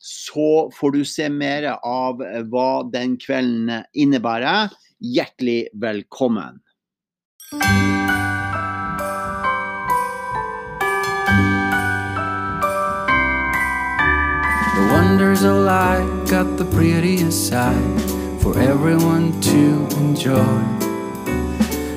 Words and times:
så 0.00 0.70
får 0.74 0.90
du 0.90 1.04
se 1.04 1.28
mer 1.28 1.62
av 1.82 2.22
eh, 2.22 2.42
hva 2.46 2.82
den 2.92 3.16
kvelden 3.20 3.68
eh, 3.70 3.84
innebærer. 3.92 4.72
Hjertelig 4.98 5.68
velkommen. 5.74 6.60
The 14.78 14.86
wonders 14.92 15.42
of 15.42 15.64
life 15.66 16.30
got 16.30 16.56
the 16.58 16.64
prettiest 16.64 17.48
side 17.48 18.00
for 18.40 18.58
everyone 18.58 19.40
to 19.40 19.86
enjoy. 19.98 20.88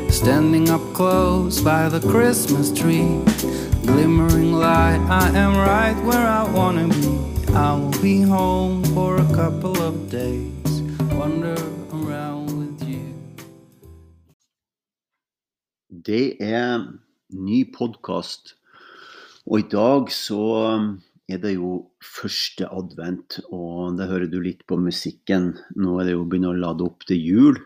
Standing 0.09 0.69
up 0.69 0.81
close 0.94 1.61
by 1.61 1.89
the 1.89 1.99
Christmas 1.99 2.72
tree, 2.72 3.22
glimmering 3.85 4.53
light, 4.53 4.99
I 5.09 5.29
am 5.35 5.55
right 5.55 5.95
where 6.03 6.27
I 6.27 6.44
wanna 6.52 6.88
be. 6.88 7.30
I 7.53 7.75
be 8.02 8.21
home 8.21 8.81
for 8.95 9.17
a 9.17 9.25
couple 9.35 9.75
of 9.81 10.09
days. 10.09 10.81
Wander 11.11 11.59
around 11.91 12.47
with 12.55 12.89
you. 12.89 13.11
Det 15.89 16.38
er 16.39 16.88
ny 17.35 17.66
podkast, 17.75 18.55
og 19.45 19.59
i 19.59 19.67
dag 19.67 20.07
så 20.16 20.39
er 21.27 21.44
det 21.44 21.57
jo 21.57 21.91
første 21.99 22.72
advent. 22.72 23.41
Og 23.52 23.99
det 23.99 24.07
hører 24.07 24.31
du 24.31 24.39
litt 24.39 24.63
på 24.63 24.79
musikken. 24.79 25.52
Nå 25.75 25.99
er 25.99 26.07
det 26.07 26.16
jo 26.16 26.23
begynt 26.23 26.53
å 26.53 26.55
lade 26.55 26.88
opp 26.88 27.03
til 27.03 27.19
jul. 27.19 27.61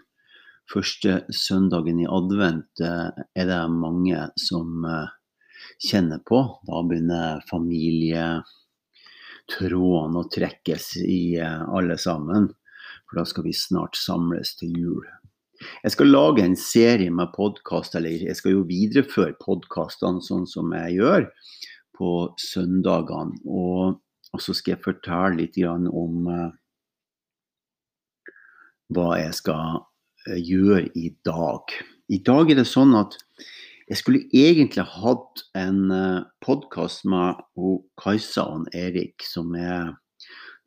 Første 0.73 1.21
søndagen 1.29 2.01
i 2.01 2.09
advent 2.09 2.81
eh, 2.81 3.13
er 3.37 3.53
det 3.53 3.63
mange 3.69 4.31
som 4.33 4.81
eh, 4.89 5.13
kjenner 5.77 6.25
på. 6.25 6.41
Da 6.65 6.81
begynner 6.89 7.45
familie 7.53 8.41
trådene 9.51 10.21
å 10.21 10.29
trekkes 10.31 10.95
i 11.03 11.37
eh, 11.41 11.61
alle 11.69 11.97
sammen. 12.01 12.49
For 13.05 13.19
da 13.19 13.25
skal 13.29 13.45
vi 13.47 13.53
snart 13.55 13.97
samles 13.99 14.55
til 14.59 14.73
jul. 14.79 15.05
Jeg 15.83 15.93
skal 15.93 16.11
lage 16.11 16.43
en 16.43 16.57
serie 16.59 17.11
med 17.13 17.31
podkast, 17.35 17.95
eller 17.95 18.25
jeg 18.27 18.35
skal 18.37 18.57
jo 18.57 18.65
videreføre 18.67 19.37
podkastene 19.39 20.23
sånn 20.23 20.43
som 20.49 20.73
jeg 20.75 20.97
gjør 20.99 21.27
på 21.95 22.11
søndagene. 22.41 23.39
Og, 23.45 23.99
og, 24.33 24.41
så 24.43 24.55
skal 24.55 24.75
jeg 24.75 24.83
fortelle 24.83 25.39
litt 25.39 25.59
om 25.63 26.27
uh, 26.27 26.49
hva 28.91 29.09
jeg 29.21 29.37
skal 29.39 29.79
uh, 29.79 30.35
gjøre 30.35 30.89
i 30.99 31.13
dag. 31.25 31.77
I 32.11 32.19
dag 32.25 32.51
er 32.51 32.59
det 32.59 32.67
sånn 32.69 32.91
at 32.99 33.15
jeg 33.85 33.99
skulle 33.99 34.23
egentlig 34.33 34.85
hatt 34.95 35.43
en 35.57 35.91
eh, 35.93 36.25
podkast 36.41 37.05
med 37.09 37.37
Kajsa 38.01 38.47
og 38.55 38.73
Erik, 38.73 39.21
som 39.21 39.53
er 39.59 39.93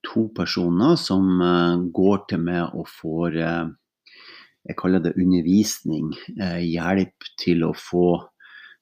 to 0.06 0.28
personer 0.36 0.94
som 1.00 1.40
uh, 1.42 1.74
går 1.90 2.20
til 2.30 2.44
meg 2.46 2.76
og 2.78 2.86
får 2.86 3.34
uh, 3.42 3.66
Jeg 4.68 4.76
kaller 4.78 5.00
det 5.02 5.16
undervisning. 5.16 6.12
Hjelp 6.38 7.26
til 7.40 7.62
å 7.64 7.72
få 7.72 8.20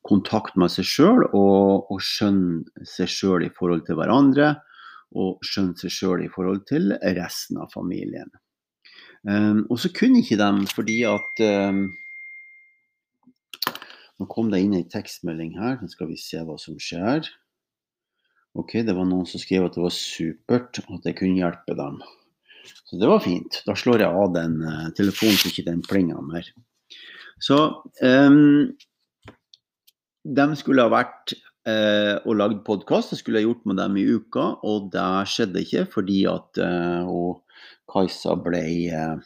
kontakt 0.05 0.57
med 0.59 0.73
seg 0.73 0.85
sjøl 0.89 1.23
og, 1.29 1.87
og, 1.93 2.01
skjønne 2.03 2.85
seg 2.85 3.09
sjøl 3.13 3.45
i 3.47 3.53
forhold 3.55 3.85
til 3.87 3.95
hverandre. 4.01 4.57
Og 5.15 5.39
skjønne 5.47 5.79
seg 5.79 5.95
sjøl 5.95 6.25
i 6.27 6.33
forhold 6.33 6.65
til 6.67 6.91
resten 7.17 7.61
av 7.63 7.71
familien. 7.71 8.33
Og 9.71 9.79
så 9.79 9.93
kunne 9.95 10.25
ikke 10.25 10.41
de 10.41 10.67
fordi 10.75 10.99
at 11.07 11.45
nå 14.21 14.29
kom 14.33 14.49
det 14.53 14.63
inn 14.65 14.77
ei 14.79 14.87
tekstmelding 14.89 15.57
her. 15.61 15.77
Nå 15.81 15.91
skal 15.93 16.11
vi 16.11 16.19
se 16.21 16.41
hva 16.45 16.57
som 16.61 16.79
skjer. 16.81 17.29
Ok, 18.57 18.79
det 18.87 18.95
var 18.97 19.05
noen 19.09 19.29
som 19.29 19.41
skrev 19.43 19.67
at 19.67 19.77
det 19.77 19.85
var 19.85 19.93
supert 19.93 20.81
at 20.81 21.09
jeg 21.09 21.19
kunne 21.19 21.43
hjelpe 21.43 21.77
dem. 21.77 22.01
Så 22.89 22.99
det 23.01 23.11
var 23.11 23.21
fint. 23.25 23.61
Da 23.67 23.77
slår 23.77 24.07
jeg 24.07 24.23
av 24.23 24.33
den 24.35 24.57
uh, 24.65 24.87
telefonen 24.97 25.37
så 25.39 25.51
ikke 25.51 25.67
den 25.69 25.83
plinger 25.85 26.23
mer. 26.25 26.49
Så 27.43 27.59
um, 28.01 28.73
de 30.25 30.47
skulle 30.57 30.87
ha 30.87 30.91
vært 30.91 31.37
uh, 31.69 32.17
og 32.25 32.39
lagd 32.41 32.63
podkast. 32.67 33.13
Det 33.13 33.21
skulle 33.21 33.43
jeg 33.43 33.51
gjort 33.51 33.69
med 33.69 33.81
dem 33.83 34.01
i 34.01 34.07
uka, 34.17 34.49
og 34.65 34.89
det 34.95 35.07
skjedde 35.31 35.63
ikke 35.67 35.85
fordi 35.93 36.23
at 36.31 36.63
uh, 36.65 37.37
Kajsa 37.93 38.39
ble 38.41 38.65
uh, 38.97 39.21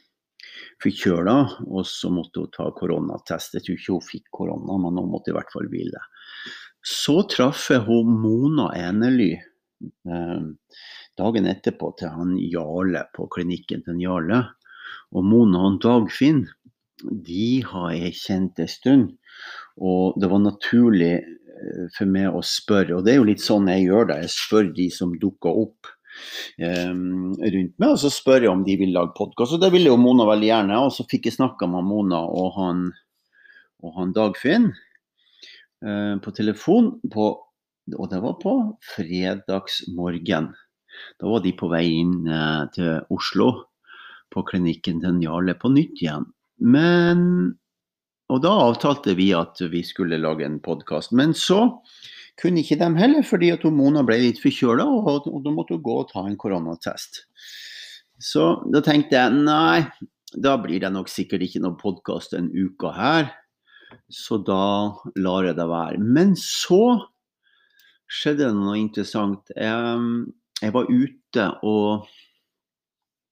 forkjøla, 0.81 1.37
og 1.69 1.87
så 1.89 2.11
måtte 2.13 2.45
hun 2.45 2.53
ta 2.55 2.71
koronatest. 2.77 3.57
Jeg 3.57 3.67
tror 3.67 3.79
ikke 3.79 3.97
hun 3.97 4.07
fikk 4.07 4.31
korona, 4.41 4.79
men 4.81 5.01
hun 5.01 5.11
måtte 5.13 5.33
i 5.33 5.37
hvert 5.37 5.53
fall 5.53 5.69
hvile. 5.73 6.03
Så 6.81 7.21
traff 7.29 7.67
jeg 7.73 7.85
hun 7.89 8.15
Mona 8.23 8.71
Enely 8.79 9.35
eh, 9.37 10.47
dagen 11.21 11.51
etterpå 11.51 11.93
til 12.01 12.15
han 12.15 12.39
Jarle 12.41 13.05
på 13.17 13.29
klinikken 13.33 13.85
til 13.85 14.01
Jarle. 14.01 14.41
Og 15.13 15.27
Mona 15.27 15.67
og 15.69 15.81
Dagfinn 15.83 16.47
de 17.01 17.61
har 17.65 17.93
jeg 17.97 18.17
kjent 18.19 18.61
en 18.61 18.71
stund. 18.71 19.07
Og 19.81 20.17
det 20.21 20.31
var 20.33 20.43
naturlig 20.45 21.15
eh, 21.21 21.87
for 21.97 22.09
meg 22.11 22.33
å 22.33 22.43
spørre, 22.45 22.99
og 22.99 23.07
det 23.07 23.15
er 23.15 23.21
jo 23.21 23.31
litt 23.31 23.45
sånn 23.45 23.71
jeg 23.73 23.89
gjør 23.89 24.11
det. 24.11 24.21
Jeg 24.25 24.37
spør 24.37 24.71
de 24.77 24.89
som 24.95 25.17
dukker 25.21 25.63
opp 25.65 25.93
rundt 26.61 27.75
meg, 27.81 27.89
og 27.89 27.99
så 28.03 28.11
spør 28.13 28.45
jeg 28.45 28.53
om 28.53 28.65
de 28.67 28.77
vil 28.81 28.93
lage 28.95 29.15
podkast. 29.17 29.57
Og 29.57 29.63
det 29.63 29.71
ville 29.75 29.91
jo 29.93 29.99
Mona 30.01 30.27
veldig 30.29 30.49
gjerne. 30.51 30.81
Og 30.87 30.93
så 30.95 31.07
fikk 31.11 31.29
jeg 31.29 31.39
snakka 31.39 31.69
med 31.71 31.87
Mona 31.89 32.21
og 32.27 32.57
han, 32.59 32.83
og 33.85 33.95
han 33.97 34.15
Dagfinn 34.17 34.71
uh, 35.85 36.17
på 36.23 36.35
telefon, 36.37 36.93
på, 37.13 37.31
og 37.97 38.11
det 38.13 38.21
var 38.25 38.37
på 38.43 38.57
fredagsmorgen. 38.95 40.51
Da 41.21 41.31
var 41.31 41.45
de 41.45 41.55
på 41.57 41.71
vei 41.73 41.87
inn 42.03 42.19
uh, 42.29 42.67
til 42.75 43.01
Oslo, 43.15 43.53
på 44.31 44.45
klinikken 44.47 45.01
til 45.03 45.25
Jarle 45.25 45.57
på 45.59 45.73
nytt 45.73 46.05
igjen. 46.05 46.29
Men 46.61 47.57
Og 48.31 48.43
da 48.45 48.51
avtalte 48.63 49.17
vi 49.19 49.33
at 49.35 49.59
vi 49.73 49.81
skulle 49.83 50.21
lage 50.21 50.45
en 50.47 50.61
podkast. 50.63 51.11
Men 51.11 51.33
så 51.35 51.81
kunne 52.41 52.63
ikke 52.63 52.79
dem 52.81 52.97
heller, 52.99 53.25
fordi 53.27 53.51
at 53.55 53.67
Mona 53.75 54.03
ble 54.07 54.19
litt 54.23 54.41
forkjøla, 54.43 54.87
og, 54.87 55.27
da 55.45 55.53
måtte 55.55 55.77
hun 55.77 55.85
gå 55.85 55.99
og 56.03 56.09
ta 56.13 56.25
en 56.27 56.39
koronatest. 56.41 57.25
Så 58.21 58.47
da 58.73 58.83
tenkte 58.85 59.17
jeg 59.17 59.37
nei, 59.45 59.85
da 60.37 60.57
blir 60.61 60.83
det 60.83 60.93
nok 60.95 61.09
sikkert 61.11 61.47
ikke 61.47 61.63
noen 61.65 61.79
podkast 61.81 62.37
en 62.39 62.51
uke 62.53 62.93
her. 62.95 63.31
Så 64.13 64.39
da 64.47 64.93
lar 65.19 65.49
jeg 65.49 65.57
det 65.59 65.67
være. 65.67 65.99
Men 65.99 66.37
så 66.39 67.01
skjedde 68.11 68.47
det 68.47 68.59
noe 68.59 68.79
interessant. 68.79 69.51
Jeg, 69.57 70.05
jeg 70.61 70.75
var 70.77 70.91
ute 70.91 71.47
og 71.67 72.11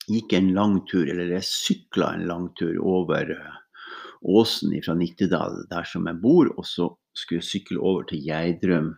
gikk 0.08 0.34
en 0.38 0.52
lang 0.56 0.81
tur, 0.88 1.04
eller 1.04 1.37
jeg 1.37 1.46
sykla 1.46 2.14
en 2.16 2.26
lang 2.31 2.49
tur 2.58 2.75
over 2.81 3.34
åsen 4.22 4.72
fra 4.82 4.96
Nittedal, 4.99 5.62
der 5.70 5.87
som 5.87 6.08
jeg 6.08 6.20
bor. 6.22 6.50
Og 6.56 6.66
så 6.66 6.88
skulle 7.18 7.46
sykle 7.46 7.80
over 7.82 8.06
til 8.08 8.22
Geidrum 8.24 8.94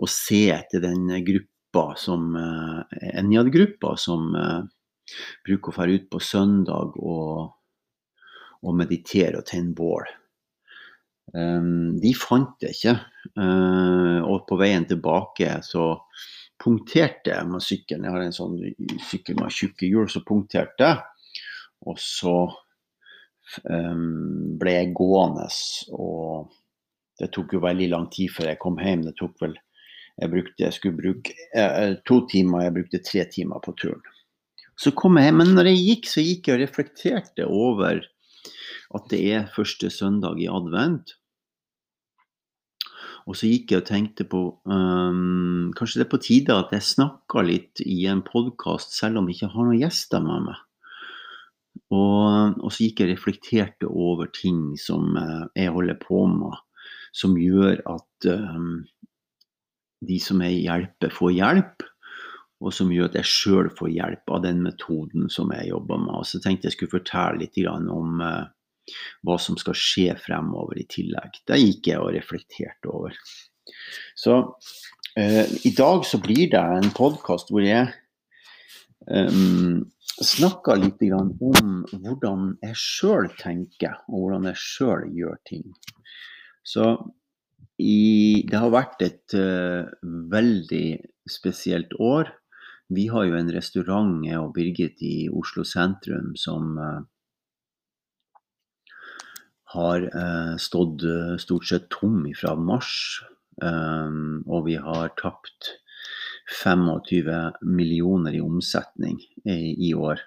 og 0.00 0.10
se 0.12 0.46
etter 0.54 0.82
den 0.84 1.08
gruppa 1.26 1.88
som 1.98 2.34
eh, 2.38 2.98
Enjad-gruppa 3.20 3.96
som 4.00 4.28
uh, 4.36 4.62
bruker 5.46 5.72
å 5.72 5.76
dra 5.76 5.96
ut 5.96 6.06
på 6.12 6.20
søndag 6.22 6.96
og, 7.00 7.50
og 8.62 8.78
meditere 8.78 9.40
og 9.40 9.48
tenne 9.48 9.74
bål. 9.76 10.06
Um, 11.34 11.96
de 12.00 12.12
fant 12.16 12.54
det 12.62 12.76
ikke. 12.76 12.96
Uh, 13.34 14.22
og 14.24 14.46
på 14.48 14.58
veien 14.60 14.86
tilbake 14.88 15.58
så 15.66 15.88
punkterte 16.62 17.34
jeg 17.34 17.50
med 17.50 17.64
sykkelen. 17.64 18.06
Jeg 18.06 18.14
har 18.14 18.24
en 18.24 18.36
sånn 18.36 18.60
sykkel 19.10 19.40
med 19.40 19.54
tjukke 19.54 19.90
hjul, 19.90 20.08
så 20.10 20.22
punkterte 20.26 20.92
jeg. 20.92 21.42
Og 21.86 21.98
så 22.00 22.36
um, 23.68 24.56
ble 24.58 24.78
jeg 24.78 24.94
gående. 24.96 25.50
Og 25.98 26.54
det 27.20 27.30
tok 27.32 27.56
jo 27.56 27.62
veldig 27.64 27.88
lang 27.92 28.10
tid 28.12 28.32
før 28.34 28.50
jeg 28.50 28.60
kom 28.62 28.76
hjem. 28.82 29.06
Det 29.08 29.16
tok 29.20 29.38
vel 29.44 29.56
Jeg, 30.16 30.30
brukte, 30.32 30.62
jeg 30.62 30.72
skulle 30.72 30.96
bruke 30.96 31.32
eh, 31.52 31.94
to 32.08 32.22
timer, 32.24 32.62
jeg 32.64 32.72
brukte 32.72 33.02
tre 33.04 33.24
timer 33.28 33.60
på 33.60 33.74
turen. 33.76 34.00
Så 34.80 34.94
kom 34.96 35.18
jeg 35.20 35.28
hjem. 35.28 35.42
Men 35.42 35.52
når 35.58 35.68
jeg 35.68 35.82
gikk, 35.82 36.08
så 36.08 36.24
gikk 36.24 36.48
jeg 36.48 36.56
og 36.56 36.62
reflekterte 36.62 37.48
over 37.48 38.00
at 38.96 39.08
det 39.12 39.20
er 39.34 39.50
første 39.52 39.90
søndag 39.92 40.40
i 40.40 40.48
advent. 40.48 41.12
Og 43.26 43.34
så 43.34 43.48
gikk 43.50 43.72
jeg 43.72 43.82
og 43.82 43.88
tenkte 43.88 44.26
på 44.30 44.40
um, 44.70 45.72
Kanskje 45.76 46.00
det 46.00 46.06
er 46.06 46.12
på 46.12 46.22
tide 46.22 46.56
at 46.56 46.72
jeg 46.72 46.86
snakker 46.94 47.44
litt 47.44 47.82
i 47.82 48.04
en 48.08 48.22
podkast, 48.24 48.94
selv 48.94 49.20
om 49.20 49.28
jeg 49.28 49.40
ikke 49.40 49.52
har 49.56 49.66
noen 49.66 49.80
gjester 49.82 50.22
med 50.22 50.46
meg. 50.46 50.62
Og, 51.92 52.56
og, 52.62 52.70
så 52.72 52.86
gikk 52.86 53.02
jeg 53.02 53.10
og 53.10 53.12
reflekterte 53.12 53.90
over 53.90 54.30
ting 54.34 54.78
som 54.80 55.18
uh, 55.18 55.44
jeg 55.58 55.74
holder 55.74 55.98
på 56.00 56.22
med, 56.30 56.54
som 57.16 57.36
gjør 57.40 57.80
at 57.88 58.28
um, 58.28 58.84
de 60.06 60.18
som 60.20 60.42
jeg 60.44 60.64
hjelper, 60.66 61.14
får 61.14 61.32
hjelp. 61.36 61.86
Og 62.64 62.72
som 62.72 62.92
gjør 62.92 63.10
at 63.10 63.18
jeg 63.18 63.28
sjøl 63.28 63.66
får 63.76 63.90
hjelp 63.92 64.32
av 64.32 64.44
den 64.46 64.62
metoden 64.64 65.26
som 65.32 65.50
jeg 65.52 65.68
jobber 65.70 66.00
med. 66.00 66.14
Og 66.16 66.28
så 66.28 66.40
tenkte 66.40 66.70
jeg 66.70 66.76
skulle 66.76 66.96
fortelle 66.98 67.42
litt 67.42 67.58
om 67.68 68.22
uh, 68.24 68.46
hva 69.26 69.36
som 69.42 69.58
skal 69.60 69.76
skje 69.76 70.14
fremover 70.20 70.80
i 70.80 70.86
tillegg. 70.88 71.42
Det 71.48 71.60
gikk 71.60 71.92
jeg 71.92 72.00
og 72.00 72.14
reflekterte 72.16 72.92
over. 72.92 73.16
Så 74.16 74.38
uh, 74.40 75.44
i 75.68 75.74
dag 75.76 76.08
så 76.08 76.20
blir 76.22 76.48
det 76.54 76.64
en 76.78 76.92
podkast 76.96 77.52
hvor 77.52 77.64
jeg 77.64 77.92
um, 79.08 79.84
snakker 80.24 80.80
litt 80.80 81.04
om 81.12 81.34
hvordan 81.92 82.54
jeg 82.64 82.80
sjøl 82.80 83.28
tenker, 83.36 84.00
og 84.08 84.22
hvordan 84.22 84.48
jeg 84.52 84.62
sjøl 84.64 85.08
gjør 85.12 85.36
ting. 85.48 85.68
Så 86.66 86.86
i, 87.78 88.42
det 88.48 88.58
har 88.58 88.72
vært 88.74 89.04
et 89.04 89.36
uh, 89.38 89.86
veldig 90.32 90.86
spesielt 91.30 91.92
år. 92.02 92.32
Vi 92.94 93.08
har 93.10 93.26
jo 93.28 93.36
en 93.38 93.52
restaurant, 93.54 94.18
jeg 94.26 94.40
og 94.40 94.54
Birgit, 94.56 95.02
i 95.02 95.28
Oslo 95.28 95.66
sentrum 95.66 96.34
som 96.38 96.76
uh, 96.78 97.00
har 99.76 100.06
uh, 100.10 100.54
stått 100.62 101.04
stort 101.42 101.66
sett 101.68 101.90
tom 101.92 102.24
fra 102.38 102.54
mars. 102.58 102.92
Um, 103.56 104.44
og 104.52 104.66
vi 104.66 104.76
har 104.76 105.14
tapt 105.16 105.70
25 106.62 107.62
millioner 107.64 108.36
i 108.36 108.42
omsetning 108.44 109.16
i, 109.48 109.72
i 109.88 109.94
år. 109.96 110.20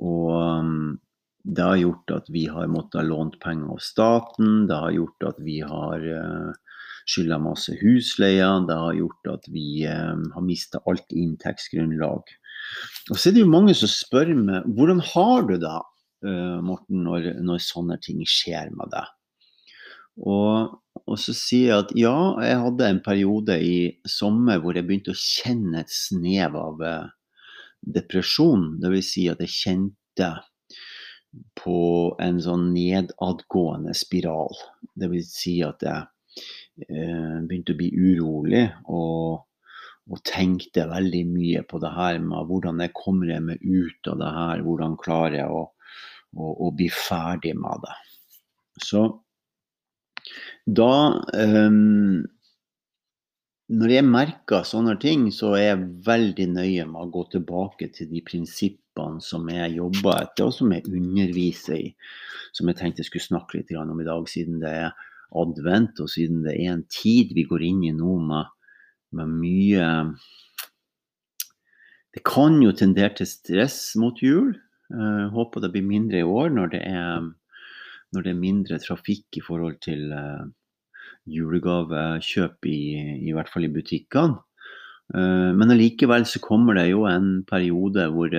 Og 0.00 0.30
um, 0.32 0.98
det 1.42 1.62
har 1.64 1.76
gjort 1.76 2.12
at 2.12 2.26
vi 2.32 2.46
har 2.52 2.68
måttet 2.68 3.00
ha 3.00 3.06
lånt 3.06 3.38
penger 3.40 3.72
av 3.72 3.80
staten. 3.82 4.66
Det 4.68 4.76
har 4.76 4.92
gjort 4.92 5.28
at 5.30 5.38
vi 5.40 5.60
har 5.64 6.02
uh, 6.04 6.50
skylda 7.08 7.38
masse 7.40 7.76
husleier. 7.80 8.66
Det 8.68 8.76
har 8.76 8.98
gjort 8.98 9.30
at 9.32 9.48
vi 9.52 9.86
um, 9.88 10.26
har 10.34 10.44
mista 10.44 10.82
alt 10.90 11.14
inntektsgrunnlag. 11.16 12.34
Og 13.10 13.16
så 13.16 13.30
er 13.30 13.38
det 13.38 13.44
jo 13.46 13.54
mange 13.54 13.74
som 13.76 13.90
spør 13.90 14.34
meg 14.36 14.68
hvordan 14.76 15.00
har 15.14 15.48
du 15.48 15.56
det 15.62 15.78
uh, 16.28 16.60
Morten, 16.66 17.00
når, 17.06 17.32
når, 17.40 17.64
sånne 17.64 17.96
ting 18.04 18.20
skjer 18.28 18.74
med 18.76 18.92
deg. 18.92 19.08
Og, 20.20 20.76
og, 21.06 21.16
så 21.22 21.32
sier 21.32 21.70
jeg 21.70 21.86
at 21.86 21.96
ja, 21.96 22.16
jeg 22.44 22.60
hadde 22.66 22.90
en 22.92 23.00
periode 23.00 23.56
i 23.64 23.76
sommer 24.04 24.60
hvor 24.60 24.76
jeg 24.76 24.84
begynte 24.84 25.14
å 25.14 25.16
kjenne 25.16 25.80
et 25.80 25.94
snev 25.94 26.58
av 26.60 26.84
depresjon. 27.80 28.74
Dvs. 28.82 29.12
Si 29.14 29.24
at 29.32 29.40
jeg 29.40 29.54
kjente 29.54 30.34
på 31.58 31.80
en 32.22 32.40
sånn 32.42 32.70
nedadgående 32.74 33.94
spiral. 33.96 34.56
Det 34.94 35.10
vil 35.12 35.26
Si 35.26 35.60
at 35.66 35.84
jeg 35.86 36.08
eh, 36.88 37.36
begynte 37.46 37.76
å 37.76 37.80
bli 37.80 37.92
urolig. 37.94 38.66
og 38.88 39.46
og 40.10 40.24
tenkte 40.26 40.88
veldig 40.90 41.20
mye 41.30 41.60
på 41.70 41.78
det 41.78 41.92
her 41.94 42.16
med 42.18 42.48
hvordan 42.48 42.80
jeg 42.82 42.90
kommer 42.98 43.28
meg 43.44 43.60
ut 43.62 44.08
av 44.10 44.16
det 44.18 44.30
her, 44.34 44.62
hvordan 44.66 44.96
klarer 44.98 45.36
jeg 45.36 45.52
å 45.54 45.60
å, 46.36 46.50
å 46.66 46.70
bli 46.76 46.88
ferdig 46.92 47.54
med 47.58 47.86
det. 47.86 47.96
Så 48.80 49.06
da 50.66 50.92
eh, 51.36 51.72
Når 53.70 53.92
jeg 53.94 54.06
merker 54.06 54.64
sånne 54.66 54.96
ting, 54.98 55.28
så 55.30 55.52
er 55.54 55.64
jeg 55.64 55.90
veldig 56.06 56.46
nøye 56.56 56.86
med 56.90 57.04
å 57.04 57.10
gå 57.14 57.20
tilbake 57.36 57.86
til 57.94 58.08
de 58.10 58.22
prinsippene 58.26 58.89
som 59.24 59.48
jeg 59.52 59.76
jobber 59.76 60.22
etter, 60.22 60.48
og 60.48 60.54
som 60.56 60.72
jeg 60.74 60.88
underviser 60.88 61.76
i. 61.76 61.88
Som 62.56 62.70
jeg 62.70 62.80
tenkte 62.80 63.04
jeg 63.04 63.10
skulle 63.10 63.28
snakke 63.28 63.60
litt 63.60 63.72
om 63.78 64.00
i 64.00 64.08
dag, 64.08 64.28
siden 64.28 64.60
det 64.62 64.74
er 64.84 65.08
advent, 65.36 66.00
og 66.02 66.10
siden 66.10 66.42
det 66.46 66.56
er 66.58 66.74
en 66.74 66.86
tid 66.90 67.34
vi 67.36 67.46
går 67.48 67.64
inn 67.66 67.84
i 67.86 67.94
nå 67.94 68.16
med, 68.26 68.50
med 69.16 69.34
mye 69.40 69.88
Det 72.10 72.24
kan 72.26 72.58
jo 72.62 72.72
tendere 72.74 73.14
til 73.20 73.28
stress 73.30 73.94
mot 74.00 74.18
jul. 74.18 74.56
Jeg 74.90 75.28
håper 75.30 75.62
det 75.62 75.70
blir 75.76 75.86
mindre 75.86 76.18
i 76.18 76.26
år 76.26 76.50
når 76.50 76.72
det 76.72 76.80
er, 76.82 77.28
når 78.10 78.24
det 78.26 78.32
er 78.32 78.40
mindre 78.40 78.78
trafikk 78.82 79.38
i 79.38 79.42
forhold 79.46 79.76
til 79.86 80.10
uh, 80.10 80.48
julegavekjøp, 81.30 82.66
i, 82.66 82.80
i, 83.28 83.30
hvert 83.36 83.52
fall 83.52 83.68
i 83.68 83.70
butikkene. 83.70 84.40
Uh, 85.14 85.54
men 85.54 85.70
allikevel 85.70 86.26
så 86.26 86.42
kommer 86.42 86.80
det 86.80 86.88
jo 86.90 87.06
en 87.06 87.44
periode 87.46 88.08
hvor 88.10 88.34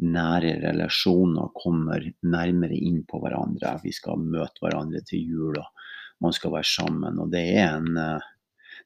nære 0.00 0.56
relasjoner 0.62 1.52
kommer 1.56 2.04
nærmere 2.22 2.76
inn 2.76 3.02
på 3.08 3.20
hverandre. 3.22 3.76
Vi 3.84 3.92
skal 3.92 4.20
møte 4.22 4.64
hverandre 4.64 5.02
til 5.06 5.24
jul, 5.32 5.58
og 5.60 6.24
man 6.24 6.36
skal 6.36 6.54
være 6.56 6.68
sammen. 6.68 7.20
Og 7.20 7.32
det 7.32 7.46
er 7.60 7.76
en 7.78 8.20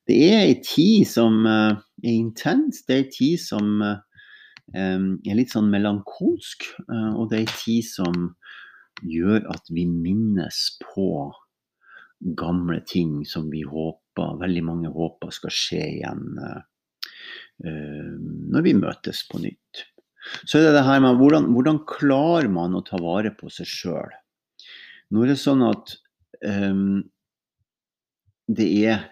det 0.05 0.17
er 0.27 0.43
ei 0.45 0.57
tid 0.61 1.07
som 1.09 1.47
er 1.49 1.79
intens. 2.11 2.83
Det 2.85 2.95
er 2.95 3.05
ei 3.07 3.13
tid 3.15 3.41
som 3.41 3.81
er 4.73 5.39
litt 5.39 5.53
sånn 5.53 5.71
melankolsk. 5.73 6.67
Eh, 6.89 7.13
og 7.15 7.31
det 7.31 7.39
er 7.39 7.47
en 7.47 7.57
tid 7.61 7.89
som 7.89 8.21
gjør 9.05 9.49
at 9.53 9.69
vi 9.71 9.87
minnes 9.87 10.61
på 10.83 11.09
gamle 12.39 12.81
ting 12.89 13.25
som 13.29 13.51
vi 13.53 13.65
håper, 13.67 14.39
veldig 14.41 14.63
mange 14.65 14.93
håper 14.95 15.33
skal 15.35 15.53
skje 15.53 15.83
igjen 15.99 16.39
eh, 16.41 16.63
eh, 17.67 18.15
når 18.55 18.65
vi 18.65 18.77
møtes 18.79 19.25
på 19.29 19.43
nytt. 19.43 19.85
Så 20.45 20.59
er 20.59 20.69
det 20.69 20.77
det 20.79 20.87
her 20.87 21.03
med 21.05 21.19
hvordan, 21.21 21.51
hvordan 21.53 21.83
klarer 21.89 22.49
man 22.53 22.77
å 22.77 22.85
ta 22.87 23.01
vare 23.03 23.33
på 23.37 23.51
seg 23.53 23.69
sjøl? 23.69 24.15
Nå 25.13 25.25
er 25.25 25.35
det 25.35 25.41
sånn 25.41 25.65
at 25.67 25.97
um, 26.43 27.03
det 28.49 28.69
er 28.87 29.05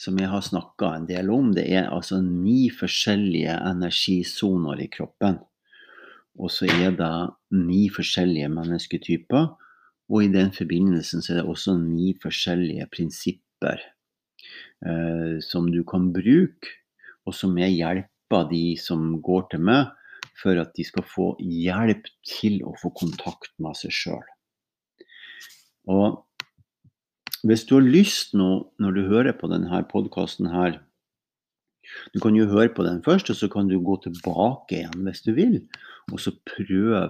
som 0.00 0.16
jeg 0.16 0.30
har 0.32 0.40
snakka 0.40 0.94
en 0.96 1.06
del 1.08 1.28
om, 1.32 1.50
det 1.52 1.66
er 1.68 1.90
altså 1.92 2.22
ni 2.24 2.70
forskjellige 2.72 3.52
energisoner 3.68 4.80
i 4.80 4.88
kroppen. 4.92 5.36
Og 6.40 6.48
så 6.54 6.70
er 6.72 6.94
det 6.96 7.12
ni 7.52 7.82
forskjellige 7.92 8.48
mennesketyper. 8.54 9.50
Og 10.10 10.24
i 10.24 10.30
den 10.32 10.54
forbindelsen 10.56 11.20
så 11.22 11.34
er 11.34 11.40
det 11.42 11.50
også 11.52 11.76
ni 11.82 12.14
forskjellige 12.22 12.88
prinsipper 12.94 13.82
eh, 14.88 15.36
som 15.44 15.68
du 15.68 15.82
kan 15.84 16.08
bruke, 16.14 16.72
og 17.28 17.36
som 17.36 17.58
jeg 17.60 17.76
hjelper 17.76 18.48
de 18.50 18.64
som 18.80 19.12
går 19.20 19.50
til 19.52 19.68
meg, 19.68 19.92
for 20.40 20.58
at 20.60 20.72
de 20.76 20.84
skal 20.86 21.04
få 21.06 21.32
hjelp 21.40 22.08
til 22.26 22.60
å 22.66 22.74
få 22.80 22.92
kontakt 22.96 23.52
med 23.62 23.76
seg 23.78 23.94
sjøl. 23.94 24.26
Hvis 27.46 27.64
du 27.68 27.76
har 27.78 27.86
lyst 27.86 28.34
nå, 28.36 28.50
når 28.80 28.96
du 28.96 29.02
hører 29.08 29.36
på 29.36 29.48
denne 29.52 29.82
podkasten 29.90 30.50
her 30.52 30.80
Du 32.14 32.20
kan 32.22 32.36
jo 32.36 32.44
høre 32.46 32.70
på 32.70 32.84
den 32.86 33.00
først, 33.02 33.32
og 33.32 33.36
så 33.36 33.48
kan 33.50 33.66
du 33.66 33.80
gå 33.82 33.96
tilbake 34.04 34.76
igjen 34.76 35.06
hvis 35.08 35.24
du 35.24 35.32
vil. 35.34 35.56
Og 36.12 36.20
så 36.22 36.30
prøve 36.46 37.08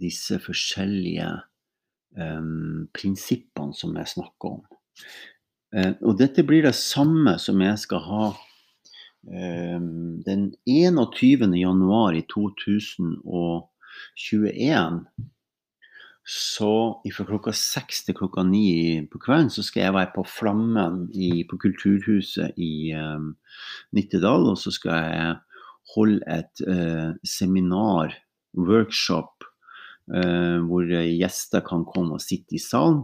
disse 0.00 0.38
forskjellige 0.40 1.26
um, 2.16 2.88
prinsippene 2.96 3.76
som 3.76 3.92
jeg 3.98 4.08
snakker 4.14 4.54
om. 4.54 4.62
Uh, 5.76 5.92
og 6.08 6.16
dette 6.22 6.46
blir 6.46 6.64
det 6.64 6.72
samme 6.78 7.36
som 7.42 7.60
jeg 7.60 7.82
skal 7.84 8.00
ha 8.06 8.30
den 9.22 10.50
21. 10.66 11.54
januar 11.54 12.16
i 12.18 12.26
2021 12.26 15.06
så 16.22 17.02
fra 17.10 17.24
klokka 17.26 17.50
seks 17.56 18.04
til 18.06 18.14
klokka 18.14 18.44
ni 18.46 19.02
på 19.10 19.18
kvelden 19.22 19.50
så 19.50 19.64
skal 19.66 19.88
jeg 19.88 19.94
være 19.96 20.12
på 20.14 20.22
Flammen 20.30 21.08
i, 21.18 21.42
på 21.50 21.58
Kulturhuset 21.58 22.54
i 22.62 22.94
um, 22.94 23.32
Nittedal. 23.96 24.46
Og 24.52 24.60
så 24.62 24.70
skal 24.74 25.08
jeg 25.10 25.32
holde 25.96 26.20
et 26.30 26.62
uh, 26.68 27.10
seminar, 27.26 28.14
workshop, 28.54 29.48
uh, 30.14 30.62
hvor 30.68 30.86
gjester 30.86 31.66
kan 31.66 31.82
komme 31.90 32.20
og 32.20 32.22
sitte 32.22 32.54
i 32.54 32.62
salen 32.62 33.02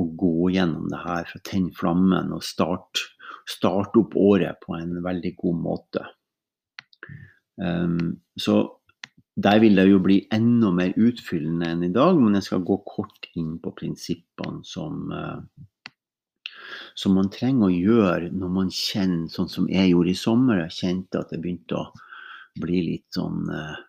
og 0.00 0.14
gå 0.16 0.50
gjennom 0.54 0.88
det 0.90 1.02
her 1.04 1.26
for 1.28 1.38
å 1.38 1.46
tenne 1.46 1.74
flammen 1.76 2.32
og 2.32 2.44
starte, 2.46 3.10
starte 3.48 4.02
opp 4.02 4.16
året 4.18 4.60
på 4.62 4.76
en 4.78 4.96
veldig 5.04 5.34
god 5.38 5.58
måte. 5.62 6.04
Um, 7.56 8.20
så 8.38 8.62
der 9.36 9.60
vil 9.60 9.76
det 9.76 9.86
jo 9.88 10.00
bli 10.02 10.18
enda 10.34 10.70
mer 10.76 10.92
utfyllende 11.00 11.70
enn 11.72 11.84
i 11.86 11.92
dag, 11.92 12.18
men 12.20 12.36
jeg 12.36 12.48
skal 12.48 12.64
gå 12.68 12.78
kort 12.84 13.28
inn 13.38 13.54
på 13.62 13.72
prinsippene 13.78 14.60
som, 14.68 15.06
eh, 15.12 15.62
som 16.94 17.16
man 17.16 17.30
trenger 17.32 17.70
å 17.70 17.72
gjøre 17.72 18.32
når 18.32 18.52
man 18.58 18.68
kjenner, 18.68 19.30
sånn 19.32 19.48
som 19.48 19.68
jeg 19.72 19.92
gjorde 19.92 20.12
i 20.12 20.20
sommer. 20.20 20.60
Jeg 20.66 20.78
kjente 20.80 21.22
at 21.22 21.32
det 21.32 21.40
begynte 21.40 21.80
å 21.80 21.86
bli 22.60 22.82
litt 22.90 23.08
sånn 23.16 23.48
eh, 23.48 23.80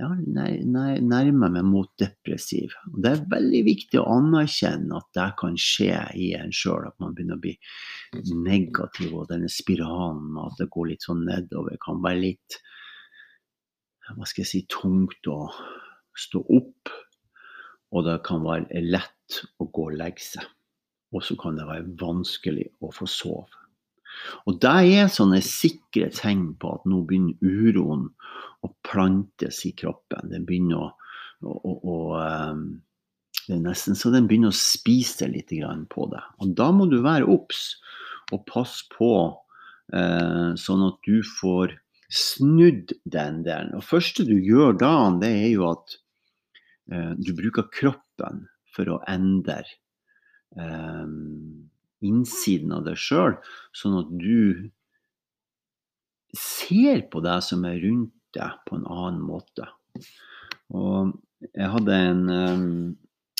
ja, 0.00 0.08
nærmer 0.16 1.52
meg 1.52 1.66
mot 1.68 1.90
depressiv. 2.00 2.72
Og 2.92 3.02
det 3.04 3.12
er 3.12 3.26
veldig 3.32 3.60
viktig 3.66 4.00
å 4.00 4.06
anerkjenne 4.16 4.96
at 4.96 5.08
det 5.16 5.28
kan 5.40 5.58
skje 5.60 5.92
i 6.16 6.30
en 6.38 6.54
sjøl, 6.54 6.88
at 6.88 6.96
man 7.02 7.14
begynner 7.16 7.36
å 7.36 7.44
bli 7.44 7.54
negativ, 8.32 9.12
og 9.12 9.28
denne 9.32 9.50
spiralen 9.52 10.30
med 10.32 10.48
at 10.48 10.62
det 10.62 10.70
går 10.72 10.92
litt 10.92 11.06
sånn 11.06 11.26
nedover, 11.28 11.76
kan 11.84 12.00
være 12.04 12.24
litt 12.24 12.60
hva 14.16 14.26
skal 14.26 14.42
jeg 14.42 14.50
si, 14.50 14.60
tungt 14.66 15.28
å 15.30 15.44
stå 16.18 16.42
opp, 16.50 16.90
og 17.94 18.06
det 18.06 18.16
kan 18.26 18.42
være 18.42 18.82
lett 18.82 19.40
å 19.62 19.68
gå 19.70 19.86
og 19.90 19.98
legge 20.00 20.24
seg. 20.24 20.48
Og 21.14 21.22
så 21.26 21.36
kan 21.38 21.56
det 21.58 21.66
være 21.66 21.90
vanskelig 21.98 22.68
å 22.82 22.90
få 22.94 23.06
sove. 23.10 23.48
Og 24.50 24.58
det 24.62 24.72
er 24.90 25.10
sånne 25.12 25.38
sikre 25.44 26.10
tegn 26.14 26.52
på 26.60 26.72
at 26.76 26.86
nå 26.90 27.02
begynner 27.06 27.38
uroen 27.42 28.08
å 28.66 28.70
plantes 28.86 29.64
i 29.68 29.72
kroppen. 29.76 30.30
Den 30.32 30.46
begynner 30.48 30.86
å, 30.86 30.88
å, 31.42 31.74
å, 31.74 31.98
um, 32.20 32.64
Det 33.46 33.56
er 33.56 33.62
nesten 33.64 33.96
så 33.98 34.12
den 34.12 34.28
begynner 34.30 34.52
å 34.52 34.56
spise 34.56 35.28
litt 35.30 35.52
på 35.90 36.08
deg. 36.12 36.26
Og 36.40 36.54
da 36.58 36.70
må 36.74 36.86
du 36.90 37.00
være 37.02 37.28
obs 37.30 37.80
og 38.30 38.44
passe 38.46 38.86
på, 38.92 39.12
eh, 39.92 40.50
sånn 40.54 40.84
at 40.86 41.00
du 41.06 41.22
får 41.40 41.74
snudd 42.10 42.92
den 43.06 43.42
delen. 43.46 43.74
Og 43.78 43.86
første 43.86 44.26
du 44.26 44.36
gjør 44.36 44.76
da, 44.78 44.94
det 45.22 45.30
er 45.30 45.50
jo 45.54 45.66
at 45.70 45.96
eh, 46.92 47.12
du 47.18 47.32
bruker 47.38 47.70
kroppen 47.74 48.44
for 48.74 48.90
å 48.90 49.00
endre 49.10 49.64
eh, 50.58 51.06
innsiden 52.06 52.74
av 52.76 52.86
deg 52.86 52.98
sjøl, 52.98 53.36
sånn 53.76 53.98
at 54.02 54.14
du 54.20 54.70
ser 56.36 57.06
på 57.10 57.22
deg 57.24 57.42
som 57.42 57.64
er 57.66 57.80
rundt 57.82 58.14
deg, 58.36 58.58
på 58.66 58.78
en 58.78 58.88
annen 58.88 59.22
måte. 59.24 59.68
Og 60.76 61.14
jeg 61.56 61.70
hadde 61.72 61.96
en 61.96 62.24
um, 62.28 62.66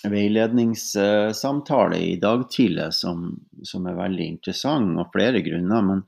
veiledningssamtale 0.09 1.99
i 1.99 2.17
dag 2.21 2.47
tidlig 2.53 2.89
som, 2.97 3.27
som, 3.63 3.87
er 3.87 3.99
veldig 3.99 4.27
interessant 4.37 4.99
av 5.01 5.11
flere 5.13 5.43
grunner. 5.45 5.85
Men 5.85 6.03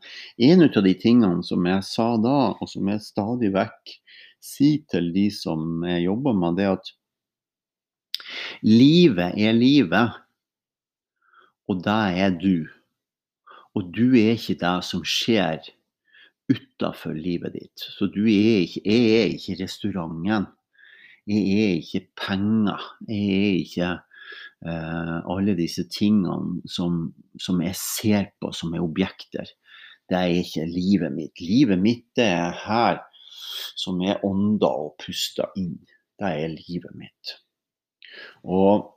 en 0.48 0.64
av 0.68 0.82
de 0.86 0.94
tingene 0.98 1.44
som 1.46 1.66
jeg 1.68 1.84
sa 1.86 2.08
da, 2.22 2.38
og 2.56 2.70
som 2.70 2.88
jeg 2.88 3.04
stadig 3.04 3.52
vekk 3.54 3.96
sier 4.42 4.82
til 4.90 5.12
de 5.14 5.28
som 5.34 5.84
jeg 5.86 6.06
jobber 6.08 6.36
med, 6.38 6.58
det 6.58 6.66
er 6.66 6.76
at 6.78 6.92
livet 8.64 9.36
er 9.38 9.54
livet, 9.54 10.18
og 11.68 11.84
det 11.84 12.00
er 12.24 12.34
du. 12.40 12.66
Og 13.76 13.92
du 13.94 14.12
er 14.18 14.34
ikke 14.36 14.58
det 14.60 14.74
som 14.88 15.04
skjer 15.06 15.70
utafor 16.52 17.16
livet 17.16 17.56
ditt. 17.56 17.84
Så 17.96 18.08
du 18.12 18.22
er 18.26 18.62
ikke, 18.66 18.82
jeg 18.84 19.10
er 19.16 19.34
ikke 19.36 19.58
restauranten. 19.62 20.48
Jeg 21.30 21.58
er 21.62 21.74
ikke 21.80 22.06
penger. 22.18 22.86
Jeg 23.08 23.28
er 23.38 23.58
ikke 23.60 23.90
uh, 24.66 25.18
alle 25.34 25.56
disse 25.58 25.86
tingene 25.90 26.62
som, 26.66 27.12
som, 27.40 27.62
jeg 27.62 27.78
ser 27.78 28.30
på 28.40 28.52
som 28.56 28.74
er 28.74 28.84
objekter. 28.84 29.50
Det 30.10 30.18
er 30.18 30.42
ikke 30.42 30.66
livet 30.68 31.14
mitt. 31.14 31.40
Livet 31.40 31.80
mitt 31.80 32.20
er 32.20 32.52
her 32.64 33.02
som 33.78 34.00
er 34.04 34.22
ånda 34.26 34.68
og 34.86 34.96
puster 35.02 35.52
inn. 35.58 35.78
Det 36.18 36.34
er 36.42 36.52
livet 36.52 36.92
mitt. 36.98 37.36
Og 38.44 38.90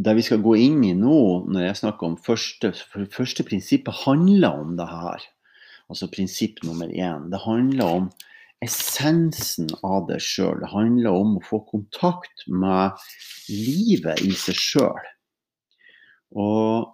det 0.00 0.14
vi 0.16 0.24
skal 0.24 0.40
gå 0.42 0.54
inn 0.56 0.80
i 0.86 0.94
nå, 0.96 1.18
når 1.50 1.66
jeg 1.66 1.80
snakker 1.82 2.08
om 2.08 2.16
første, 2.24 2.72
første 3.12 3.44
prinsippet, 3.44 4.02
handler 4.06 4.62
om 4.62 4.76
det 4.78 4.88
her. 4.88 5.26
Altså 5.90 6.06
prinsipp 6.10 6.62
nummer 6.62 6.86
én. 6.86 7.30
Det 7.32 7.42
handler 7.42 7.96
om 7.98 8.10
essensen 8.64 9.70
av 9.86 10.06
det 10.10 10.20
sjøl. 10.22 10.60
Det 10.62 10.70
handler 10.70 11.16
om 11.16 11.38
å 11.38 11.44
få 11.44 11.62
kontakt 11.70 12.44
med 12.46 12.98
livet 13.50 14.22
i 14.26 14.34
seg 14.36 14.58
sjøl. 14.60 15.08
Og, 16.38 16.92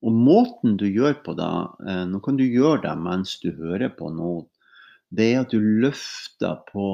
og, 0.00 0.12
måten 0.14 0.78
du 0.80 0.86
gjør 0.88 1.18
på 1.20 1.34
det 1.36 1.48
eh, 1.84 2.04
Nå 2.08 2.22
kan 2.24 2.38
du 2.38 2.46
gjøre 2.46 2.80
det 2.86 2.94
mens 2.96 3.34
du 3.42 3.50
hører 3.58 3.92
på 3.92 4.08
noe. 4.14 4.46
Det 5.12 5.26
er 5.34 5.42
at 5.42 5.52
du 5.52 5.60
løfter 5.60 6.62
på 6.70 6.86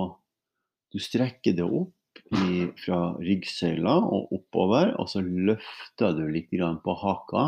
Du 0.90 0.98
strekker 1.02 1.54
det 1.54 1.66
opp 1.66 1.92
i, 2.32 2.66
fra 2.80 3.12
ryggsøyla 3.20 3.94
og 4.00 4.32
oppover, 4.34 4.94
og 4.96 5.10
så 5.12 5.20
løfter 5.20 6.16
du 6.16 6.24
litt 6.32 6.50
på 6.50 6.94
haka. 7.02 7.44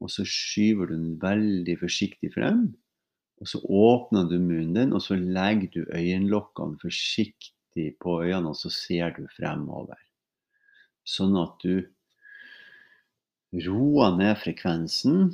Og 0.00 0.10
så 0.10 0.24
skyver 0.26 0.88
du 0.88 0.94
den 0.94 1.16
veldig 1.22 1.76
forsiktig 1.82 2.32
frem. 2.34 2.70
Og 3.38 3.46
så 3.50 3.60
åpner 3.62 4.26
du 4.26 4.38
munnen 4.42 4.74
din, 4.74 4.94
og 4.96 5.02
så 5.04 5.16
legger 5.18 5.70
du 5.74 5.82
øyenlokkene 5.94 6.78
forsiktig 6.82 7.92
på 8.02 8.20
øynene, 8.24 8.50
og 8.50 8.58
så 8.58 8.70
ser 8.74 9.14
du 9.16 9.28
fremover. 9.36 10.00
Sånn 11.06 11.36
at 11.38 11.62
du 11.62 11.86
roer 13.64 14.16
ned 14.18 14.34
frekvensen. 14.42 15.28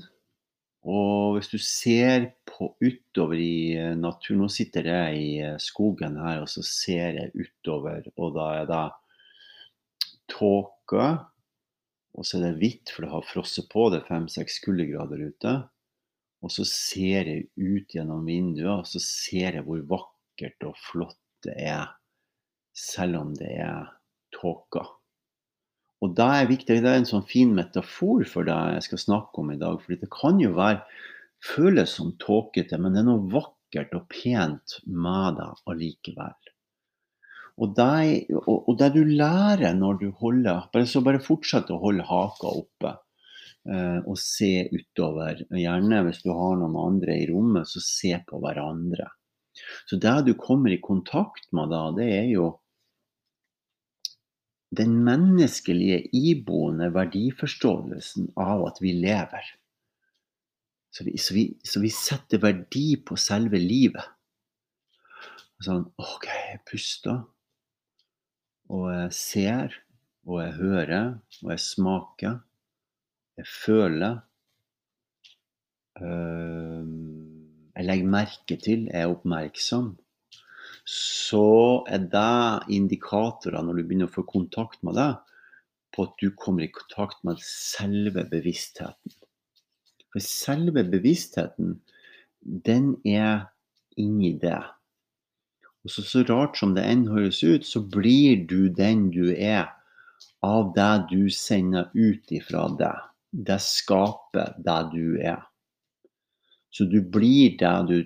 Og 0.84 1.38
hvis 1.38 1.48
du 1.48 1.56
ser 1.64 2.28
på 2.44 2.74
utover 2.84 3.40
i 3.40 3.72
eh, 3.80 3.94
naturen 3.96 4.42
Nå 4.44 4.50
sitter 4.52 4.84
jeg 4.90 5.20
i 5.20 5.30
eh, 5.40 5.60
skogen 5.62 6.18
her, 6.20 6.42
og 6.44 6.50
så 6.52 6.60
ser 6.66 7.16
jeg 7.16 7.32
utover, 7.32 8.04
og 8.20 8.34
da 8.36 8.48
er 8.60 8.68
det 8.68 8.82
tåke. 10.28 11.06
Og 12.14 12.26
så 12.28 12.36
er 12.38 12.50
det 12.50 12.58
hvitt, 12.60 12.92
for 12.92 13.06
det 13.06 13.14
har 13.14 13.24
frosset 13.26 13.66
på. 13.72 13.88
Det 13.90 14.02
er 14.02 14.10
fem-seks 14.10 14.60
kuldegrader 14.66 15.24
ute. 15.24 15.54
Og 16.44 16.52
så 16.52 16.66
ser 16.68 17.30
jeg 17.30 17.46
ut 17.56 17.94
gjennom 17.96 18.26
vinduet, 18.28 18.82
og 18.82 18.88
så 18.88 19.00
ser 19.00 19.56
jeg 19.58 19.64
hvor 19.64 19.80
vakkert 19.94 20.66
og 20.68 20.76
flott 20.90 21.20
det 21.46 21.56
er, 21.64 21.88
selv 22.76 23.22
om 23.22 23.32
det 23.38 23.54
er 23.64 23.88
tåka. 24.34 24.84
Og 26.04 26.12
da 26.18 26.28
er 26.36 26.50
viktig, 26.50 26.82
det 26.84 26.90
er 26.90 27.00
en 27.00 27.08
sånn 27.08 27.24
fin 27.24 27.54
metafor 27.56 28.26
for 28.28 28.44
det 28.44 28.56
jeg 28.76 28.88
skal 28.90 29.02
snakke 29.06 29.40
om 29.40 29.52
i 29.54 29.60
dag. 29.60 29.78
For 29.80 29.96
det 29.96 30.10
kan 30.12 30.40
jo 30.42 30.52
være, 30.56 30.82
føles 31.44 31.96
som 31.96 32.12
tåkete, 32.20 32.76
men 32.80 32.92
det 32.92 33.04
er 33.04 33.08
noe 33.08 33.24
vakkert 33.32 33.94
og 33.96 34.04
pent 34.12 34.78
med 34.84 35.38
det 35.40 35.48
allikevel. 35.70 36.52
Og 37.62 37.72
det, 37.78 38.26
og 38.50 38.72
det, 38.80 38.90
du 38.96 39.04
lærer 39.06 39.76
når 39.78 40.00
du 40.00 40.08
holder 40.18 40.64
bare, 40.72 40.88
Så 40.90 41.04
bare 41.06 41.22
fortsett 41.22 41.70
å 41.70 41.78
holde 41.78 42.02
haka 42.02 42.50
oppe 42.50 42.96
og 43.64 44.18
se 44.20 44.66
utover. 44.74 45.38
Gjerne 45.56 46.02
hvis 46.04 46.20
du 46.20 46.28
har 46.36 46.58
noen 46.60 46.74
andre 46.76 47.14
i 47.22 47.28
rommet, 47.30 47.64
så 47.70 47.80
se 47.80 48.10
på 48.28 48.40
hverandre. 48.42 49.06
Så 49.88 49.96
det 50.02 50.14
du 50.26 50.34
kommer 50.36 50.74
i 50.74 50.82
kontakt 50.84 51.48
med 51.56 51.72
da, 51.72 51.86
det 51.96 52.08
er 52.12 52.28
jo 52.32 52.48
den 54.74 54.96
menneskelige 55.06 56.00
iboende 56.18 56.88
verdiforståelsen 56.94 58.32
av 58.40 58.64
at 58.68 58.80
vi 58.82 58.94
lever. 58.98 59.52
Så 60.94 61.04
vi, 61.06 61.16
så 61.18 61.34
vi, 61.34 61.44
så 61.66 61.82
vi 61.82 61.90
setter 61.90 62.42
verdi 62.42 62.88
på 63.06 63.18
selve 63.18 63.58
livet. 63.58 64.06
Sånn 65.62 65.86
OK, 65.98 66.26
jeg 66.26 66.60
puster. 66.70 67.22
Og 68.74 68.88
jeg 68.94 69.14
ser, 69.14 69.78
og 70.26 70.40
jeg 70.42 70.54
hører, 70.58 71.08
og 71.42 71.50
jeg 71.52 71.62
smaker 71.62 72.38
jeg 73.38 73.46
føler. 73.46 74.18
Øh, 76.02 76.86
jeg 77.76 77.84
legger 77.84 78.10
merke 78.10 78.56
til, 78.56 78.88
jeg 78.90 79.00
er 79.02 79.10
oppmerksom. 79.10 79.94
Så 80.86 81.84
er 81.88 82.04
det 82.12 82.74
indikatorer 82.76 83.62
når 83.62 83.78
du 83.78 83.82
begynner 83.82 84.10
å 84.10 84.14
få 84.14 84.26
kontakt 84.28 84.82
med 84.86 84.98
det, 85.00 85.12
på 85.94 86.06
at 86.06 86.14
du 86.20 86.30
kommer 86.38 86.66
i 86.66 86.72
kontakt 86.74 87.22
med 87.26 87.42
selve 87.42 88.26
bevisstheten. 88.30 89.14
For 90.12 90.22
selve 90.22 90.84
bevisstheten, 90.86 91.80
den 92.40 92.94
er 93.06 93.48
inni 93.98 94.34
det. 94.38 94.60
Og 95.84 95.90
så, 95.90 96.04
så 96.06 96.22
rart 96.28 96.58
som 96.58 96.74
det 96.76 96.84
enn 96.86 97.08
høres 97.10 97.42
ut, 97.42 97.66
så 97.66 97.82
blir 97.82 98.44
du 98.50 98.68
den 98.70 99.08
du 99.14 99.32
er 99.34 99.72
av 100.44 100.70
det 100.76 100.92
du 101.10 101.26
sender 101.32 101.90
ut 101.94 102.30
ifra 102.34 102.68
deg 102.78 103.13
det 103.34 103.58
skaper 103.62 104.54
det 104.62 104.78
du 104.94 105.18
er. 105.18 105.42
Så 106.74 106.86
du 106.90 106.98
blir 107.02 107.54
det 107.58 107.74
du 107.86 107.98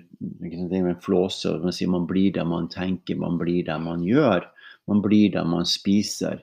en 0.77 1.01
flåse. 1.01 1.51
Man 1.61 1.73
sier 1.73 1.89
man 1.89 2.05
blir 2.09 2.33
det 2.33 2.45
man 2.45 2.69
tenker, 2.69 3.17
man 3.17 3.37
blir 3.41 3.63
det 3.65 3.77
man 3.81 4.03
gjør. 4.05 4.45
Man 4.89 5.01
blir 5.05 5.31
det 5.33 5.45
man 5.45 5.65
spiser, 5.69 6.41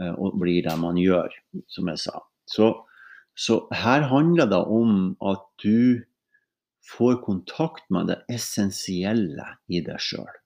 eh, 0.00 0.12
og 0.12 0.36
blir 0.40 0.64
det 0.64 0.76
man 0.80 0.98
gjør, 1.00 1.32
som 1.72 1.88
jeg 1.88 2.00
sa. 2.04 2.20
Så, 2.48 2.68
så 3.32 3.62
her 3.72 4.04
handler 4.10 4.50
det 4.50 4.60
om 4.60 5.14
at 5.24 5.44
du 5.64 6.04
får 6.84 7.22
kontakt 7.24 7.84
med 7.94 8.10
det 8.10 8.18
essensielle 8.32 9.46
i 9.72 9.80
deg 9.84 10.00
sjøl. 10.02 10.36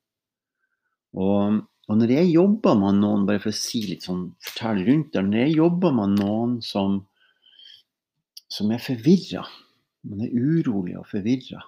Og, 1.17 1.63
og 1.89 1.99
når 1.99 2.13
jeg 2.19 2.35
jobber 2.35 2.79
med 2.79 3.01
noen, 3.01 3.27
bare 3.27 3.43
for 3.43 3.55
å 3.55 3.59
si 3.59 3.83
litt 3.89 4.07
sånn, 4.07 4.29
fortelle 4.45 4.85
rundt 4.87 5.15
det, 5.15 5.25
når 5.25 5.47
jeg 5.47 5.59
jobber 5.63 5.95
med 5.97 6.19
noen 6.21 6.59
som, 6.63 7.01
som 8.53 8.71
er 8.71 8.83
forvirra, 8.83 9.45
man 10.07 10.23
er 10.27 10.35
urolig 10.35 10.97
og 10.99 11.09
forvirra, 11.11 11.63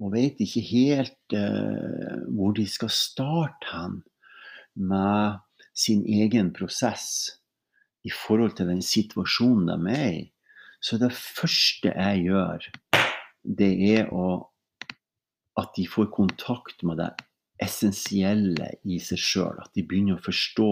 og 0.00 0.14
vet 0.14 0.40
ikke 0.40 0.62
helt 0.64 1.36
uh, 1.36 2.24
hvor 2.32 2.54
de 2.56 2.66
skal 2.68 2.92
starte 2.92 3.68
hen 3.72 4.00
med 4.80 5.40
sin 5.76 6.04
egen 6.08 6.52
prosess 6.56 7.30
i 8.04 8.12
forhold 8.12 8.56
til 8.56 8.70
den 8.70 8.80
situasjonen 8.84 9.68
de 9.68 9.96
er 9.96 10.12
i, 10.22 10.22
så 10.80 10.96
det 11.00 11.12
første 11.12 11.92
jeg 11.92 12.24
gjør, 12.30 12.70
det 13.44 13.72
er 13.92 14.08
å, 14.12 14.28
at 15.60 15.76
de 15.76 15.84
får 15.88 16.08
kontakt 16.14 16.84
med 16.88 17.00
det 17.00 17.10
essensielle 17.60 18.70
i 18.88 18.96
seg 19.02 19.20
sjøl. 19.20 19.60
At 19.60 19.74
de 19.76 19.84
begynner 19.84 20.16
å 20.16 20.24
forstå, 20.24 20.70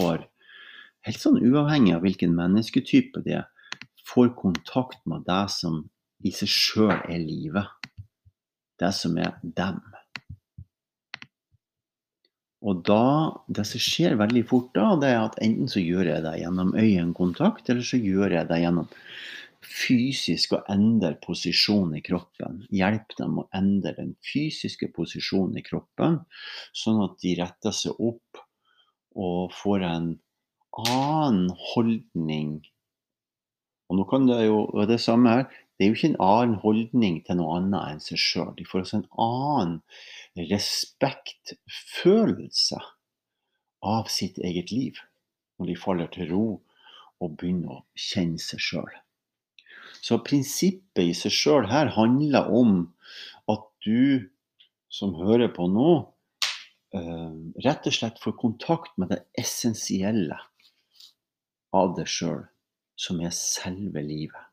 helt 1.04 1.20
sånn 1.20 1.40
uavhengig 1.44 1.94
av 1.96 2.04
hvilken 2.04 2.32
mennesketype 2.36 3.20
de 3.26 3.36
er, 3.42 3.46
får 4.08 4.34
kontakt 4.38 5.00
med 5.06 5.26
det 5.28 5.44
som 5.52 5.82
i 6.24 6.32
seg 6.34 6.50
sjøl 6.50 6.96
er 6.96 7.22
livet. 7.22 7.68
Det 8.78 8.90
som 8.94 9.16
er 9.18 9.38
dem. 9.42 9.80
Og 12.66 12.82
da, 12.86 13.38
Det 13.46 13.64
som 13.66 13.80
skjer 13.80 14.18
veldig 14.18 14.44
fort 14.48 14.72
da, 14.74 14.96
det 14.98 15.12
er 15.12 15.20
at 15.22 15.38
enten 15.42 15.70
så 15.70 15.82
gjør 15.82 16.10
jeg 16.10 16.24
det 16.24 16.38
gjennom 16.40 16.74
øyekontakt, 16.74 17.70
eller 17.70 17.86
så 17.86 18.00
gjør 18.02 18.34
jeg 18.34 18.48
det 18.50 18.62
gjennom 18.64 18.88
fysisk 19.68 20.54
å 20.56 20.62
endre 20.70 21.14
posisjonen 21.22 21.98
i 21.98 22.02
kroppen. 22.04 22.62
Hjelpe 22.74 23.18
dem 23.18 23.38
å 23.42 23.48
endre 23.54 23.94
den 23.96 24.14
fysiske 24.26 24.90
posisjonen 24.94 25.58
i 25.58 25.64
kroppen, 25.66 26.20
sånn 26.74 27.02
at 27.04 27.18
de 27.22 27.34
retter 27.38 27.74
seg 27.74 27.98
opp 27.98 28.42
og 29.18 29.54
får 29.54 29.86
en 29.86 30.10
annen 30.78 31.48
holdning. 31.72 32.58
Og 33.88 33.96
nå 33.96 34.04
kan 34.08 34.26
det 34.28 34.46
jo 34.46 34.58
være 34.74 34.92
det 34.92 35.00
samme 35.00 35.30
her. 35.32 35.44
Det 35.76 35.82
er 35.84 35.88
jo 35.90 35.96
ikke 35.96 36.12
en 36.12 36.24
annen 36.24 36.60
holdning 36.62 37.16
til 37.26 37.34
noe 37.38 37.50
annet 37.56 37.84
enn 37.92 38.02
seg 38.04 38.18
sjøl. 38.20 38.52
De 38.58 38.64
får 38.68 38.78
altså 38.82 38.96
en 38.98 39.12
annen 39.24 39.78
respektfølelse 40.50 42.80
av 43.88 44.04
sitt 44.12 44.36
eget 44.42 44.68
liv 44.74 44.94
når 45.58 45.66
de 45.70 45.76
faller 45.78 46.08
til 46.14 46.26
ro 46.32 46.46
og 47.22 47.28
begynner 47.38 47.70
å 47.78 47.86
kjenne 47.98 48.40
seg 48.42 48.60
sjøl. 48.62 48.92
Så 50.02 50.18
prinsippet 50.22 51.10
i 51.10 51.14
seg 51.16 51.32
sjøl 51.34 51.66
her 51.70 51.88
handler 51.96 52.50
om 52.54 52.94
at 53.50 53.64
du 53.86 54.28
som 54.92 55.14
hører 55.18 55.50
på 55.54 55.66
nå, 55.70 55.90
eh, 56.96 57.32
rett 57.64 57.88
og 57.88 57.94
slett 57.94 58.20
får 58.22 58.36
kontakt 58.40 58.94
med 58.96 59.12
det 59.12 59.20
essensielle 59.38 60.38
av 61.74 61.94
deg 61.98 62.08
sjøl, 62.08 62.46
som 62.98 63.20
er 63.22 63.34
selve 63.34 64.02
livet. 64.02 64.44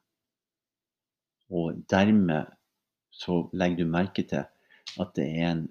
Og 1.49 1.81
dermed 1.89 2.51
så 3.13 3.45
legger 3.53 3.83
du 3.83 3.89
merke 3.89 4.25
til 4.27 4.45
at 5.01 5.15
det 5.17 5.25
er 5.39 5.49
en 5.51 5.65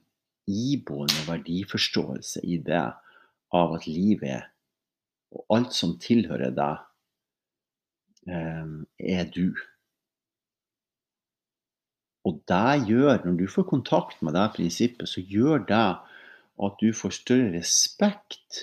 iboende 0.51 1.23
verdiforståelse 1.29 2.43
i 2.45 2.59
det 2.67 2.87
av 3.55 3.77
at 3.77 3.87
livet 3.87 4.51
og 5.35 5.47
alt 5.57 5.75
som 5.75 5.97
tilhører 5.99 6.53
deg, 6.55 6.83
eh, 8.31 8.75
er 8.99 9.31
du. 9.35 9.55
Og 12.25 12.41
det 12.49 12.89
gjør, 12.89 13.25
når 13.25 13.39
du 13.41 13.47
får 13.51 13.67
kontakt 13.69 14.23
med 14.23 14.37
det 14.39 14.47
prinsippet, 14.57 15.09
så 15.09 15.21
gjør 15.21 15.67
det 15.69 15.89
at 16.65 16.79
du 16.81 16.93
får 16.95 17.19
større 17.19 17.51
respekt 17.59 18.63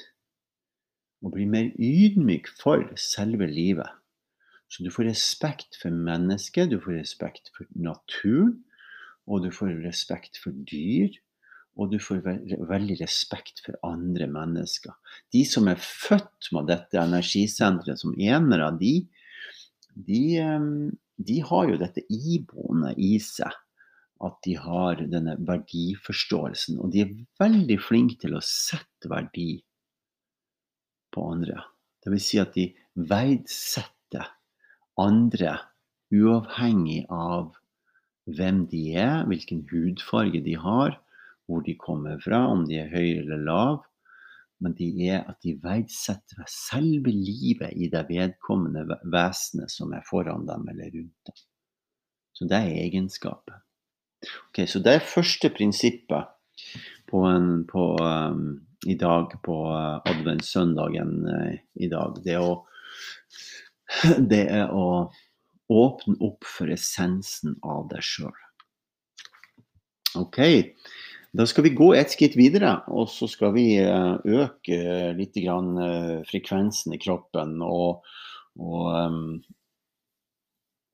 og 1.22 1.36
blir 1.36 1.50
mer 1.50 1.70
ydmyk 1.78 2.48
for 2.62 2.88
selve 2.98 3.46
livet. 3.46 3.90
Så 4.72 4.86
du 4.86 4.92
får 4.94 5.10
respekt 5.10 5.76
for 5.82 5.92
mennesket, 5.92 6.72
du 6.72 6.80
får 6.80 7.02
respekt 7.02 7.52
for 7.56 7.68
naturen, 7.76 8.62
og 9.28 9.44
du 9.44 9.52
får 9.54 9.76
respekt 9.84 10.40
for 10.40 10.56
dyr, 10.68 11.12
og 11.80 11.92
du 11.92 11.98
får 12.04 12.24
veldig 12.70 12.98
respekt 13.02 13.62
for 13.66 13.76
andre 13.88 14.28
mennesker. 14.32 14.96
De 15.34 15.44
som 15.48 15.68
er 15.72 15.80
født 15.80 16.52
med 16.56 16.72
dette 16.72 17.00
energisenteret 17.00 18.00
som 18.00 18.16
enere, 18.16 18.72
de, 18.80 18.94
de, 19.96 20.24
ehm, 20.40 20.90
de 21.20 21.40
har 21.48 21.72
jo 21.72 21.80
dette 21.80 22.04
iboende 22.08 22.96
i 23.00 23.18
seg. 23.24 23.56
At 24.22 24.36
de 24.46 24.54
har 24.62 25.00
denne 25.10 25.34
verdiforståelsen. 25.48 26.76
Og 26.78 26.92
de 26.94 27.00
er 27.02 27.14
veldig 27.42 27.80
flinke 27.82 28.20
til 28.22 28.36
å 28.38 28.44
sette 28.46 29.10
verdi 29.10 29.56
på 31.10 31.24
andre. 31.32 31.64
Dvs. 32.06 32.28
Si 32.28 32.38
at 32.38 32.54
de 32.54 32.68
verdsetter 33.10 34.01
andre 35.02 35.58
uavhengig 36.12 37.06
av 37.10 37.54
hvem 38.30 38.66
de 38.72 38.84
er, 39.02 39.24
hvilken 39.30 39.64
hudfarge 39.72 40.42
de 40.46 40.58
har, 40.60 40.98
hvor 41.48 41.64
de 41.66 41.76
kommer 41.80 42.20
fra, 42.24 42.46
om 42.52 42.66
de 42.68 42.80
er 42.80 42.92
høye 42.94 43.22
eller 43.24 43.42
lave. 43.48 43.80
Men 44.62 44.76
de 44.78 44.88
er 45.10 45.24
at 45.26 45.40
de 45.42 45.56
verdsetter 45.64 46.46
selve 46.50 47.10
livet 47.10 47.74
i 47.74 47.90
det 47.90 48.04
vedkommende 48.12 48.86
vesenet 49.10 49.74
som 49.74 49.94
er 49.98 50.06
foran 50.06 50.46
dem 50.46 50.68
eller 50.70 50.92
rundt 50.94 51.32
dem. 51.32 51.40
Så 52.38 52.48
det 52.50 52.60
er 52.60 52.84
egenskapet. 52.84 53.58
Okay, 54.50 54.68
så 54.70 54.80
det 54.86 54.94
er 54.94 55.08
første 55.10 55.50
prinsippet 55.50 56.30
på, 57.10 57.24
en, 57.26 57.64
på 57.70 57.86
um, 58.06 58.62
i 58.86 58.96
dag, 59.02 59.34
på 59.44 59.58
uh, 59.74 59.98
adventssøndagen 60.06 61.16
uh, 61.26 61.56
i 61.82 61.90
dag. 61.90 62.22
Det 62.22 62.38
å, 62.38 62.54
det 64.32 64.46
er 64.50 64.72
å 64.74 65.12
åpne 65.72 66.18
opp 66.24 66.48
for 66.48 66.72
essensen 66.72 67.56
av 67.64 67.88
deg 67.92 68.04
sjøl. 68.04 68.36
OK. 70.20 70.42
Da 71.32 71.46
skal 71.48 71.64
vi 71.64 71.76
gå 71.76 71.94
et 71.96 72.12
skritt 72.12 72.36
videre, 72.36 72.82
og 72.92 73.08
så 73.08 73.30
skal 73.32 73.54
vi 73.56 73.78
eh, 73.80 74.16
øke 74.28 74.80
litt 75.16 75.38
eh, 75.40 76.18
frekvensen 76.28 76.96
i 76.98 77.00
kroppen. 77.00 77.62
Og, 77.64 78.04
og, 78.60 78.90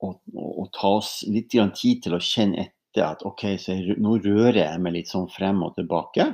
og, 0.06 0.20
og 0.38 0.68
ta 0.78 0.92
oss 1.00 1.24
litt 1.26 1.50
tid 1.50 2.04
til 2.04 2.14
å 2.14 2.22
kjenne 2.22 2.68
etter 2.68 3.08
at 3.08 3.24
OK, 3.26 3.48
så 3.58 3.74
nå 3.98 4.14
rører 4.22 4.62
jeg 4.62 4.84
meg 4.84 4.94
litt 5.00 5.10
sånn 5.10 5.26
frem 5.32 5.58
og 5.66 5.74
tilbake. 5.74 6.30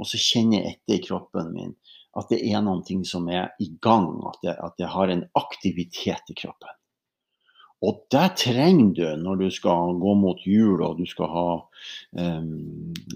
Og 0.00 0.08
så 0.08 0.20
kjenner 0.20 0.60
jeg 0.60 0.74
etter 0.74 0.98
i 0.98 1.02
kroppen 1.08 1.54
min 1.56 1.72
at 2.18 2.30
det 2.32 2.40
er 2.50 2.62
noe 2.64 3.04
som 3.06 3.28
er 3.30 3.52
i 3.62 3.70
gang, 3.82 4.12
at 4.26 4.44
jeg, 4.46 4.56
at 4.58 4.76
det 4.80 4.90
har 4.90 5.12
en 5.12 5.24
aktivitet 5.38 6.32
i 6.32 6.36
kroppen. 6.38 6.74
Og 7.80 8.02
det 8.12 8.26
trenger 8.42 8.90
du 8.92 9.22
når 9.22 9.38
du 9.40 9.46
skal 9.54 9.94
gå 10.02 10.12
mot 10.20 10.40
jul 10.44 10.82
og 10.84 10.98
du 10.98 11.06
skal 11.08 11.30
ha 11.32 11.44
um, 12.20 12.50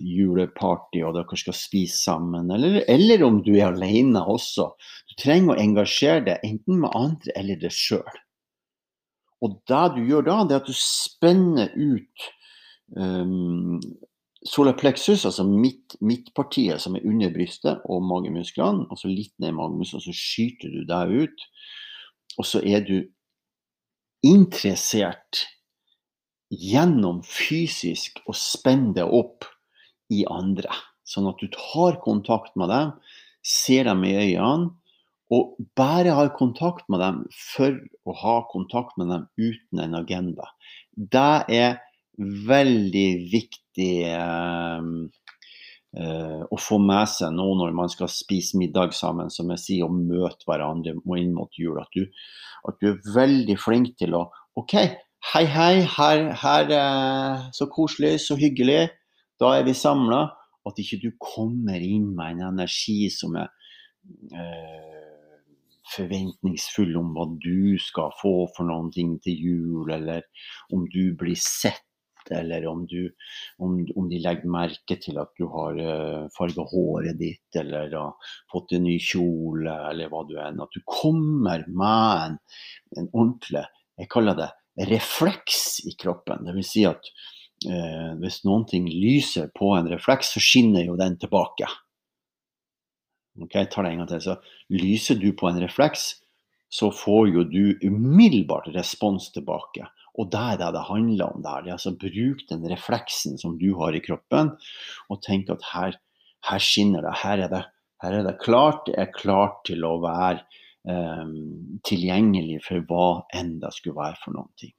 juleparty 0.01 1.03
og 1.05 1.19
dere 1.19 1.37
skal 1.37 1.57
spise 1.59 1.99
sammen, 1.99 2.49
eller, 2.55 2.81
eller, 2.89 3.27
om 3.27 3.43
du 3.45 3.53
er 3.59 3.75
alene 3.75 4.23
også. 4.25 4.71
Du 5.11 5.19
trenger 5.21 5.53
å 5.53 5.61
engasjere 5.61 6.25
deg 6.31 6.49
enten 6.49 6.81
med 6.81 6.97
andre 6.97 7.37
eller 7.37 7.61
deg 7.61 7.77
sjøl. 7.77 8.23
Og 9.45 9.59
det 9.69 9.85
du 9.99 10.01
gjør 10.09 10.25
da, 10.31 10.39
det 10.49 10.57
er 10.57 10.63
at 10.63 10.73
du 10.73 10.79
spenner 10.79 11.75
ut 11.77 12.29
um, 12.97 13.83
solar 14.45 14.77
plexus, 14.77 15.25
altså 15.25 15.45
midt, 15.49 15.97
midtpartiet 16.05 16.83
som 16.83 16.97
er 16.97 17.07
under 17.09 17.33
brystet 17.33 17.81
og 17.89 18.05
magemusklene, 18.05 18.87
altså 18.93 19.09
litt 19.09 19.33
ned 19.41 19.55
i 19.55 19.57
magemusklene, 19.57 20.05
så 20.05 20.15
skyter 20.15 20.73
du 20.73 20.85
deg 20.89 21.15
ut. 21.25 21.47
Og 22.39 22.49
så 22.49 22.61
er 22.67 22.85
du 22.85 22.97
interessert 24.25 25.45
gjennom 26.55 27.23
fysisk 27.27 28.21
å 28.29 28.35
spenne 28.37 28.95
deg 28.97 29.11
opp 29.11 29.49
i 30.13 30.25
andre. 30.31 30.73
Sånn 31.09 31.29
at 31.29 31.41
du 31.41 31.49
tar 31.53 31.99
kontakt 32.05 32.55
med 32.61 32.71
dem, 32.73 32.95
ser 33.45 33.89
dem 33.89 34.05
i 34.09 34.15
øynene, 34.17 34.73
og 35.33 35.57
bare 35.77 36.13
har 36.15 36.35
kontakt 36.37 36.85
med 36.93 37.01
dem 37.01 37.23
for 37.33 37.75
å 38.05 38.15
ha 38.21 38.35
kontakt 38.51 38.99
med 39.01 39.09
dem 39.09 39.25
uten 39.41 39.81
en 39.81 39.97
agenda. 39.99 40.51
Det 40.95 41.45
er 41.49 41.79
veldig 42.21 43.09
viktig 43.33 43.64
eh, 43.83 44.87
eh, 45.99 46.43
å 46.47 46.59
få 46.61 46.79
med 46.83 47.11
seg 47.11 47.35
nå 47.35 47.47
når 47.61 47.75
man 47.77 47.91
skal 47.93 48.11
spise 48.13 48.59
middag 48.61 48.95
sammen, 48.95 49.33
som 49.35 49.51
jeg 49.55 49.63
sier, 49.65 49.89
og 49.89 49.97
møte 49.97 50.47
hverandre 50.49 50.97
inn 51.19 51.35
mot 51.35 51.59
jul. 51.59 51.81
At 51.83 51.91
du, 51.97 52.07
at 52.69 52.79
du 52.81 52.93
er 52.93 53.03
veldig 53.17 53.59
flink 53.61 53.97
til 53.99 54.15
å 54.19 54.29
OK, 54.61 54.77
hei, 55.33 55.45
hei, 55.51 55.83
her, 55.97 56.29
her 56.39 56.75
så 57.57 57.67
koselig, 57.73 58.21
så 58.23 58.39
hyggelig. 58.39 58.87
Da 59.41 59.57
er 59.59 59.67
vi 59.67 59.75
samla. 59.75 60.29
At 60.65 60.79
ikke 60.81 61.01
du 61.03 61.11
kommer 61.21 61.83
inn 61.83 62.15
med 62.17 62.39
en 62.39 62.47
energi 62.55 63.11
som 63.13 63.35
er 63.37 63.51
eh, 64.33 64.95
forventningsfull 65.93 66.95
om 66.97 67.13
hva 67.17 67.27
du 67.43 67.77
skal 67.83 68.15
få 68.21 68.35
for 68.57 68.69
noen 68.69 68.91
ting 68.95 69.19
til 69.25 69.43
jul, 69.49 69.91
eller 69.93 70.25
om 70.73 70.87
du 70.93 71.13
blir 71.21 71.37
sett 71.41 71.85
eller 72.33 72.67
om, 72.71 72.87
du, 72.87 73.11
om, 73.59 73.77
om 73.97 74.09
de 74.09 74.21
legger 74.23 74.51
merke 74.51 74.97
til 75.03 75.19
at 75.21 75.33
du 75.39 75.47
har 75.53 75.79
eh, 75.81 76.25
farga 76.37 76.65
håret 76.71 77.19
ditt, 77.21 77.47
eller 77.61 77.93
har 77.93 78.35
fått 78.53 78.77
en 78.77 78.87
ny 78.87 78.97
kjole, 79.03 79.75
eller 79.91 80.13
hva 80.13 80.25
du 80.29 80.37
enn. 80.41 80.63
At 80.65 80.75
du 80.75 80.83
kommer 80.89 81.67
med 81.69 82.27
en, 82.27 82.37
en 82.99 83.09
ordentlig, 83.13 83.67
jeg 84.01 84.11
kaller 84.11 84.39
det 84.39 84.51
refleks 84.91 85.85
i 85.87 85.95
kroppen. 86.01 86.47
Dvs. 86.49 86.73
Si 86.73 86.85
at 86.89 87.11
eh, 87.69 88.13
hvis 88.21 88.43
noen 88.47 88.67
ting 88.71 88.89
lyser 88.91 89.53
på 89.55 89.75
en 89.77 89.89
refleks, 89.93 90.35
så 90.35 90.43
skinner 90.43 90.87
jo 90.87 90.99
den 91.01 91.19
tilbake. 91.21 91.69
Ok, 93.43 93.55
jeg 93.59 93.71
tar 93.71 93.87
det 93.87 93.95
en 93.95 94.03
gang 94.03 94.11
til. 94.11 94.23
Så 94.23 94.37
lyser 94.75 95.19
du 95.19 95.33
på 95.39 95.51
en 95.51 95.61
refleks, 95.63 96.13
så 96.75 96.91
får 96.95 97.29
jo 97.31 97.45
du 97.47 97.65
umiddelbart 97.87 98.71
respons 98.75 99.31
tilbake. 99.35 99.87
Og 100.15 100.31
det 100.31 100.41
er 100.41 100.59
det 100.61 100.71
det 100.77 100.87
handler 100.89 101.31
om. 101.33 101.43
Det 101.43 101.53
er 101.53 101.71
altså 101.75 101.95
Bruk 101.99 102.45
den 102.51 102.67
refleksen 102.71 103.39
som 103.41 103.57
du 103.59 103.73
har 103.81 103.97
i 103.97 104.03
kroppen, 104.05 104.53
og 105.11 105.23
tenk 105.27 105.51
at 105.51 105.65
her, 105.73 105.97
her 106.49 106.63
skinner 106.63 107.03
det. 107.07 107.15
Her 107.25 107.47
er 107.47 107.53
det, 107.53 107.63
her 108.05 108.19
er 108.21 108.29
det 108.29 108.37
klart. 108.43 108.85
Det 108.87 108.99
er 109.01 109.15
klart 109.15 109.65
til 109.67 109.87
å 109.87 109.97
være 110.05 110.45
um, 110.87 111.81
tilgjengelig 111.87 112.61
for 112.67 112.85
hva 112.87 113.09
enn 113.35 113.57
det 113.63 113.73
skulle 113.75 113.99
være 113.99 114.21
for 114.23 114.37
noen 114.37 114.53
ting. 114.61 114.77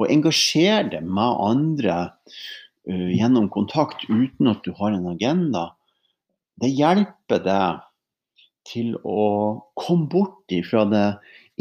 Og 0.00 0.10
engasjer 0.10 0.90
deg 0.96 1.06
med 1.06 1.38
andre 1.46 2.00
uh, 2.10 3.08
gjennom 3.14 3.46
kontakt 3.54 4.08
uten 4.10 4.50
at 4.50 4.66
du 4.66 4.74
har 4.80 4.96
en 4.96 5.12
agenda 5.14 5.70
det 6.60 6.70
hjelper 6.76 7.40
deg 7.42 7.80
til 8.68 8.94
å 9.02 9.22
komme 9.78 10.08
bort 10.10 10.52
fra 10.68 10.84
det 10.86 11.06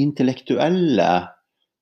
intellektuelle 0.01 1.09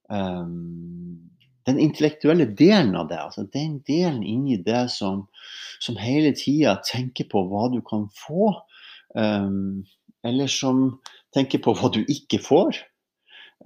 um, 0.09 1.29
Den 1.67 1.79
intellektuelle 1.79 2.45
delen 2.57 2.95
av 2.95 3.07
det. 3.09 3.19
altså 3.19 3.43
Den 3.53 3.79
delen 3.87 4.23
inni 4.23 4.57
det 4.65 4.89
som, 4.91 5.27
som 5.79 5.99
hele 6.01 6.31
tida 6.33 6.79
tenker 6.85 7.29
på 7.29 7.43
hva 7.49 7.67
du 7.73 7.81
kan 7.85 8.07
få. 8.15 8.53
Um, 9.15 9.85
eller 10.25 10.47
som 10.47 10.99
tenker 11.35 11.61
på 11.63 11.75
hva 11.77 11.91
du 11.93 12.01
ikke 12.07 12.41
får. 12.41 12.79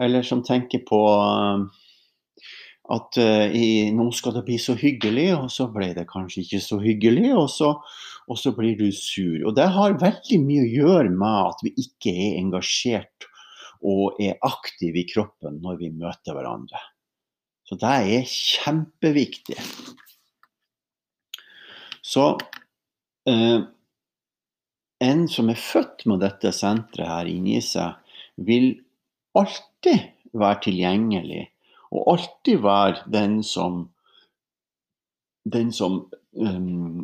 Eller 0.01 0.25
som 0.25 0.43
tenker 0.43 0.83
på 0.87 0.99
um, 1.07 1.69
at 2.91 3.19
uh, 3.21 3.47
i, 3.55 3.91
nå 3.95 4.09
skal 4.11 4.35
det 4.35 4.45
bli 4.47 4.57
så 4.59 4.75
hyggelig, 4.75 5.29
og 5.37 5.51
så 5.53 5.69
ble 5.71 5.93
det 5.95 6.09
kanskje 6.09 6.43
ikke 6.43 6.63
så 6.65 6.79
hyggelig. 6.83 7.29
Og 7.37 7.47
så, 7.53 7.75
og 8.27 8.39
så 8.39 8.51
blir 8.57 8.75
du 8.79 8.89
sur. 8.91 9.37
Og 9.47 9.55
det 9.55 9.69
har 9.77 9.99
veldig 10.01 10.41
mye 10.43 10.65
å 10.65 10.73
gjøre 10.79 11.13
med 11.13 11.53
at 11.53 11.63
vi 11.63 11.75
ikke 11.85 12.11
er 12.11 12.41
engasjert 12.41 13.29
og 13.83 14.19
er 14.23 14.39
aktive 14.45 15.03
i 15.03 15.07
kroppen 15.09 15.59
når 15.63 15.79
vi 15.81 15.91
møter 15.91 16.35
hverandre. 16.35 16.79
Så 17.67 17.77
det 17.79 17.91
er 18.17 18.27
kjempeviktig. 18.27 19.59
Så 22.03 22.25
eh, 23.29 23.61
en 25.03 25.23
som 25.31 25.51
er 25.51 25.59
født 25.59 26.05
med 26.09 26.23
dette 26.23 26.51
senteret 26.55 27.09
her 27.09 27.31
inni 27.31 27.59
seg, 27.63 27.95
vil 28.35 28.73
alltid 29.37 30.09
være 30.33 30.61
tilgjengelig 30.67 31.47
og 31.93 32.15
alltid 32.15 32.61
være 32.63 33.03
den 33.13 33.41
som, 33.45 33.83
den 35.45 35.71
som 35.75 35.99
um, 36.33 37.03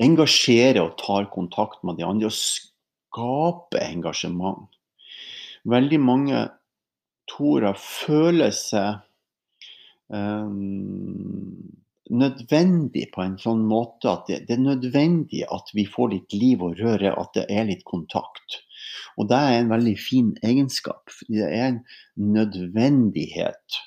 engasjerer 0.00 0.80
og 0.84 0.96
tar 1.00 1.28
kontakt 1.34 1.82
med 1.84 2.00
de 2.00 2.06
andre 2.08 2.30
og 2.30 2.38
skaper 2.38 3.84
engasjement. 3.84 4.70
Veldig 5.68 6.00
mange 6.02 6.46
torer 7.30 7.76
føler 7.78 8.50
seg 8.56 9.02
um, 10.10 11.70
nødvendig 12.12 13.06
på 13.14 13.22
en 13.24 13.38
sånn 13.40 13.62
måte 13.68 14.10
at 14.10 14.26
det, 14.28 14.40
det, 14.48 14.56
er 14.56 14.66
nødvendig 14.66 15.44
at 15.54 15.70
vi 15.76 15.86
får 15.88 16.12
litt 16.16 16.36
liv 16.36 16.64
og 16.64 16.80
røre, 16.82 17.14
at 17.14 17.32
det 17.38 17.46
er 17.52 17.68
litt 17.70 17.84
kontakt. 17.88 18.60
Og 19.16 19.28
det 19.30 19.38
er 19.38 19.60
en 19.60 19.72
veldig 19.72 19.94
fin 20.00 20.34
egenskap. 20.44 21.12
Det 21.28 21.46
er 21.46 21.66
en 21.70 21.80
nødvendighet 22.18 23.80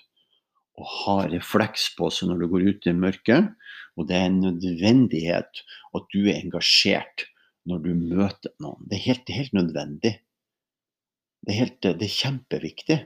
å 0.75 0.87
ha 1.03 1.19
refleks 1.31 1.89
på 1.97 2.09
seg 2.11 2.31
når 2.31 2.41
du 2.41 2.49
går 2.51 2.67
ut 2.71 2.89
i 2.89 2.95
mørket. 2.97 3.53
Og 3.95 4.09
det 4.09 4.17
er 4.17 4.27
en 4.29 4.41
nødvendighet 4.43 5.63
at 5.95 6.11
du 6.11 6.25
er 6.25 6.39
engasjert 6.39 7.27
når 7.69 7.81
du 7.85 7.91
møter 7.97 8.53
noen. 8.61 8.81
Det 8.89 8.99
er 8.99 9.07
helt, 9.09 9.31
helt 9.37 9.55
nødvendig. 9.55 10.17
Det 11.45 11.53
er, 11.53 11.59
helt, 11.61 11.81
det 11.85 12.07
er, 12.07 12.13
kjempeviktig 12.21 12.97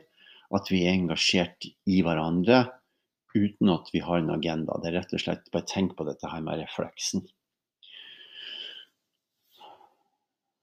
at 0.56 0.69
vi 0.71 0.86
er 0.86 0.95
engasjert 0.95 1.67
i 1.67 1.99
hverandre 2.06 2.63
uten 3.36 3.71
at 3.73 3.89
vi 3.93 4.02
har 4.02 4.21
en 4.21 4.32
agenda. 4.34 4.78
Det 4.80 4.89
er 4.89 5.02
rett 5.02 5.12
og 5.13 5.21
slett 5.21 5.52
bare 5.54 5.67
tenk 5.69 5.97
på 5.97 6.08
dette 6.08 6.30
her 6.32 6.41
med 6.45 6.62
refleksen. 6.62 7.25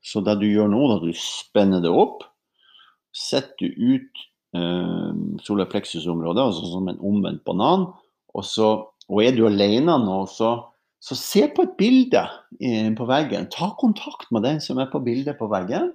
Så 0.06 0.22
det 0.24 0.38
du 0.40 0.46
gjør 0.48 0.70
nå, 0.70 0.80
da 0.88 0.96
du 1.02 1.10
spenner 1.18 1.82
det 1.82 1.92
opp, 1.92 2.24
setter 3.16 3.68
du 3.68 3.94
ut 3.96 4.24
eh, 4.56 5.12
solar 5.44 5.68
plexus-området, 5.72 6.48
altså 6.48 6.70
som 6.70 6.88
en 6.90 7.00
omvendt 7.04 7.44
banan. 7.48 7.88
Og, 8.32 8.44
så, 8.46 8.70
og 9.10 9.22
er 9.22 9.36
du 9.36 9.44
alene 9.48 9.98
nå, 10.02 10.20
så, 10.30 10.54
så 11.02 11.18
se 11.18 11.46
på 11.52 11.66
et 11.66 11.76
bilde 11.80 12.24
eh, 12.60 12.88
på 12.96 13.08
veggen. 13.08 13.50
Ta 13.52 13.72
kontakt 13.80 14.30
med 14.34 14.46
den 14.46 14.62
som 14.64 14.80
er 14.80 14.88
på 14.92 15.02
bildet 15.04 15.38
på 15.40 15.50
veggen. 15.52 15.92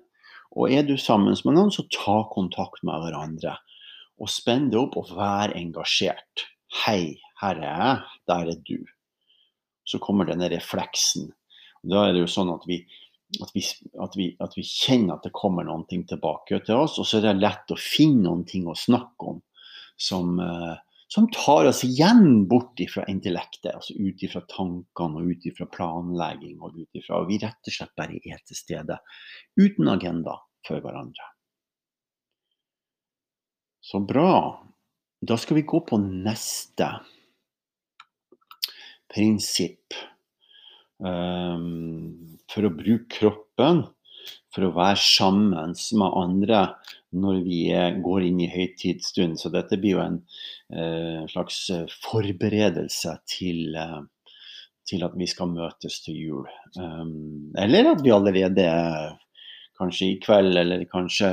Og 0.51 0.71
er 0.73 0.83
du 0.83 0.97
sammen 0.99 1.35
med 1.45 1.55
noen, 1.55 1.71
så 1.71 1.87
ta 1.93 2.21
kontakt 2.31 2.83
med 2.87 3.03
hverandre. 3.03 3.55
Og 4.21 4.29
spenn 4.29 4.69
deg 4.71 4.81
opp 4.81 4.97
og 4.99 5.13
vær 5.15 5.53
engasjert. 5.57 6.47
Hei, 6.83 7.19
her 7.41 7.61
er 7.61 7.69
jeg, 7.69 8.17
der 8.29 8.51
er 8.53 8.65
du. 8.67 8.81
Så 9.87 9.99
kommer 10.03 10.27
denne 10.27 10.49
refleksen. 10.51 11.31
Da 11.87 12.05
er 12.07 12.13
det 12.13 12.25
jo 12.25 12.29
sånn 12.29 12.51
at 12.53 12.67
vi, 12.69 12.81
at 13.41 13.53
vi, 13.55 13.63
at, 14.03 14.17
vi, 14.19 14.27
at 14.43 14.57
vi, 14.57 14.65
kjenner 14.67 15.17
at 15.17 15.25
det 15.25 15.33
kommer 15.35 15.67
ting 15.89 16.03
tilbake 16.07 16.61
til 16.67 16.83
oss, 16.83 16.99
og 16.99 17.07
så 17.07 17.19
er 17.19 17.29
det 17.29 17.39
lett 17.41 17.73
å 17.73 17.79
finne 17.79 18.35
ting 18.49 18.67
å 18.69 18.77
snakke 18.77 19.33
om 19.33 19.41
som, 20.01 20.37
uh, 20.41 20.75
som 21.11 21.27
tar 21.31 21.65
oss 21.65 21.83
igjen 21.83 22.47
bort 22.47 22.79
fra 22.93 23.03
intellektet, 23.11 23.73
altså 23.75 23.97
ut 23.99 24.21
ifra 24.23 24.39
tankene 24.47 25.19
og 25.19 25.33
ut 25.33 25.47
ifra 25.49 25.65
planlegging. 25.67 26.53
Og 26.63 26.77
ut 26.77 26.95
ifra, 26.95 27.19
og 27.19 27.27
vi 27.27 27.39
rett 27.41 27.67
og 27.67 27.75
slett 27.75 27.91
bare 27.99 28.15
er 28.23 28.39
til 28.47 28.55
stede 28.55 28.95
uten 29.59 29.91
agenda 29.91 30.37
for 30.63 30.79
hverandre. 30.79 31.27
Så 33.83 33.99
bra. 34.07 34.31
Da 35.19 35.35
skal 35.35 35.59
vi 35.59 35.65
gå 35.67 35.81
på 35.83 35.99
neste 35.99 36.87
prinsipp. 39.11 39.99
Um, 41.03 42.37
for 42.47 42.69
å 42.69 42.71
bruke 42.77 43.09
kroppen, 43.17 43.83
for 44.51 44.67
å 44.67 44.73
være 44.75 44.99
sammen 44.99 45.75
med 45.75 46.17
andre 46.19 46.63
når 47.11 47.41
vi 47.45 47.61
går 48.03 48.27
inn 48.27 48.39
i 48.43 48.49
høytidsstund. 48.51 49.39
Så 49.39 49.51
dette 49.53 49.79
blir 49.79 49.97
jo 49.97 50.03
en 50.03 50.17
uh, 50.75 51.23
slags 51.31 51.63
forberedelse 52.03 53.15
til, 53.31 53.75
uh, 53.75 54.01
til, 54.87 55.05
at 55.07 55.15
vi 55.19 55.27
skal 55.31 55.51
møtes 55.51 56.01
til 56.05 56.19
jul. 56.19 56.49
Um, 56.75 57.51
eller 57.59 57.93
at 57.93 58.03
vi 58.03 58.15
allerede 58.15 58.67
kanskje 59.81 60.11
i 60.13 60.17
kveld, 60.21 60.57
eller 60.61 60.83
kanskje 60.91 61.29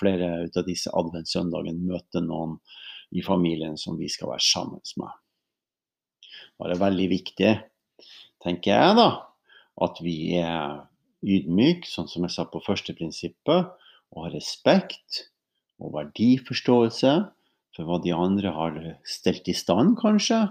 flere 0.00 0.30
ut 0.46 0.56
av 0.56 0.68
disse 0.68 0.92
adventssøndagene 0.96 1.90
møter 1.90 2.24
noen 2.24 2.56
i 3.10 3.24
familien 3.26 3.76
som 3.78 3.98
vi 3.98 4.08
skal 4.08 4.32
være 4.32 4.46
sammen 4.46 4.80
med. 5.02 5.18
Det 6.60 6.76
er 6.76 6.80
veldig 6.80 7.08
viktig, 7.08 7.50
tenker 8.44 8.74
jeg, 8.74 8.96
da, 8.98 9.08
at 9.80 10.00
vi 10.04 10.16
er 10.36 10.82
ydmyke, 11.22 11.88
sånn 11.88 12.08
som 12.10 12.24
jeg 12.26 12.34
sa 12.34 12.46
på 12.48 12.62
første 12.64 12.94
prinsippet, 12.96 13.70
og 14.10 14.24
ha 14.24 14.32
respekt 14.32 15.26
og 15.80 15.94
verdiforståelse 15.94 17.12
for 17.76 17.86
hva 17.86 18.00
de 18.04 18.12
andre 18.14 18.52
har 18.54 18.78
stelt 19.08 19.48
i 19.48 19.54
stand, 19.56 19.96
kanskje, 20.00 20.42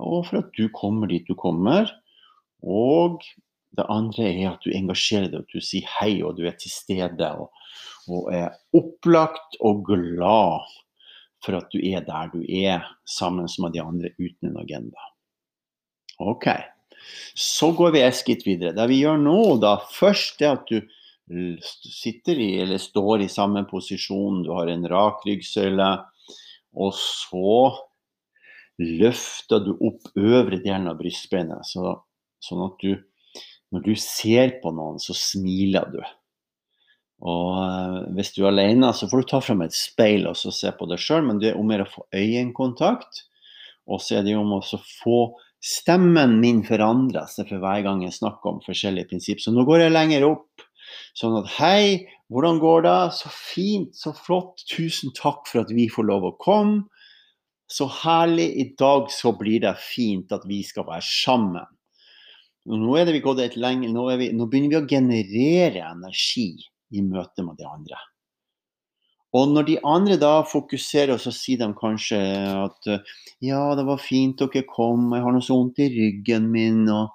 og 0.00 0.26
for 0.28 0.40
at 0.40 0.52
du 0.56 0.68
kommer 0.72 1.10
dit 1.10 1.26
du 1.28 1.36
kommer. 1.38 1.90
Og 2.62 3.20
det 3.76 3.84
andre 3.92 4.28
er 4.30 4.52
at 4.52 4.64
du 4.64 4.72
engasjerer 4.74 5.28
deg, 5.32 5.44
at 5.44 5.52
du 5.52 5.64
sier 5.64 5.88
hei, 5.98 6.14
og 6.24 6.38
du 6.38 6.46
er 6.48 6.56
til 6.60 6.72
stede. 6.72 7.28
Og, 7.36 7.52
og 8.08 8.30
er 8.34 8.52
opplagt 8.76 9.58
og 9.60 9.84
glad 9.88 10.72
for 11.42 11.58
at 11.58 11.72
du 11.74 11.80
er 11.82 12.04
der 12.06 12.30
du 12.32 12.42
er, 12.46 12.86
sammen 13.04 13.48
med 13.58 13.74
de 13.74 13.82
andre 13.82 14.12
uten 14.20 14.52
en 14.52 14.60
agenda. 14.62 15.10
Ok. 16.22 16.48
Så 17.34 17.72
går 17.76 17.94
vi 17.94 18.02
et 18.04 18.16
skritt 18.18 18.46
videre. 18.46 18.74
Det 18.76 18.88
vi 18.90 19.02
gjør 19.02 19.20
nå, 19.20 19.38
da, 19.62 19.76
først 19.92 20.42
er 20.42 20.56
at 20.56 20.70
du 20.70 20.80
sitter 21.62 22.40
i, 22.40 22.50
eller 22.64 22.80
står 22.82 23.24
i 23.24 23.30
samme 23.32 23.64
posisjon, 23.70 24.42
du 24.44 24.52
har 24.56 24.68
en 24.68 24.84
rak 24.90 25.22
ryggsøyle, 25.26 25.90
og 26.72 26.94
så 26.96 27.54
løfter 28.82 29.62
du 29.64 29.74
opp 29.76 30.10
øvre 30.18 30.58
delen 30.62 30.90
av 30.90 30.98
brystbeinet, 31.00 31.68
så, 31.68 31.98
sånn 32.42 32.68
at 32.68 32.84
du 32.84 32.94
Når 33.72 33.80
du 33.86 33.94
ser 33.96 34.50
på 34.60 34.68
noen, 34.76 34.98
så 35.00 35.14
smiler 35.16 35.86
du. 35.88 36.02
Og 37.24 37.54
uh, 37.56 38.02
hvis 38.12 38.34
du 38.34 38.42
er 38.42 38.50
alene, 38.50 38.90
så 38.92 39.06
får 39.08 39.22
du 39.22 39.28
ta 39.30 39.38
fram 39.40 39.62
et 39.64 39.72
speil 39.72 40.26
og 40.28 40.36
se 40.36 40.72
på 40.76 40.88
deg 40.90 41.00
sjøl, 41.00 41.22
men 41.24 41.38
det 41.40 41.54
er 41.54 41.56
om 41.56 41.72
å 41.72 41.86
få 41.88 42.04
øyekontakt. 42.12 43.22
Og 43.88 44.02
så 44.04 44.18
er 44.18 44.26
det 44.26 44.34
jo 44.34 44.42
om 44.42 44.52
å 44.58 44.60
få 44.60 45.22
stemmen 45.62 46.40
min 46.42 46.62
forandrer 46.66 47.28
seg 47.30 47.48
for 47.50 47.62
hver 47.62 47.84
gang 47.86 48.02
jeg 48.02 48.16
snakker 48.16 48.50
om 48.50 48.62
forskjellige 48.64 49.12
prinsipper. 49.12 49.44
Så 49.44 49.54
nå 49.54 49.64
går 49.68 49.84
jeg 49.84 49.94
lenger 49.94 50.26
opp. 50.26 50.64
Sånn 51.16 51.36
at 51.38 51.50
hei, 51.58 52.08
hvordan 52.32 52.58
går 52.62 52.82
det? 52.86 52.98
Så 53.16 53.30
fint, 53.32 53.92
så 53.96 54.14
flott. 54.16 54.64
Tusen 54.68 55.14
takk 55.16 55.46
for 55.48 55.62
at 55.62 55.72
vi 55.74 55.86
får 55.92 56.08
lov 56.08 56.26
å 56.28 56.36
komme. 56.42 56.88
Så 57.70 57.86
herlig. 58.02 58.50
I 58.58 58.66
dag 58.78 59.08
så 59.14 59.32
blir 59.38 59.62
det 59.64 59.76
fint 59.80 60.32
at 60.34 60.44
vi 60.48 60.60
skal 60.66 60.88
være 60.88 61.06
sammen. 61.06 61.70
Nå 62.68 62.94
er 62.98 63.08
det 63.08 63.16
vi 63.16 63.24
gått 63.24 63.40
et 63.42 63.56
lenge, 63.58 63.88
nå, 63.90 64.04
vi, 64.20 64.28
nå 64.36 64.46
begynner 64.46 64.70
vi 64.70 64.78
å 64.78 64.90
generere 64.90 65.82
energi 65.88 66.52
i 66.94 67.02
møte 67.02 67.42
med 67.42 67.58
de 67.58 67.66
andre. 67.66 67.98
Og 69.32 69.48
når 69.48 69.64
de 69.68 69.78
andre 69.88 70.18
da 70.20 70.32
fokuserer, 70.44 71.16
så 71.16 71.32
sier 71.32 71.62
de 71.62 71.70
kanskje 71.78 72.20
at 72.52 72.88
ja, 73.40 73.62
det 73.78 73.86
var 73.88 74.02
fint 74.02 74.42
dere 74.42 74.64
kom, 74.68 75.08
jeg 75.16 75.24
har 75.24 75.32
noe 75.32 75.44
så 75.44 75.56
vondt 75.56 75.80
i 75.80 75.88
ryggen 75.94 76.50
min, 76.52 76.84
og, 76.92 77.14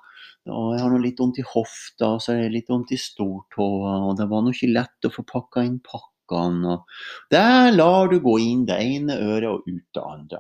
og 0.49 0.73
jeg 0.73 0.81
har 0.81 0.93
noe 0.93 1.03
litt 1.03 1.21
vondt 1.21 1.37
i 1.43 1.45
hofta, 1.45 2.15
og 2.15 2.23
så 2.23 2.33
er 2.33 2.47
det 2.47 2.55
litt 2.55 2.73
vondt 2.73 2.95
i 2.95 3.01
stortåa, 3.01 3.93
og 4.09 4.17
det 4.17 4.29
var 4.31 4.41
nå 4.41 4.55
ikke 4.55 4.73
lett 4.73 5.09
å 5.09 5.13
få 5.13 5.27
pakka 5.29 5.67
inn 5.67 5.77
pakka 5.85 6.16
nakkene. 6.27 6.73
Og 6.73 6.85
der 7.31 7.71
lar 7.71 8.07
du 8.07 8.19
gå 8.19 8.37
inn 8.39 8.65
det 8.65 8.77
ene 8.79 9.15
øret 9.15 9.49
og 9.49 9.67
ut 9.67 9.85
det 9.93 10.03
andre. 10.03 10.39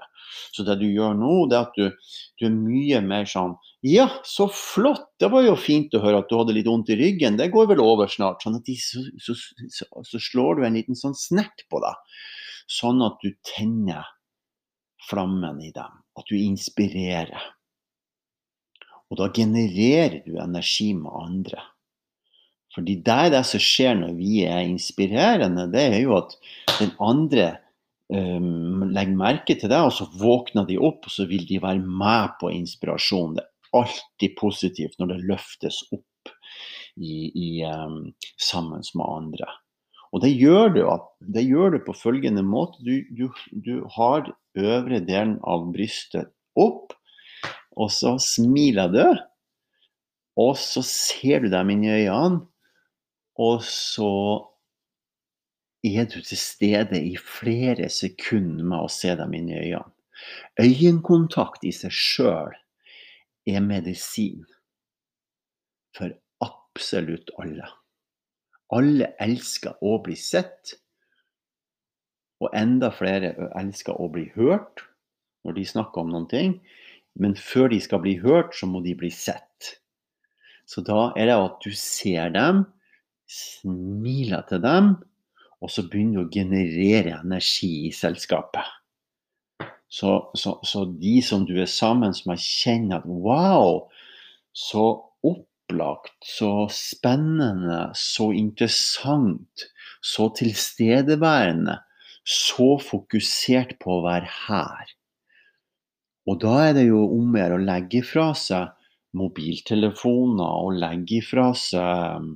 Så 0.51 0.63
det 0.63 0.79
du 0.79 0.87
gjør 0.87 1.13
nå, 1.15 1.47
det 1.49 1.57
er 1.57 1.67
at 1.67 1.77
du, 1.77 1.91
du 2.39 2.45
er 2.47 2.53
mye 2.53 3.01
mer 3.01 3.25
sånn 3.25 3.55
Ja, 3.83 4.09
så 4.25 4.47
flott! 4.49 5.13
Det 5.19 5.29
var 5.31 5.43
jo 5.45 5.55
fint 5.55 5.93
å 5.93 6.01
høre 6.01 6.19
at 6.19 6.29
du 6.29 6.37
hadde 6.37 6.53
litt 6.53 6.67
vondt 6.67 6.89
i 6.89 6.97
ryggen. 6.97 7.37
Det 7.37 7.51
går 7.53 7.67
vel 7.67 7.79
over 7.79 8.07
snart. 8.07 8.41
Sånn 8.43 8.57
at 8.57 8.65
de, 8.65 8.75
så, 8.75 9.03
så, 9.21 9.35
så, 9.69 9.85
så, 10.03 10.19
slår 10.19 10.57
du 10.57 10.65
en 10.65 10.75
liten 10.75 10.97
sånn 10.97 11.15
snert 11.15 11.63
på 11.69 11.79
deg. 11.83 12.17
Sånn 12.67 13.01
at 13.05 13.21
du 13.23 13.31
tenner 13.45 14.09
flammen 15.07 15.61
i 15.63 15.71
dem. 15.71 16.01
At 16.17 16.27
du 16.27 16.35
inspirerer. 16.35 17.53
Og 19.07 19.21
da 19.21 19.29
genererer 19.31 20.19
du 20.25 20.35
energi 20.41 20.91
med 20.97 21.13
andre. 21.13 21.61
Fordi 22.77 22.99
det 23.01 23.13
er 23.25 23.31
det 23.33 23.41
som 23.49 23.61
skjer 23.63 23.95
når 23.97 24.17
vi 24.19 24.43
er 24.45 24.67
inspirerende, 24.67 25.65
det 25.73 25.85
er 25.95 26.01
jo 26.03 26.13
at 26.19 26.35
den 26.77 26.91
andre 27.01 27.47
um, 28.13 28.83
legger 28.93 29.17
merke 29.17 29.55
til 29.57 29.71
det, 29.71 29.79
og 29.81 29.95
så 29.97 30.05
våkner 30.21 30.67
de 30.67 30.77
opp, 30.77 31.07
og 31.09 31.13
så 31.15 31.25
vil 31.25 31.47
de 31.49 31.57
være 31.63 31.81
med 31.81 32.35
på 32.37 32.51
inspirasjon. 32.53 33.33
Det 33.33 33.45
er 33.47 33.79
alltid 33.81 34.35
positivt 34.37 34.99
når 35.01 35.15
det 35.15 35.23
løftes 35.31 35.79
opp 35.89 36.33
i, 37.01 37.31
i, 37.33 37.49
um, 37.65 38.11
sammen 38.37 38.85
med 38.93 39.07
andre. 39.07 39.49
Og 40.13 40.21
det 40.21 40.35
gjør 40.37 40.69
du, 40.75 40.83
det 41.33 41.43
gjør 41.47 41.73
du 41.73 41.79
på 41.87 41.95
følgende 41.97 42.43
måte. 42.45 42.77
Du, 42.85 42.93
du, 43.17 43.25
du 43.65 43.87
har 43.97 44.29
øvre 44.57 45.01
delen 45.01 45.39
av 45.41 45.65
brystet 45.73 46.29
opp, 46.57 46.93
og 47.77 47.89
så 47.93 48.15
smiler 48.21 48.93
du. 48.93 49.03
Og 50.37 50.53
så 50.61 50.83
ser 50.85 51.41
du 51.41 51.49
dem 51.49 51.73
inn 51.73 51.83
i 51.85 51.95
øynene, 51.95 52.45
og 53.37 53.63
så 53.65 54.11
er 55.85 56.07
du 56.09 56.19
til 56.21 56.39
stede 56.39 56.99
i 56.99 57.15
flere 57.21 57.89
sekunder 57.93 58.65
med 58.65 58.85
å 58.85 58.91
se 58.91 59.13
dem 59.17 59.35
inn 59.37 59.51
i 59.53 59.59
øynene. 59.61 59.93
Øyekontakt 60.57 61.65
i 61.67 61.71
seg 61.75 61.93
sjøl 61.93 62.55
er 63.47 63.61
medisin 63.61 64.41
for 65.95 66.15
absolutt 66.43 67.29
alle. 67.37 67.69
Alle 68.73 69.13
elsker 69.23 69.77
å 69.85 69.99
bli 70.03 70.17
sett, 70.19 70.73
og 72.41 72.53
enda 72.57 72.89
flere 72.93 73.31
elsker 73.57 73.97
å 73.97 74.09
bli 74.13 74.27
hørt 74.35 74.83
når 75.45 75.57
de 75.57 75.65
snakker 75.69 76.03
om 76.03 76.11
noen 76.13 76.27
ting. 76.29 76.57
Men 77.17 77.33
før 77.39 77.71
de 77.71 77.79
skal 77.81 78.01
bli 78.03 78.17
hørt, 78.21 78.53
så 78.53 78.67
må 78.69 78.83
de 78.85 78.93
bli 78.97 79.09
sett. 79.13 79.77
Så 80.69 80.83
da 80.85 81.13
er 81.17 81.31
det 81.31 81.37
at 81.39 81.63
du 81.63 81.71
ser 81.73 82.33
dem, 82.35 82.65
smiler 83.27 84.45
til 84.49 84.63
dem, 84.63 84.95
og 85.61 85.71
så 85.73 85.83
begynner 85.89 86.23
du 86.23 86.27
å 86.27 86.33
generere 86.33 87.19
energi 87.19 87.87
i 87.87 87.93
selskapet. 87.95 88.65
Så, 89.89 90.11
så, 90.35 90.57
så, 90.67 90.83
de 90.99 91.17
som 91.23 91.45
du 91.47 91.55
er 91.61 91.69
sammen 91.71 92.15
med, 92.27 92.41
kjenner 92.43 92.99
at 92.99 93.07
wow, 93.07 93.87
så 94.51 94.85
opplagt, 95.25 96.17
så 96.27 96.67
spennende, 96.73 97.87
så 97.95 98.29
interessant, 98.35 99.67
så 100.03 100.27
tilstedeværende, 100.37 101.79
så 102.27 102.75
fokusert 102.83 103.77
på 103.79 103.97
å 103.97 104.03
være 104.05 104.31
her. 104.47 104.91
Og 106.27 106.41
da 106.43 106.57
er 106.65 106.73
det 106.75 106.89
jo 106.89 107.05
om 107.07 107.31
å 107.31 107.39
gjøre 107.39 107.55
å 107.55 107.65
legge 107.69 108.03
fra 108.03 108.33
seg 108.35 108.73
mobiltelefoner 109.17 110.67
og 110.67 110.75
legge 110.81 111.21
fra 111.23 111.53
seg 111.55 112.33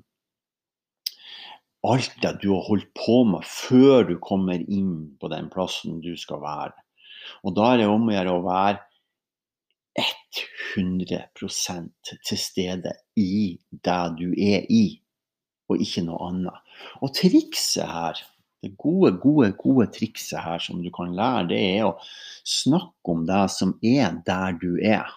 alt 1.88 2.13
det 2.22 2.36
du 2.44 2.52
har 2.54 2.65
holdt 2.67 2.89
på 2.98 3.22
med 3.26 3.46
før 3.48 4.06
du 4.10 4.15
kommer 4.22 4.62
inn 4.62 5.17
på 5.22 5.30
den 5.34 5.50
plassen 5.54 6.02
du 6.04 6.13
skal 6.20 6.41
være. 6.44 6.76
Og 7.46 7.56
da 7.58 7.74
er 7.74 7.82
det 7.82 7.89
om 7.89 8.10
å 8.10 8.15
gjøre 8.15 8.36
å 8.38 8.44
være 8.46 8.80
100% 10.78 12.12
til 12.28 12.39
stede 12.39 12.94
i 13.20 13.58
det 13.72 14.04
du 14.20 14.30
er 14.32 14.67
i, 14.72 15.02
og 15.72 15.82
ikke 15.84 16.06
noe 16.06 16.30
annet. 16.30 16.76
Og 17.04 17.13
trikset 17.17 17.89
her, 17.89 18.22
det 18.62 18.76
gode, 18.80 19.15
gode, 19.24 19.52
gode 19.60 19.89
trikset 19.94 20.39
her 20.46 20.62
som 20.63 20.84
du 20.84 20.91
kan 20.94 21.15
lære, 21.17 21.50
det 21.52 21.62
er 21.80 21.89
å 21.89 21.98
snakke 22.48 23.15
om 23.15 23.26
det 23.28 23.44
som 23.54 23.74
er 23.82 24.22
der 24.28 24.58
du 24.62 24.76
er. 24.78 25.10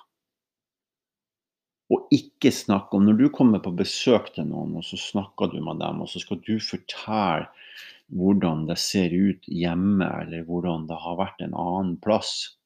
Og 1.93 2.09
ikke 2.15 2.53
snakke 2.55 2.97
om 2.97 3.05
Når 3.05 3.19
du 3.19 3.27
kommer 3.29 3.61
på 3.61 3.75
besøk 3.77 4.33
til 4.35 4.49
noen, 4.49 4.77
og 4.81 4.87
så 4.87 4.97
snakker 5.01 5.53
du 5.53 5.61
med 5.65 5.83
dem, 5.83 6.01
og 6.01 6.09
så 6.09 6.23
skal 6.23 6.41
du 6.47 6.57
fortelle 6.63 7.51
hvordan 8.13 8.67
det 8.69 8.77
ser 8.81 9.13
ut 9.13 9.47
hjemme, 9.49 10.07
eller 10.23 10.45
hvordan 10.49 10.85
det 10.89 10.99
har 11.01 11.17
vært 11.19 11.41
en 11.45 11.55
annen 11.57 11.95
plass, 12.05 12.57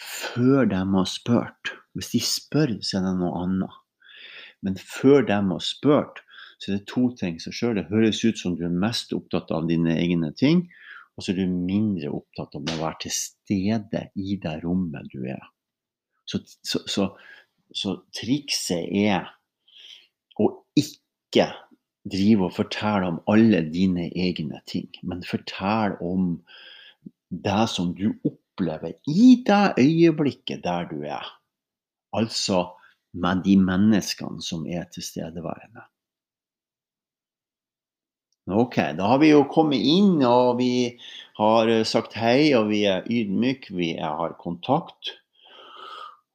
før 0.00 0.68
de 0.68 0.80
har 0.80 1.08
spurt. 1.08 1.74
Hvis 1.96 2.12
de 2.12 2.20
spør, 2.24 2.72
så 2.84 2.98
er 2.98 3.04
det 3.06 3.16
noe 3.20 3.42
annet. 3.44 3.76
Men 4.64 4.78
før 4.80 5.26
de 5.28 5.36
har 5.36 5.62
spurt, 5.64 6.22
så 6.58 6.72
er 6.72 6.78
det 6.78 6.88
to 6.88 7.10
ting 7.20 7.38
som 7.40 7.52
skjer. 7.52 7.76
Det 7.76 7.88
høres 7.90 8.22
ut 8.24 8.40
som 8.40 8.56
du 8.56 8.64
er 8.66 8.80
mest 8.84 9.12
opptatt 9.16 9.52
av 9.52 9.68
dine 9.68 9.96
egne 9.96 10.32
ting, 10.36 10.66
og 11.16 11.24
så 11.24 11.32
er 11.32 11.42
du 11.42 11.52
mindre 11.52 12.12
opptatt 12.12 12.56
av 12.56 12.64
å 12.64 12.80
være 12.80 13.06
til 13.06 13.14
stede 13.16 14.02
i 14.20 14.36
det 14.40 14.58
rommet 14.64 15.08
du 15.12 15.24
er. 15.28 15.44
Så, 16.28 16.42
så, 16.66 16.82
så 16.90 17.10
så 17.74 17.96
trikset 18.14 18.88
er 18.92 19.26
å 20.40 20.50
ikke 20.78 21.48
drive 22.06 22.46
og 22.46 22.54
fortelle 22.54 23.10
om 23.10 23.18
alle 23.30 23.62
dine 23.72 24.08
egne 24.14 24.60
ting, 24.70 24.88
men 25.02 25.24
fortelle 25.26 25.98
om 26.04 26.36
det 27.30 27.64
som 27.72 27.92
du 27.98 28.12
opplever 28.24 28.94
i 29.10 29.42
det 29.46 29.74
øyeblikket 29.82 30.62
der 30.64 30.86
du 30.92 31.02
er. 31.02 31.26
Altså 32.16 32.62
med 33.16 33.42
de 33.44 33.56
menneskene 33.58 34.42
som 34.44 34.66
er 34.68 34.86
tilstedeværende. 34.92 35.84
Ok, 38.46 38.76
da 38.94 39.08
har 39.10 39.18
vi 39.18 39.32
jo 39.32 39.42
kommet 39.50 39.82
inn, 39.82 40.20
og 40.22 40.60
vi 40.60 40.94
har 41.34 41.70
sagt 41.88 42.14
hei, 42.14 42.52
og 42.54 42.68
vi 42.70 42.84
er 42.86 43.08
ydmyke, 43.10 43.74
vi 43.74 43.96
har 43.98 44.36
kontakt 44.38 45.16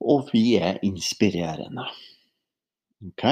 og 0.02 0.32
vi 0.34 0.56
er 0.58 0.80
inspirerende. 0.86 1.86
Ok? 3.08 3.26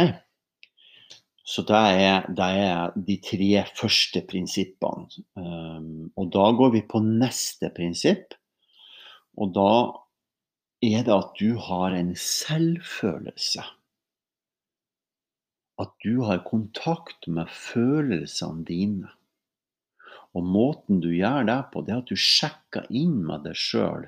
Så 1.50 1.64
det 1.66 1.80
er, 1.98 2.28
det 2.30 2.48
er 2.62 2.92
de 2.94 3.16
tre 3.26 3.64
første 3.78 4.22
prinsippene. 4.30 5.24
Um, 5.34 6.12
og 6.14 6.30
da 6.36 6.52
går 6.54 6.76
vi 6.76 6.84
på 6.86 7.02
neste 7.02 7.72
prinsipp. 7.74 8.36
Og 9.40 9.56
da 9.56 9.72
er 10.86 11.06
det 11.08 11.16
at 11.16 11.34
du 11.40 11.58
har 11.58 11.96
en 11.98 12.14
selvfølelse. 12.14 13.66
At 15.80 15.96
du 16.04 16.22
har 16.28 16.46
kontakt 16.46 17.26
med 17.28 17.50
følelsene 17.50 18.68
dine. 18.68 19.10
Og 20.38 20.46
måten 20.46 21.02
du 21.02 21.10
gjør 21.16 21.48
det 21.50 21.60
på, 21.74 21.82
det 21.82 21.96
er 21.96 22.04
at 22.04 22.12
du 22.12 22.20
sjekker 22.20 22.86
inn 22.94 23.24
med 23.26 23.48
deg 23.48 23.58
sjøl 23.58 24.06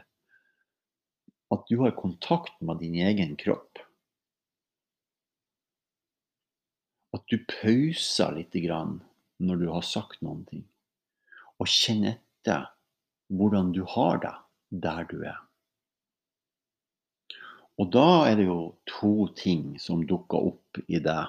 at 1.51 1.67
du 1.67 1.77
har 1.83 1.95
kontakt 1.97 2.61
med 2.61 2.79
din 2.79 2.95
egen 2.95 3.35
kropp. 3.35 3.79
At 7.11 7.27
du 7.27 7.41
pauser 7.43 8.37
litt 8.37 8.55
når 9.41 9.57
du 9.59 9.67
har 9.73 9.83
sagt 9.83 10.21
noen 10.23 10.45
ting, 10.47 10.63
og 11.59 11.67
kjenner 11.67 12.15
etter 12.15 12.69
hvordan 13.31 13.71
du 13.75 13.83
har 13.87 14.21
det 14.23 14.35
der 14.83 15.07
du 15.09 15.17
er. 15.27 15.39
Og 17.81 17.89
da 17.91 18.29
er 18.29 18.37
det 18.37 18.45
jo 18.45 18.75
to 18.85 19.27
ting 19.35 19.79
som 19.81 20.05
dukker 20.07 20.51
opp 20.51 20.79
i 20.87 20.99
det. 21.01 21.23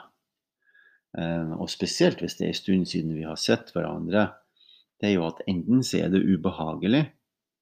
Eh, 1.19 1.53
og 1.57 1.71
spesielt 1.73 2.21
hvis 2.21 2.37
det 2.39 2.45
er 2.45 2.53
en 2.53 2.59
stund 2.59 2.91
siden 2.91 3.15
vi 3.17 3.25
har 3.25 3.41
sett 3.41 3.73
hverandre. 3.75 4.29
Det 5.01 5.09
er 5.11 5.17
jo 5.17 5.27
at 5.31 5.41
enten 5.49 5.83
så 5.87 6.05
er 6.05 6.13
det 6.13 6.23
ubehagelig, 6.23 7.07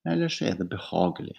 eller 0.04 0.32
så 0.32 0.50
er 0.50 0.58
det 0.58 0.68
behagelig. 0.72 1.38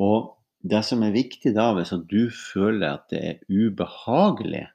Og 0.00 0.36
det 0.60 0.82
som 0.86 1.02
er 1.04 1.14
viktig 1.16 1.52
da, 1.56 1.70
hvis 1.76 1.92
du 2.08 2.30
føler 2.32 2.94
at 2.94 3.08
det 3.12 3.20
er 3.20 3.42
ubehagelig, 3.48 4.66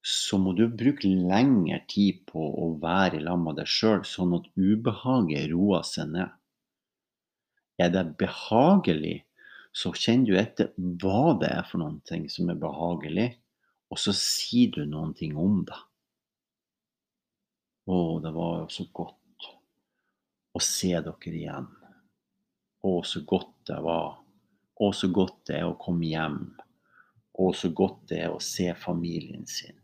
så 0.00 0.38
må 0.40 0.54
du 0.56 0.64
bruke 0.68 1.08
lengre 1.08 1.82
tid 1.88 2.22
på 2.28 2.40
å 2.40 2.70
være 2.80 3.18
i 3.18 3.24
lag 3.24 3.40
med 3.40 3.58
deg 3.60 3.68
sjøl, 3.68 4.04
sånn 4.08 4.38
at 4.38 4.48
ubehaget 4.56 5.50
roer 5.52 5.84
seg 5.84 6.14
ned. 6.14 6.32
Er 7.80 7.92
det 7.92 8.06
behagelig, 8.20 9.20
så 9.72 9.92
kjenner 9.92 10.32
du 10.32 10.40
etter 10.40 10.72
hva 10.76 11.36
det 11.40 11.52
er 11.52 11.68
for 11.68 11.82
noen 11.82 12.00
ting 12.08 12.26
som 12.32 12.48
er 12.52 12.58
behagelig, 12.60 13.28
og 13.92 14.00
så 14.00 14.14
sier 14.16 14.72
du 14.74 14.82
noen 14.88 15.12
ting 15.16 15.36
om 15.38 15.60
det. 15.68 15.78
Å, 17.90 17.96
det 18.22 18.32
var 18.32 18.62
jo 18.62 18.66
så 18.72 18.86
godt 18.94 19.48
å 20.56 20.62
se 20.64 20.92
dere 20.94 21.36
igjen. 21.36 21.68
Å, 22.80 22.92
så 23.04 23.22
godt 23.28 23.59
det 23.70 23.78
var. 23.86 24.18
Og 24.80 24.94
så 24.96 25.10
godt 25.12 25.38
det 25.50 25.60
er 25.60 25.68
å 25.68 25.78
komme 25.80 26.08
hjem. 26.10 26.40
Og 27.40 27.54
så 27.56 27.70
godt 27.72 28.08
det 28.10 28.24
er 28.26 28.34
å 28.34 28.42
se 28.42 28.68
familien 28.76 29.46
sin. 29.48 29.76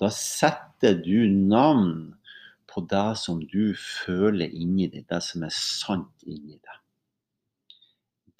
Da 0.00 0.10
setter 0.10 0.96
du 1.02 1.26
navn 1.30 2.14
på 2.70 2.82
det 2.90 3.10
som 3.20 3.42
du 3.50 3.74
føler 3.78 4.50
inni 4.50 4.88
deg, 4.90 5.06
det 5.10 5.20
som 5.22 5.44
er 5.46 5.54
sant 5.54 6.24
inni 6.26 6.56
deg. 6.56 6.80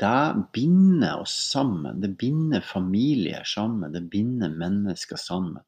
Det 0.02 0.46
binder 0.56 1.20
oss 1.22 1.34
sammen. 1.52 2.00
Det 2.02 2.16
binder 2.18 2.64
familier 2.66 3.44
sammen. 3.46 3.92
Det 3.94 4.02
binder 4.10 4.50
mennesker 4.50 5.20
sammen. 5.20 5.62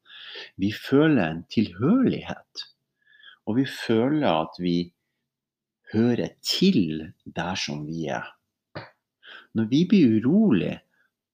Vi 0.58 0.72
føler 0.74 1.22
en 1.28 1.44
tilhørighet. 1.52 2.66
Og 3.46 3.60
vi 3.60 3.66
føler 3.70 4.26
at 4.26 4.58
vi 4.58 4.76
hører 5.92 6.34
til 6.42 7.12
der 7.22 7.54
som 7.54 7.86
vi 7.86 8.08
er. 8.10 8.26
Når 9.56 9.70
vi 9.70 9.84
blir 9.88 10.18
urolige, 10.20 10.80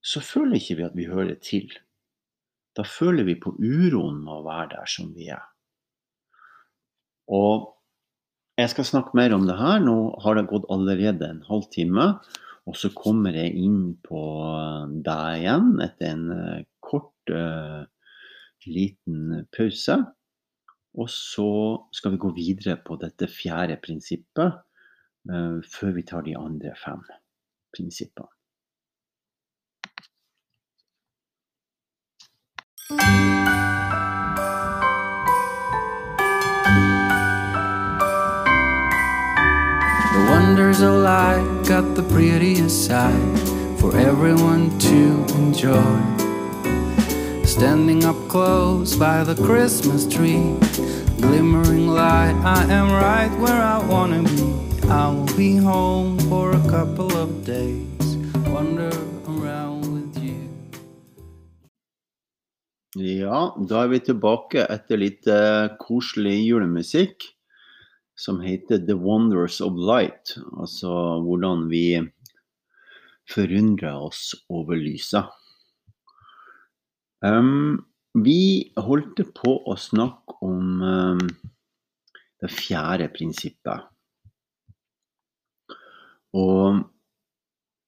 så 0.03 0.21
føler 0.23 0.59
ikke 0.59 0.77
vi 0.79 0.85
at 0.87 0.95
vi 0.95 1.07
hører 1.07 1.35
til. 1.43 1.71
Da 2.77 2.85
føler 2.87 3.27
vi 3.27 3.35
på 3.39 3.53
uroen 3.59 4.23
med 4.23 4.33
å 4.39 4.45
være 4.45 4.69
der 4.77 4.89
som 4.89 5.11
vi 5.15 5.29
er. 5.31 5.43
Og 7.31 7.69
jeg 8.59 8.69
skal 8.69 8.87
snakke 8.87 9.17
mer 9.17 9.33
om 9.35 9.47
det 9.47 9.57
her. 9.57 9.79
Nå 9.83 9.95
har 10.23 10.37
det 10.37 10.49
gått 10.51 10.67
allerede 10.73 11.29
en 11.29 11.43
halvtime. 11.47 12.09
Og 12.69 12.77
så 12.79 12.91
kommer 12.95 13.35
jeg 13.35 13.55
inn 13.59 13.95
på 14.05 14.21
deg 15.05 15.41
igjen 15.41 15.73
etter 15.83 16.13
en 16.13 16.27
eh, 16.31 16.61
kort, 16.83 17.11
uh, 17.27 17.83
liten 18.63 19.43
pause. 19.51 19.97
Og 20.93 21.09
så 21.11 21.49
skal 21.95 22.13
vi 22.13 22.21
gå 22.23 22.31
videre 22.37 22.77
på 22.85 22.95
dette 23.01 23.27
fjerde 23.27 23.79
prinsippet 23.83 24.61
uh, 25.27 25.59
før 25.75 25.97
vi 25.97 26.05
tar 26.07 26.23
de 26.29 26.37
andre 26.39 26.71
fem 26.79 27.03
The 40.13 40.27
wonders 40.29 40.81
of 40.81 40.93
life 40.93 41.67
got 41.67 41.95
the 41.95 42.03
prettiest 42.03 42.85
side 42.85 43.39
for 43.79 43.97
everyone 43.97 44.77
to 44.79 45.25
enjoy. 45.35 45.99
Standing 47.45 48.05
up 48.05 48.15
close 48.29 48.95
by 48.95 49.23
the 49.23 49.35
Christmas 49.35 50.05
tree, 50.05 50.55
glimmering 51.17 51.87
light, 51.87 52.35
I 52.43 52.65
am 52.65 52.91
right 52.91 53.31
where 53.39 53.61
I 53.61 53.79
wanna 53.87 54.21
be. 54.21 54.87
I 54.89 55.09
will 55.09 55.35
be 55.35 55.55
home 55.57 56.22
for 56.33 56.51
a 56.51 56.63
couple 56.67 57.11
of 57.23 57.29
days, 57.45 58.07
wander 58.53 58.95
around 59.33 59.85
with 59.93 60.17
you. 60.17 60.41
Ja, 62.95 63.53
da 63.69 63.83
er 63.83 63.91
vi 63.91 63.99
tilbake 64.07 64.63
etter 64.65 64.97
litt 64.97 65.29
uh, 65.29 65.69
koselig 65.77 66.39
julemusikk 66.47 67.27
som 68.17 68.41
heter 68.41 68.81
The 68.87 68.97
Wonders 68.97 69.59
of 69.61 69.77
Light. 69.77 70.33
Altså 70.57 70.89
hvordan 71.27 71.67
vi 71.69 72.01
forundrer 73.29 74.01
oss 74.09 74.33
over 74.49 74.81
lyset. 74.81 75.29
Um, 77.21 77.85
vi 78.25 78.73
holdt 78.81 79.21
på 79.37 79.59
å 79.69 79.77
snakke 79.77 80.41
om 80.49 80.81
um, 80.81 81.27
det 82.41 82.55
fjerde 82.57 83.13
prinsippet. 83.13 83.92
Og 86.33 86.81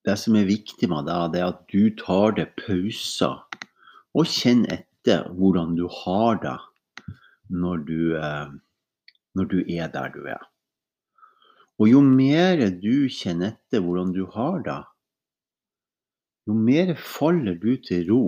det 0.05 0.15
som 0.21 0.37
er 0.37 0.49
viktig 0.49 0.89
med 0.91 1.07
det, 1.09 1.17
det 1.33 1.41
er 1.41 1.49
at 1.49 1.63
du 1.71 1.89
tar 1.97 2.35
deg 2.37 2.51
pauser 2.59 3.41
og 4.15 4.29
kjenner 4.29 4.79
etter 4.79 5.25
hvordan 5.33 5.73
du 5.77 5.87
har 5.91 6.37
det 6.43 6.57
når 7.49 7.81
du, 7.87 8.01
eh, 8.17 8.51
når 9.37 9.49
du 9.49 9.57
er 9.65 9.89
der 9.93 10.13
du 10.13 10.21
er. 10.29 10.43
Og 11.81 11.89
jo 11.89 12.01
mer 12.05 12.61
du 12.79 13.09
kjenner 13.11 13.55
etter 13.55 13.81
hvordan 13.83 14.13
du 14.15 14.23
har 14.31 14.61
det, 14.63 14.81
jo 16.45 16.53
mer 16.53 16.93
faller 17.01 17.57
du 17.57 17.73
til 17.81 18.05
ro. 18.11 18.25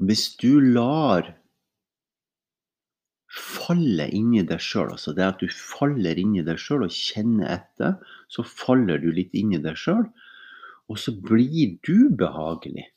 Hvis 0.00 0.30
du 0.40 0.62
lar 0.62 1.34
falle 3.30 4.08
i 4.10 4.42
deg 4.42 4.58
sjøl, 4.62 4.90
altså 4.96 5.14
det 5.14 5.26
at 5.26 5.42
du 5.42 5.46
faller 5.54 6.18
inn 6.18 6.34
i 6.38 6.44
deg 6.46 6.58
sjøl 6.58 6.86
og 6.86 6.94
kjenner 6.94 7.52
etter, 7.54 7.98
så 8.28 8.42
faller 8.42 8.98
du 8.98 9.10
litt 9.14 9.34
inn 9.38 9.54
i 9.54 9.62
deg 9.62 9.78
sjøl, 9.78 10.08
og 10.90 10.98
så 10.98 11.14
blir 11.14 11.76
du 11.86 12.10
behagelig. 12.18 12.88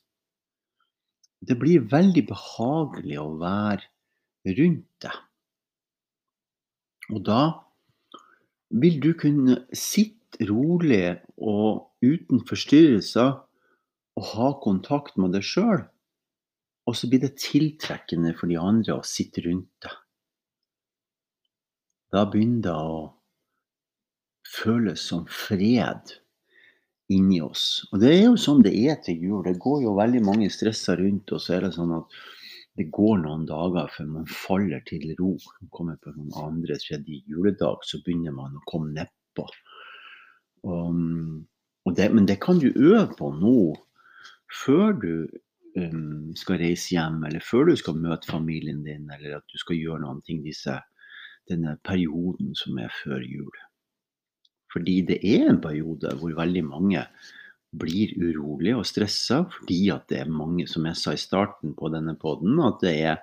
Det 1.44 1.54
blir 1.60 1.86
veldig 1.86 2.24
behagelig 2.26 3.20
å 3.22 3.28
være 3.38 4.54
rundt 4.58 4.88
deg. 5.04 5.22
Og 7.12 7.20
da 7.22 7.40
vil 8.74 9.00
du 9.02 9.12
kunne 9.20 9.60
sitte 9.76 10.48
rolig 10.48 11.20
og 11.38 11.92
uten 12.02 12.40
forstyrrelser 12.48 13.36
og 14.18 14.30
ha 14.34 14.48
kontakt 14.64 15.18
med 15.20 15.36
deg 15.36 15.46
sjøl. 15.46 15.84
Og 16.88 16.96
så 16.98 17.08
blir 17.08 17.22
det 17.22 17.36
tiltrekkende 17.40 18.34
for 18.36 18.50
de 18.50 18.58
andre 18.60 18.98
å 18.98 19.06
sitte 19.06 19.44
rundt 19.46 19.70
deg. 19.84 19.94
Da 22.14 22.22
begynner 22.30 22.62
det 22.68 22.74
å 22.78 22.98
føles 24.54 25.02
som 25.10 25.24
fred 25.26 26.14
inni 27.12 27.40
oss. 27.42 27.84
Og 27.90 28.00
det 28.02 28.12
er 28.14 28.22
jo 28.28 28.36
sånn 28.40 28.62
det 28.64 28.74
er 28.86 29.00
til 29.04 29.18
jul. 29.18 29.42
Det 29.44 29.58
går 29.62 29.82
jo 29.84 29.96
veldig 29.98 30.22
mange 30.24 30.50
stressa 30.52 30.94
rundt, 31.00 31.32
og 31.34 31.42
så 31.42 31.56
er 31.56 31.66
det 31.66 31.74
sånn 31.76 31.94
at 31.96 32.18
det 32.78 32.88
går 32.94 33.20
noen 33.22 33.44
dager 33.46 33.90
før 33.96 34.10
man 34.10 34.30
faller 34.30 34.82
til 34.88 35.10
ro. 35.18 35.34
Man 35.60 35.72
kommer 35.74 35.98
på 36.02 36.14
noen 36.14 36.32
andre, 36.38 36.78
tredje 36.82 37.20
juledag, 37.30 37.82
så 37.86 38.00
begynner 38.06 38.34
man 38.34 38.56
å 38.58 38.64
komme 38.70 38.94
nedpå. 38.96 39.46
Um, 40.64 41.44
men 41.84 42.30
det 42.30 42.40
kan 42.42 42.62
du 42.62 42.70
øve 42.72 43.10
på 43.18 43.30
nå, 43.36 43.58
før 44.64 44.94
du 45.02 45.12
um, 45.76 46.32
skal 46.38 46.62
reise 46.62 46.94
hjem, 46.94 47.20
eller 47.28 47.44
før 47.44 47.70
du 47.70 47.76
skal 47.78 48.00
møte 48.00 48.30
familien 48.30 48.82
din, 48.86 49.06
eller 49.12 49.38
at 49.38 49.46
du 49.50 49.60
skal 49.60 49.78
gjøre 49.78 50.02
noen 50.06 50.22
ting 50.26 50.42
disse 50.46 50.78
denne 51.50 51.76
perioden 51.86 52.54
som 52.58 52.78
er 52.80 52.92
før 53.02 53.22
jul. 53.24 53.54
Fordi 54.72 55.00
det 55.06 55.20
er 55.22 55.48
en 55.48 55.62
periode 55.62 56.12
hvor 56.18 56.34
veldig 56.34 56.64
mange 56.66 57.04
blir 57.74 58.12
urolige 58.18 58.78
og 58.78 58.86
stressa 58.86 59.40
fordi 59.50 59.80
at 59.94 60.06
det 60.10 60.20
er 60.22 60.30
mange, 60.30 60.66
som 60.70 60.86
jeg 60.88 60.98
sa 60.98 61.14
i 61.14 61.20
starten 61.20 61.74
på 61.78 61.90
denne 61.94 62.16
poden, 62.18 62.58
at 62.62 62.82
det, 62.82 62.94
er, 63.10 63.18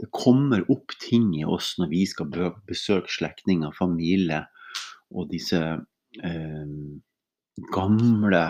det 0.00 0.10
kommer 0.14 0.66
opp 0.72 0.94
ting 1.02 1.32
i 1.38 1.46
oss 1.46 1.74
når 1.80 1.90
vi 1.92 2.04
skal 2.10 2.30
besøke 2.68 3.12
slektninger, 3.12 3.74
familie 3.76 4.44
og 5.14 5.30
disse 5.30 5.60
eh, 5.62 6.76
gamle, 7.74 8.44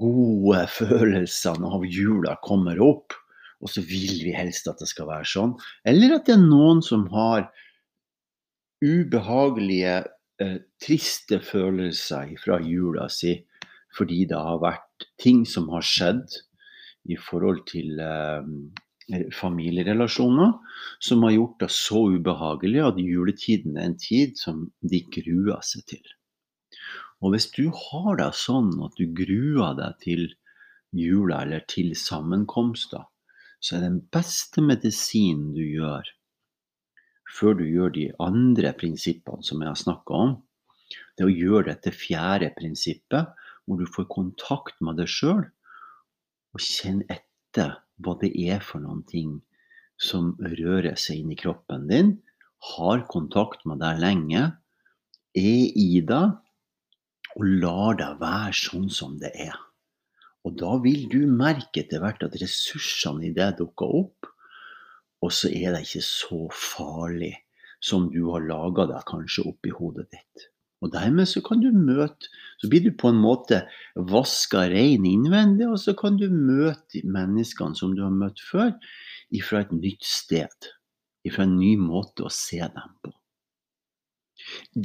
gode 0.00 0.64
følelsene 0.72 1.68
av 1.76 1.84
jula 1.88 2.38
kommer 2.44 2.80
opp. 2.84 3.16
Og 3.64 3.70
så 3.72 3.80
vil 3.84 4.18
vi 4.24 4.32
helst 4.36 4.68
at 4.68 4.80
det 4.80 4.90
skal 4.90 5.08
være 5.08 5.28
sånn. 5.28 5.54
Eller 5.88 6.18
at 6.18 6.26
det 6.28 6.36
er 6.36 6.42
noen 6.42 6.82
som 6.84 7.06
har 7.12 7.46
ubehagelige, 8.82 10.04
eh, 10.40 10.58
triste 10.82 11.40
følelser 11.40 12.34
fra 12.42 12.60
jula 12.62 13.08
si 13.08 13.36
fordi 13.94 14.24
det 14.26 14.38
har 14.38 14.58
vært 14.58 15.06
ting 15.22 15.44
som 15.46 15.68
har 15.70 15.84
skjedd 15.86 16.34
i 17.06 17.16
forhold 17.20 17.62
til 17.70 18.00
eh, 18.02 18.48
familierelasjoner 19.36 20.52
som 21.02 21.22
har 21.26 21.36
gjort 21.36 21.60
det 21.60 21.70
så 21.76 22.02
ubehagelig 22.16 22.82
at 22.82 23.00
juletiden 23.00 23.76
er 23.78 23.90
en 23.90 23.98
tid 24.00 24.38
som 24.40 24.66
de 24.80 25.02
gruer 25.14 25.60
seg 25.62 25.84
til. 25.92 26.04
Og 27.22 27.34
hvis 27.34 27.50
du 27.54 27.68
har 27.70 28.18
det 28.20 28.32
sånn 28.36 28.72
at 28.84 28.96
du 28.98 29.06
gruer 29.16 29.76
deg 29.78 30.00
til 30.02 30.26
jula 30.94 31.42
eller 31.44 31.64
til 31.70 31.94
sammenkomster, 31.98 33.04
så 33.60 33.78
er 33.78 33.86
den 33.86 34.00
beste 34.12 34.62
medisinen 34.64 35.54
du 35.56 35.62
gjør, 35.62 36.04
før 37.34 37.56
du 37.58 37.64
gjør 37.66 37.94
de 37.94 38.08
andre 38.22 38.72
prinsippene 38.78 39.44
som 39.46 39.62
jeg 39.62 39.72
har 39.72 39.80
snakka 39.80 40.20
om, 40.26 40.34
det 41.18 41.26
å 41.26 41.32
gjøre 41.32 41.70
dette 41.72 41.94
fjerde 41.94 42.52
prinsippet, 42.56 43.32
hvor 43.64 43.80
du 43.80 43.86
får 43.88 44.06
kontakt 44.12 44.80
med 44.84 45.00
deg 45.00 45.10
sjøl, 45.10 45.44
og 46.54 46.62
kjenne 46.62 47.06
etter 47.10 47.78
hva 48.02 48.14
det 48.20 48.30
er 48.34 48.62
for 48.62 48.82
noen 48.82 49.02
ting 49.08 49.38
som 50.00 50.34
rører 50.38 50.98
seg 50.98 51.22
inn 51.22 51.32
i 51.34 51.38
kroppen 51.38 51.88
din, 51.90 52.14
har 52.74 53.04
kontakt 53.10 53.64
med 53.68 53.82
deg 53.82 54.00
lenge, 54.02 54.46
er 55.34 55.62
i 55.74 56.00
deg, 56.06 56.34
og 57.34 57.46
lar 57.62 57.96
deg 57.98 58.20
være 58.20 58.54
sånn 58.56 58.90
som 58.92 59.16
det 59.18 59.32
er. 59.48 59.56
Og 60.44 60.54
da 60.60 60.76
vil 60.84 61.06
du 61.10 61.24
merke 61.30 61.82
etter 61.82 62.02
hvert 62.02 62.22
at 62.26 62.36
ressursene 62.40 63.30
i 63.30 63.34
det 63.34 63.54
dukker 63.58 63.96
opp, 64.02 64.28
og 65.24 65.32
så 65.32 65.48
er 65.48 65.72
det 65.72 65.86
ikke 65.86 66.04
så 66.04 66.40
farlig 66.52 67.32
som 67.84 68.10
du 68.12 68.26
har 68.32 68.44
laga 68.44 68.88
deg 68.90 69.06
kanskje 69.08 69.46
oppi 69.48 69.72
hodet 69.72 70.10
ditt. 70.12 70.48
Og 70.84 70.92
dermed 70.92 71.28
så 71.30 71.40
kan 71.44 71.62
du 71.62 71.70
møte 71.72 72.28
Så 72.60 72.68
blir 72.70 72.84
du 72.84 72.92
på 72.96 73.10
en 73.10 73.18
måte 73.18 73.64
vaska 74.08 74.68
rein 74.70 75.04
innvendig, 75.04 75.66
og 75.66 75.80
så 75.82 75.92
kan 75.98 76.14
du 76.16 76.28
møte 76.30 77.02
menneskene 77.02 77.76
som 77.76 77.96
du 77.96 78.04
har 78.04 78.14
møtt 78.14 78.38
før, 78.40 78.70
ifra 79.34 79.64
et 79.64 79.72
nytt 79.74 80.06
sted. 80.06 80.68
Ifra 81.26 81.44
en 81.44 81.56
ny 81.58 81.74
måte 81.80 82.24
å 82.24 82.30
se 82.32 82.62
dem 82.62 82.94
på. 83.02 83.10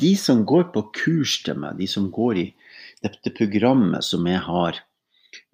De 0.02 0.12
som 0.18 0.42
går 0.50 0.72
på 0.74 0.84
kurs 0.98 1.38
til 1.46 1.62
meg, 1.62 1.78
de 1.78 1.88
som 1.88 2.10
går 2.12 2.42
i 2.42 2.48
dette 3.06 3.32
programmet 3.38 4.04
som 4.04 4.28
jeg 4.28 4.42
har 4.50 4.82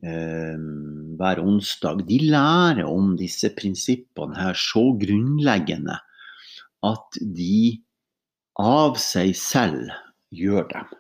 hver 0.05 1.41
onsdag, 1.41 2.03
de 2.07 2.19
lærer 2.29 2.85
om 2.85 3.15
disse 3.19 3.49
prinsippene 3.57 4.37
her 4.37 4.57
så 4.59 4.83
grunnleggende 5.01 5.97
at 6.85 7.19
de 7.21 7.81
av 8.61 8.99
seg 9.01 9.33
selv 9.39 9.89
gjør 10.35 10.67
dem. 10.71 10.93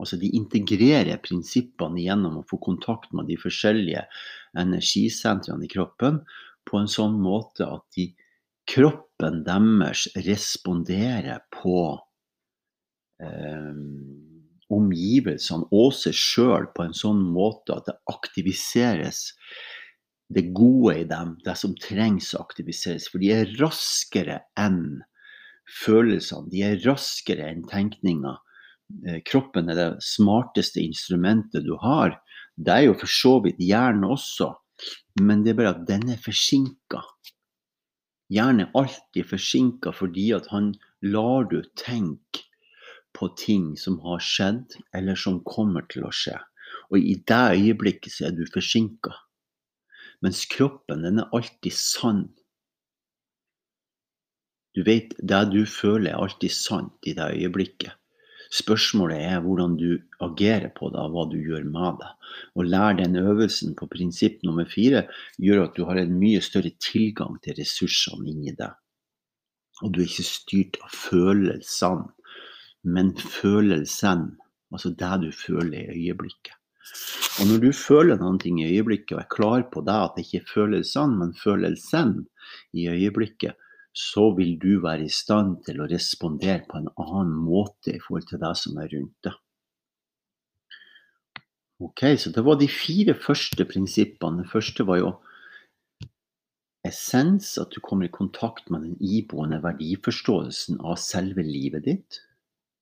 Altså 0.00 0.16
de 0.20 0.30
integrerer 0.36 1.20
prinsippene 1.22 2.00
gjennom 2.00 2.40
å 2.40 2.46
få 2.48 2.58
kontakt 2.62 3.12
med 3.16 3.28
de 3.28 3.36
forskjellige 3.40 4.06
energisentrene 4.58 5.66
i 5.66 5.72
kroppen 5.72 6.22
på 6.68 6.80
en 6.80 6.88
sånn 6.90 7.18
måte 7.20 7.66
at 7.68 7.84
de, 7.96 8.08
kroppen 8.70 9.42
deres 9.44 10.06
responderer 10.26 11.42
på 11.52 11.80
eh, 13.22 13.72
omgivelsene 14.70 15.68
og 15.74 15.92
seg 15.96 16.16
sjøl 16.16 16.68
på 16.74 16.86
en 16.86 16.96
sånn 16.96 17.20
måte 17.34 17.76
at 17.76 17.88
det 17.90 17.96
aktiviseres 18.12 19.30
det 20.30 20.46
gode 20.54 20.94
i 21.00 21.06
dem, 21.10 21.34
det 21.44 21.56
som 21.58 21.74
trengs 21.82 22.30
å 22.36 22.44
aktiviseres. 22.44 23.08
For 23.10 23.22
de 23.22 23.32
er 23.34 23.54
raskere 23.58 24.38
enn 24.60 25.00
følelsene. 25.82 26.50
De 26.52 26.62
er 26.66 26.78
raskere 26.84 27.48
enn 27.50 27.64
tenkninga. 27.70 28.36
Eh, 29.06 29.18
kroppen 29.26 29.70
er 29.70 29.78
det 29.78 29.88
smarteste 30.06 30.82
instrumentet 30.82 31.66
du 31.66 31.74
har. 31.82 32.14
Det 32.54 32.76
er 32.76 32.86
jo 32.88 32.98
for 33.00 33.10
så 33.10 33.36
vidt 33.42 33.58
hjernen 33.62 34.06
også, 34.06 34.52
men 35.22 35.42
det 35.42 35.54
er 35.54 35.60
bare 35.62 35.74
at 35.74 35.86
den 35.88 36.06
er 36.14 36.22
forsinka. 36.22 37.02
Hjernen 38.30 38.68
er 38.68 38.78
alltid 38.78 39.26
forsinka 39.26 39.94
fordi 39.96 40.30
at 40.36 40.46
han 40.54 40.72
lar 41.02 41.48
du 41.50 41.58
tenke 41.78 42.46
på 43.16 43.28
ting 43.38 43.72
som 43.80 43.98
har 44.04 44.22
skjedd, 44.24 44.76
eller 44.96 45.18
som 45.18 45.40
kommer 45.46 45.86
til 45.90 46.06
å 46.06 46.12
skje. 46.14 46.36
Og 46.90 46.98
i 46.98 47.16
det 47.26 47.42
øyeblikket 47.56 48.14
så 48.14 48.28
er 48.28 48.36
du 48.36 48.44
forsinka. 48.50 49.14
Mens 50.24 50.44
kroppen, 50.50 51.06
den 51.06 51.22
er 51.22 51.32
alltid 51.36 51.74
sann. 51.74 52.26
Du 54.76 54.84
vet, 54.86 55.16
det 55.18 55.40
du 55.50 55.64
føler 55.66 56.12
er 56.12 56.20
alltid 56.20 56.52
sant 56.54 57.08
i 57.08 57.16
det 57.16 57.32
øyeblikket. 57.38 57.96
Spørsmålet 58.50 59.22
er 59.22 59.42
hvordan 59.44 59.76
du 59.78 60.00
agerer 60.26 60.72
på 60.74 60.88
det, 60.90 60.98
og 60.98 61.14
hva 61.14 61.24
du 61.30 61.36
gjør 61.38 61.66
med 61.70 62.00
det. 62.02 62.10
Å 62.58 62.66
lære 62.66 62.96
den 63.04 63.18
øvelsen 63.22 63.76
på 63.78 63.86
prinsipp 63.92 64.42
nummer 64.46 64.66
fire 64.66 65.04
gjør 65.38 65.68
at 65.68 65.76
du 65.78 65.84
har 65.86 66.00
en 66.00 66.16
mye 66.18 66.42
større 66.42 66.72
tilgang 66.82 67.38
til 67.44 67.54
ressursene 67.60 68.26
inni 68.32 68.54
deg. 68.58 68.74
Og 69.80 69.94
du 69.94 70.02
er 70.02 70.10
ikke 70.10 70.26
styrt 70.26 70.80
av 70.82 70.96
følelsene, 71.06 72.10
men 72.82 73.12
følelsen. 73.16 74.30
Altså 74.70 74.92
det 74.94 75.12
du 75.24 75.30
føler 75.34 75.78
i 75.80 76.06
øyeblikket. 76.06 76.54
Og 77.40 77.46
når 77.46 77.58
du 77.62 77.70
føler 77.76 78.18
noen 78.18 78.38
ting 78.42 78.60
i 78.60 78.68
øyeblikket 78.68 79.16
og 79.16 79.22
er 79.22 79.32
klar 79.32 79.64
på 79.72 79.82
det, 79.86 79.94
at 79.94 80.16
det 80.16 80.24
ikke 80.26 80.40
er 80.40 80.52
følelsene, 80.54 81.18
men 81.20 81.34
følelsen 81.38 82.14
i 82.74 82.88
øyeblikket, 82.90 83.58
så 83.92 84.30
vil 84.36 84.56
du 84.62 84.80
være 84.82 85.06
i 85.06 85.12
stand 85.12 85.60
til 85.66 85.80
å 85.82 85.88
respondere 85.90 86.62
på 86.70 86.78
en 86.78 86.90
annen 86.94 87.38
måte 87.42 87.94
i 87.94 88.02
forhold 88.02 88.28
til 88.30 88.42
det 88.42 88.52
som 88.58 88.78
er 88.78 88.90
rundt 88.94 89.26
deg. 89.26 89.38
Ok, 91.80 92.04
så 92.20 92.30
det 92.34 92.44
var 92.44 92.58
de 92.60 92.68
fire 92.68 93.14
første 93.16 93.64
prinsippene. 93.64 94.44
Det 94.44 94.52
første 94.52 94.84
var 94.86 95.00
jo 95.00 95.12
essens, 96.86 97.54
at 97.60 97.72
du 97.72 97.80
kommer 97.84 98.06
i 98.06 98.12
kontakt 98.12 98.68
med 98.70 98.84
den 98.84 98.98
iboende 99.00 99.62
verdiforståelsen 99.64 100.80
av 100.84 101.00
selve 101.00 101.44
livet 101.46 101.86
ditt. 101.88 102.20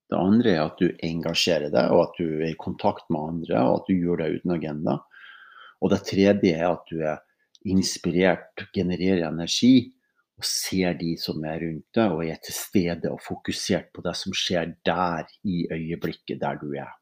Det 0.09 0.17
andre 0.17 0.55
er 0.55 0.63
at 0.65 0.81
du 0.81 0.89
engasjerer 1.05 1.73
deg, 1.73 1.93
og 1.93 2.07
at 2.07 2.19
du 2.21 2.41
er 2.41 2.51
i 2.51 2.59
kontakt 2.61 3.11
med 3.13 3.35
andre, 3.35 3.63
og 3.69 3.83
at 3.83 3.91
du 3.91 3.95
gjør 3.99 4.23
det 4.23 4.31
uten 4.39 4.55
agenda. 4.57 4.97
Og 5.85 5.93
det 5.93 6.01
tredje 6.09 6.55
er 6.55 6.69
at 6.71 6.89
du 6.89 7.03
er 7.05 7.21
inspirert, 7.69 8.65
genererer 8.75 9.27
energi, 9.29 9.91
og 10.39 10.47
ser 10.47 10.95
de 11.01 11.17
som 11.19 11.43
er 11.45 11.59
rundt 11.65 11.99
deg, 11.99 12.15
og 12.15 12.25
er 12.25 12.39
til 12.45 12.55
stede 12.55 13.11
og 13.11 13.21
fokusert 13.25 13.91
på 13.95 14.05
det 14.07 14.15
som 14.17 14.37
skjer 14.37 14.73
der 14.87 15.29
i 15.45 15.67
øyeblikket 15.75 16.41
der 16.41 16.61
du 16.63 16.71
er. 16.79 16.93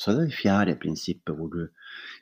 Så 0.00 0.14
det 0.16 0.22
er 0.22 0.30
det 0.30 0.38
fjerde 0.38 0.76
prinsippet, 0.80 1.36
hvor 1.36 1.50
du 1.52 1.66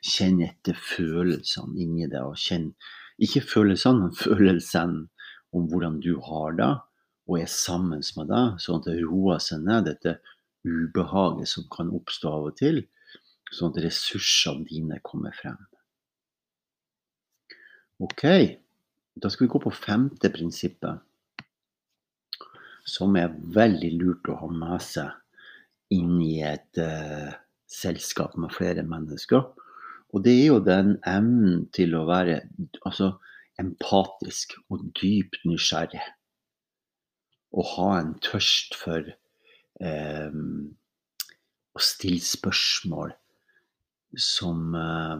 kjenner 0.03 0.51
etter 0.51 0.75
følelsene 0.75 1.79
inni 1.79 2.09
det. 2.11 2.19
og 2.21 2.35
kjenner, 2.35 2.75
Ikke 3.19 3.41
følelsene, 3.41 3.99
men 3.99 4.15
følelsen 4.15 5.09
om 5.55 5.67
hvordan 5.71 5.99
du 6.03 6.19
har 6.23 6.51
det, 6.59 6.73
og 7.29 7.37
er 7.37 7.49
sammen 7.53 8.01
med 8.17 8.31
deg, 8.31 8.55
sånn 8.63 8.79
at 8.81 8.87
det 8.89 9.03
roer 9.03 9.41
seg 9.43 9.61
ned, 9.61 9.85
dette 9.85 10.15
ubehaget 10.65 11.49
som 11.51 11.67
kan 11.71 11.91
oppstå 11.93 12.31
av 12.31 12.47
og 12.49 12.55
til, 12.57 12.81
sånn 13.53 13.69
at 13.73 13.83
ressursene 13.85 14.65
dine 14.69 14.97
kommer 15.05 15.35
frem. 15.37 15.59
Ok. 18.01 18.25
Da 19.19 19.29
skal 19.29 19.45
vi 19.45 19.51
gå 19.51 19.59
på 19.61 19.75
femte 19.75 20.31
prinsippet, 20.31 21.01
som 22.87 23.17
er 23.19 23.33
veldig 23.55 23.89
lurt 23.99 24.29
å 24.31 24.37
ha 24.39 24.47
med 24.49 24.81
seg 24.81 25.93
inn 25.93 26.21
i 26.23 26.39
et 26.47 26.79
uh, 26.79 27.33
selskap 27.69 28.37
med 28.39 28.53
flere 28.55 28.85
mennesker. 28.87 29.43
Og 30.15 30.23
det 30.25 30.37
er 30.39 30.47
jo 30.47 30.61
den 30.63 30.95
evnen 31.05 31.67
til 31.75 31.97
å 31.99 32.05
være 32.07 32.39
altså, 32.87 33.17
empatisk 33.61 34.55
og 34.71 34.87
dypt 34.97 35.43
nysgjerrig. 35.45 36.01
Og 37.55 37.65
ha 37.75 37.89
en 37.99 38.13
tørst 38.23 38.75
for 38.77 39.07
eh, 39.09 40.35
å 41.73 41.81
stille 41.81 42.25
spørsmål 42.25 43.15
som 44.17 44.75
eh, 44.77 45.15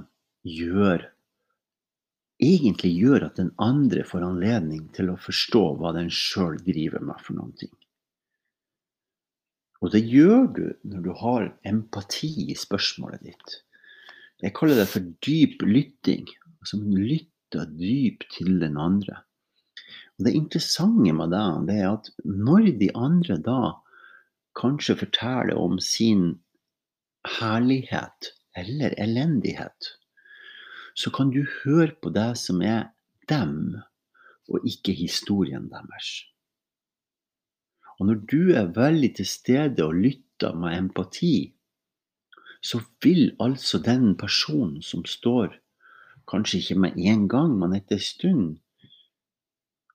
gjør 0.60 1.08
egentlig 2.40 2.94
gjør 2.96 3.28
at 3.28 3.40
den 3.40 3.52
andre 3.60 4.06
får 4.08 4.24
anledning 4.24 4.88
til 4.96 5.12
å 5.12 5.20
forstå 5.20 5.64
hva 5.80 5.92
den 5.96 6.10
sjøl 6.14 6.58
driver 6.64 7.04
med 7.04 7.20
for 7.24 7.36
noen 7.40 7.56
ting. 7.60 7.74
Og 9.84 9.94
det 9.94 10.04
gjør 10.08 10.48
du 10.56 10.66
når 10.92 11.04
du 11.06 11.12
har 11.22 11.50
empati 11.68 12.32
i 12.52 12.56
spørsmålet 12.58 13.24
ditt. 13.28 13.60
Jeg 14.44 14.56
kaller 14.56 14.80
det 14.80 14.88
for 14.92 15.04
dyp 15.24 15.64
lytting. 15.68 16.28
Altså 16.60 16.80
man 16.80 16.96
lytter 16.96 17.68
dypt 17.80 18.28
til 18.36 18.60
den 18.64 18.80
andre. 18.80 19.22
Det 20.20 20.34
interessante 20.36 21.14
med 21.16 21.32
det, 21.32 21.46
det 21.70 21.78
er 21.80 21.94
at 21.94 22.10
når 22.26 22.72
de 22.82 22.90
andre 22.96 23.38
da 23.44 23.60
kanskje 24.60 24.98
forteller 25.00 25.56
om 25.56 25.80
sin 25.80 26.42
herlighet 27.40 28.34
eller 28.58 28.96
elendighet, 29.00 29.94
så 30.96 31.12
kan 31.16 31.32
du 31.32 31.46
høre 31.64 31.94
på 32.04 32.12
det 32.12 32.34
som 32.42 32.62
er 32.62 32.90
dem, 33.32 33.80
og 34.50 34.66
ikke 34.68 34.96
historien 34.98 35.70
deres. 35.72 36.26
Og 38.00 38.08
når 38.08 38.20
du 38.32 38.52
er 38.56 38.74
veldig 38.76 39.14
til 39.16 39.28
stede 39.28 39.86
og 39.86 39.96
lytter 39.96 40.56
med 40.56 40.78
empati, 40.78 41.54
så 42.64 42.82
vil 43.04 43.36
altså 43.40 43.80
den 43.84 44.16
personen 44.18 44.82
som 44.84 45.06
står, 45.06 45.56
kanskje 46.28 46.60
ikke 46.60 46.80
med 46.80 46.98
en 46.98 47.28
gang, 47.30 47.56
men 47.60 47.76
etter 47.76 48.00
en 48.00 48.04
stund, 48.04 48.48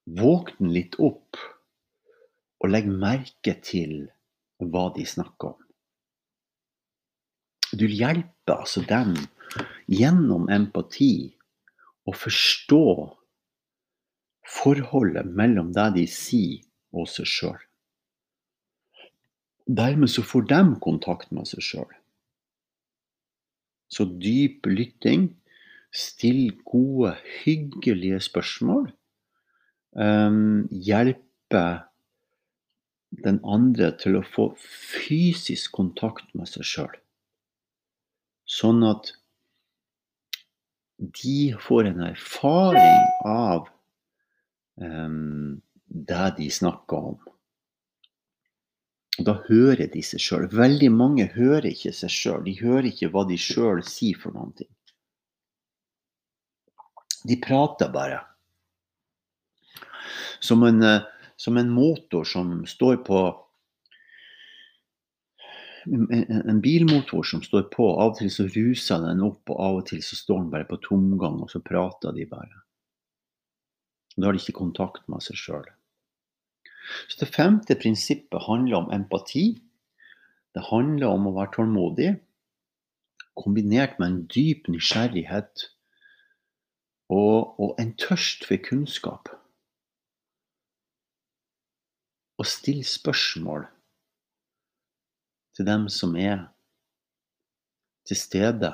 våkne 0.05 0.73
litt 0.75 0.99
opp 1.01 1.39
og 2.61 2.71
legge 2.71 2.93
merke 2.93 3.57
til 3.65 3.95
hva 4.61 4.89
de 4.97 5.05
snakker 5.09 5.55
om. 5.55 5.61
Du 7.75 7.87
hjelper 7.89 8.61
altså 8.61 8.85
dem 8.87 9.17
gjennom 9.91 10.47
empati 10.53 11.35
å 12.07 12.15
forstå 12.15 12.85
forholdet 14.55 15.29
mellom 15.41 15.73
det 15.75 15.89
de 15.99 16.05
sier 16.11 16.63
og 16.95 17.09
seg 17.11 17.29
sjøl. 17.29 17.61
Dermed 19.65 20.13
så 20.13 20.23
får 20.23 20.45
de 20.53 20.61
kontakt 20.85 21.33
med 21.33 21.49
seg 21.49 21.65
sjøl. 21.65 21.93
Så 23.89 24.05
dyp 24.21 24.67
lytting, 24.69 25.31
still 25.95 26.53
gode, 26.69 27.15
hyggelige 27.45 28.21
spørsmål, 28.27 28.91
um, 29.95 30.67
hjelpe 30.71 31.65
den 33.25 33.41
andre 33.47 33.93
til 34.01 34.19
å 34.19 34.25
få 34.27 34.49
fysisk 34.59 35.75
kontakt 35.77 36.27
med 36.35 36.51
seg 36.51 36.67
sjøl. 36.67 36.97
Sånn 38.51 38.83
at 38.87 39.13
de 40.99 41.55
får 41.61 41.91
en 41.91 42.03
erfaring 42.07 43.07
av 43.29 43.69
um, 44.81 45.63
det 45.87 46.27
de 46.39 46.51
snakker 46.51 47.09
om. 47.13 47.19
Da 49.23 49.37
hører 49.47 49.87
de 49.93 50.03
seg 50.03 50.23
sjøl. 50.23 50.47
Veldig 50.51 50.91
mange 50.91 51.29
hører 51.37 51.71
ikke 51.71 51.93
seg 51.95 52.11
sjøl. 52.11 52.41
De 52.47 52.57
hører 52.59 52.91
ikke 52.91 53.13
hva 53.15 53.23
de 53.29 53.39
sjøl 53.39 53.83
sier 53.87 54.19
for 54.19 54.35
noen 54.35 54.55
ting. 54.59 54.71
De 57.25 57.39
prater 57.41 57.93
bare. 57.95 58.21
Som 60.41 60.63
en, 60.63 60.83
eh, 60.83 61.03
som 61.37 61.57
en 61.57 61.71
motor 61.71 62.25
som 62.25 62.67
står 62.67 63.03
på 63.07 63.45
en 65.87 66.61
bilmotor 66.61 67.23
som 67.23 67.43
står 67.43 67.63
på. 67.63 67.87
Av 68.01 68.13
og 68.13 68.19
til 68.19 68.31
så 68.33 68.47
ruser 68.49 69.03
den 69.05 69.23
opp, 69.25 69.43
og 69.53 69.61
av 69.61 69.81
og 69.81 69.87
til 69.91 70.03
så 70.05 70.17
står 70.17 70.43
den 70.43 70.53
bare 70.53 70.69
på 70.69 70.81
tomgang, 70.85 71.41
og 71.45 71.51
så 71.53 71.61
prater 71.65 72.15
de 72.17 72.27
bare. 72.31 72.63
Da 74.17 74.29
har 74.29 74.37
de 74.37 74.43
ikke 74.43 74.61
kontakt 74.61 75.09
med 75.11 75.25
seg 75.27 75.39
sjøl. 75.39 75.67
Så 77.09 77.21
det 77.21 77.33
femte 77.33 77.77
prinsippet 77.81 78.47
handler 78.47 78.83
om 78.83 78.91
empati. 78.95 79.47
Det 80.55 80.69
handler 80.69 81.11
om 81.11 81.29
å 81.29 81.35
være 81.39 81.55
tålmodig, 81.57 82.11
kombinert 83.35 83.99
med 83.99 84.11
en 84.11 84.21
dyp 84.31 84.69
nysgjerrighet 84.71 85.65
og, 87.11 87.57
og 87.59 87.81
en 87.83 87.91
tørst 87.99 88.47
for 88.47 88.61
kunnskap. 88.63 89.33
Å 92.35 92.45
stille 92.47 92.87
spørsmål 92.87 93.69
til 95.55 95.69
dem 95.69 95.87
som 95.93 96.17
er 96.19 96.49
til 98.09 98.19
stede, 98.19 98.73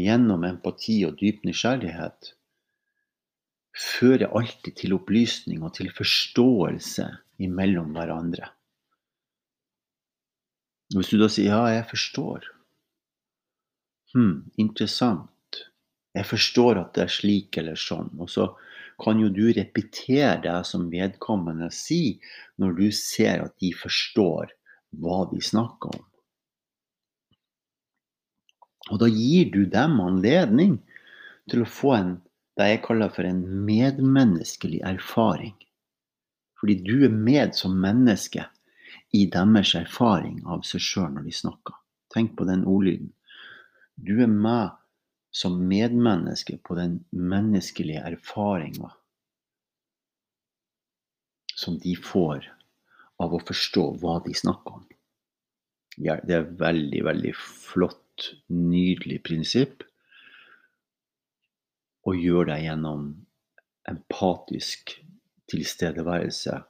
gjennom 0.00 0.46
empati 0.48 1.00
og 1.06 1.18
dyp 1.20 1.42
nysgjerrighet 1.46 2.32
fører 3.76 4.32
alltid 4.36 4.78
til 4.80 4.94
opplysning 4.96 5.62
og 5.66 5.74
til 5.76 5.90
forståelse 5.94 7.06
imellom 7.42 7.92
hverandre. 7.94 8.50
Hvis 10.90 11.12
du 11.12 11.18
da 11.20 11.28
sier 11.30 11.52
'ja, 11.52 11.66
jeg 11.76 11.86
forstår', 11.90 12.48
hm, 14.14 14.50
interessant, 14.58 15.70
jeg 16.14 16.26
forstår 16.26 16.80
at 16.80 16.94
det 16.94 17.02
er 17.04 17.14
slik 17.14 17.58
eller 17.58 17.78
sånn, 17.78 18.10
og 18.18 18.28
så 18.30 18.56
kan 19.00 19.20
jo 19.20 19.30
du 19.32 19.48
repetere 19.56 20.38
det 20.44 20.58
som 20.68 20.90
vedkommende 20.92 21.70
sier, 21.74 22.20
når 22.60 22.76
du 22.78 22.86
ser 22.94 23.46
at 23.46 23.56
de 23.62 23.72
forstår 23.76 24.52
hva 25.00 25.24
de 25.30 25.40
snakker 25.44 25.96
om. 25.96 26.06
Og 28.90 28.98
da 29.02 29.06
gir 29.12 29.50
du 29.54 29.62
dem 29.70 30.00
anledning 30.02 30.78
til 31.50 31.62
å 31.62 31.68
få 31.68 31.94
en 31.96 32.16
det 32.58 32.66
jeg 32.74 32.82
kaller 32.84 33.12
for 33.14 33.24
en 33.24 33.40
medmenneskelig 33.64 34.80
erfaring. 34.84 35.54
Fordi 36.60 36.76
du 36.84 37.06
er 37.06 37.14
med 37.14 37.54
som 37.56 37.78
menneske 37.80 38.44
i 39.16 39.24
deres 39.32 39.72
erfaring 39.78 40.42
av 40.44 40.66
seg 40.68 40.82
sjøl 40.84 41.14
når 41.14 41.28
de 41.28 41.36
snakker. 41.38 41.78
Tenk 42.12 42.34
på 42.36 42.44
den 42.48 42.66
ordlyden. 42.68 43.12
Du 43.96 44.18
er 44.20 44.28
med 44.28 44.76
som 45.30 45.60
medmenneske 45.68 46.58
på 46.66 46.74
den 46.78 47.00
menneskelige 47.10 48.02
erfaringa 48.12 48.90
som 51.54 51.76
de 51.78 51.94
får 51.96 52.48
av 53.20 53.34
å 53.36 53.42
forstå 53.44 53.84
hva 54.00 54.16
de 54.24 54.34
snakker 54.34 54.80
om. 54.80 54.86
Ja, 56.00 56.16
det 56.24 56.34
er 56.34 56.46
et 56.46 56.56
veldig, 56.60 57.02
veldig 57.04 57.32
flott, 57.36 58.30
nydelig 58.48 59.20
prinsipp 59.26 59.84
og 62.08 62.16
gjør 62.16 62.48
det 62.48 62.62
gjennom 62.64 63.04
empatisk 63.90 64.96
tilstedeværelse 65.50 66.62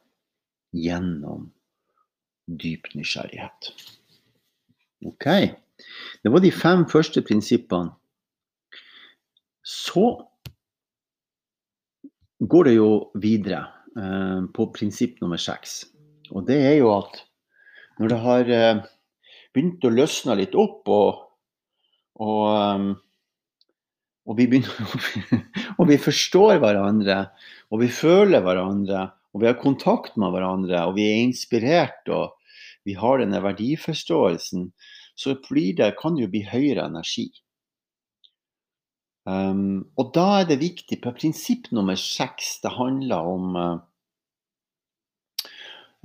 gjennom 0.75 1.49
dyp 2.51 2.91
nysgjerrighet. 2.95 3.71
Ok. 5.07 5.27
Det 6.23 6.33
var 6.33 6.43
de 6.45 6.51
fem 6.55 6.85
første 6.91 7.23
prinsippene. 7.27 7.95
Så 9.71 10.07
går 12.41 12.71
det 12.71 12.75
jo 12.75 12.91
videre 13.21 13.61
eh, 13.95 14.41
på 14.55 14.67
prinsipp 14.75 15.21
nummer 15.23 15.41
seks. 15.41 15.85
Og 16.35 16.47
det 16.49 16.59
er 16.73 16.79
jo 16.81 16.91
at 16.97 17.21
når 18.01 18.13
det 18.13 18.19
har 18.25 18.51
eh, 18.57 18.83
begynt 19.55 19.85
å 19.87 19.93
løsne 19.93 20.39
litt 20.41 20.57
opp, 20.59 20.89
og, 20.91 21.23
og 22.23 22.43
um, 22.51 22.91
og 24.31 24.37
vi, 24.39 24.47
begynner, 24.47 24.93
og 25.81 25.89
vi 25.91 25.97
forstår 25.99 26.61
hverandre, 26.63 27.25
og 27.73 27.83
vi 27.83 27.89
føler 27.91 28.45
hverandre, 28.45 29.09
og 29.35 29.43
vi 29.43 29.49
har 29.49 29.59
kontakt 29.59 30.19
med 30.21 30.35
hverandre, 30.35 30.85
og 30.87 30.95
vi 30.99 31.07
er 31.09 31.23
inspirert, 31.25 32.07
og 32.07 32.37
vi 32.87 32.95
har 32.99 33.19
denne 33.21 33.41
verdiforståelsen, 33.43 34.69
så 35.19 35.35
det, 35.35 35.91
kan 35.99 36.17
det 36.17 36.25
jo 36.25 36.33
bli 36.33 36.45
høyere 36.47 36.87
energi. 36.87 37.29
Um, 39.29 39.91
og 40.01 40.15
da 40.17 40.27
er 40.41 40.47
det 40.49 40.63
viktig 40.63 40.97
på 41.05 41.13
prinsipp 41.17 41.69
nummer 41.77 41.99
seks, 42.01 42.55
det 42.63 42.73
handler 42.73 43.29
om 43.29 43.59
uh, 43.59 43.75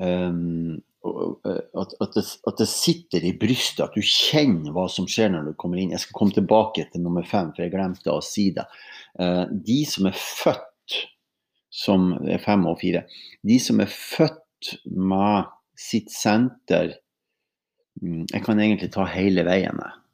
um, 0.03 0.75
at, 1.05 1.93
at, 2.01 2.15
det, 2.17 2.23
at, 2.49 2.57
det, 2.59 2.67
sitter 2.67 3.25
i 3.25 3.35
brystet, 3.39 3.83
at 3.85 3.95
du 3.95 4.01
kjenner 4.01 4.73
hva 4.75 4.87
som 4.91 5.07
skjer 5.09 5.29
når 5.31 5.51
du 5.51 5.57
kommer 5.61 5.79
inn. 5.79 5.93
Jeg 5.93 6.01
skal 6.01 6.17
komme 6.17 6.35
tilbake 6.35 6.87
til 6.91 7.03
nummer 7.05 7.25
fem, 7.29 7.51
for 7.53 7.65
jeg 7.65 7.73
glemte 7.75 8.13
å 8.13 8.23
si 8.25 8.49
det. 8.55 8.65
Uh, 9.19 9.45
de 9.49 9.83
som 9.89 10.09
er 10.09 10.17
født 10.17 11.01
som 11.75 12.13
er 12.23 12.39
fem 12.43 12.63
og 12.69 12.79
fire, 12.79 13.03
de 13.43 13.57
som 13.59 13.81
er 13.83 13.91
født 13.91 14.75
med 14.85 15.51
sitt 15.75 16.11
senter 16.13 16.93
mm, 18.01 18.31
Jeg 18.31 18.43
kan 18.45 18.61
egentlig 18.63 18.93
ta 18.95 19.05
hele 19.11 19.43
veien. 19.47 19.81
Um, 19.83 20.04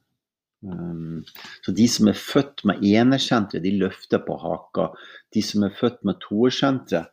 så 0.61 1.73
de 1.73 1.87
som 1.89 2.09
er 2.11 2.17
født 2.17 2.61
med 2.69 2.83
enersenteret, 2.85 3.63
de 3.63 3.73
løfter 3.81 4.21
på 4.25 4.37
haka. 4.41 4.91
De 5.33 5.41
som 5.45 5.65
er 5.65 5.73
født 5.77 6.03
med 6.05 6.19
toersenteret, 6.21 7.09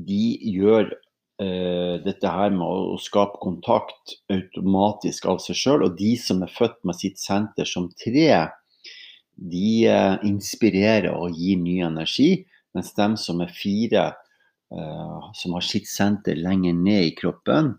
de 0.00 0.38
gjør 0.54 0.86
uh, 0.88 1.96
dette 2.04 2.30
her 2.30 2.54
med 2.54 2.64
å, 2.64 2.96
skape 3.02 3.40
kontakt 3.42 4.16
automatisk 4.32 5.28
av 5.28 5.42
seg 5.44 5.58
sjøl. 5.58 5.84
Og 5.88 5.98
de 5.98 6.14
som 6.20 6.40
er 6.46 6.54
født 6.54 6.80
med 6.88 6.96
sitt 6.96 7.20
senter 7.20 7.68
som 7.68 7.90
tre, 8.00 8.30
de 9.36 9.74
uh, 9.90 10.16
inspirerer 10.24 11.12
og 11.12 11.36
gir 11.36 11.60
ny 11.60 11.80
energi. 11.84 12.32
Mens 12.76 12.94
de 12.96 13.12
som 13.20 13.44
er 13.44 13.52
fire, 13.52 14.08
uh, 14.72 15.30
som 15.36 15.58
har 15.58 15.66
sitt 15.66 15.90
senter 15.90 16.38
lenger 16.38 16.80
ned 16.80 17.10
i 17.10 17.16
kroppen, 17.18 17.74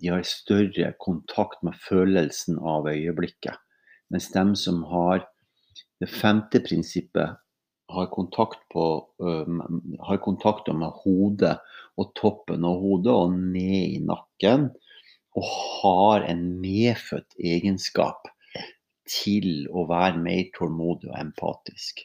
de 0.00 0.14
har 0.14 0.22
større 0.24 0.94
kontakt 1.02 1.64
med 1.66 1.76
følelsen 1.82 2.60
av 2.62 2.88
øyeblikket. 2.88 3.58
Mens 4.10 4.30
de 4.34 4.44
som 4.58 4.82
har 4.90 5.24
det 6.00 6.08
femte 6.10 6.60
prinsippet, 6.64 7.38
har 7.90 8.06
kontakt, 8.06 8.60
på, 8.70 8.84
uh, 9.22 9.62
har 10.06 10.20
kontakt 10.22 10.68
med 10.70 10.94
hodet 11.02 11.56
og 11.98 12.12
toppen 12.18 12.64
av 12.64 12.78
hodet 12.78 13.14
og 13.14 13.34
ned 13.34 13.96
i 13.96 13.98
nakken. 14.04 14.68
Og 15.38 15.46
har 15.46 16.26
en 16.26 16.44
medfødt 16.62 17.36
egenskap 17.38 18.30
til 19.10 19.66
å 19.70 19.86
være 19.90 20.22
mer 20.22 20.48
tålmodig 20.56 21.10
og 21.10 21.18
empatisk. 21.18 22.02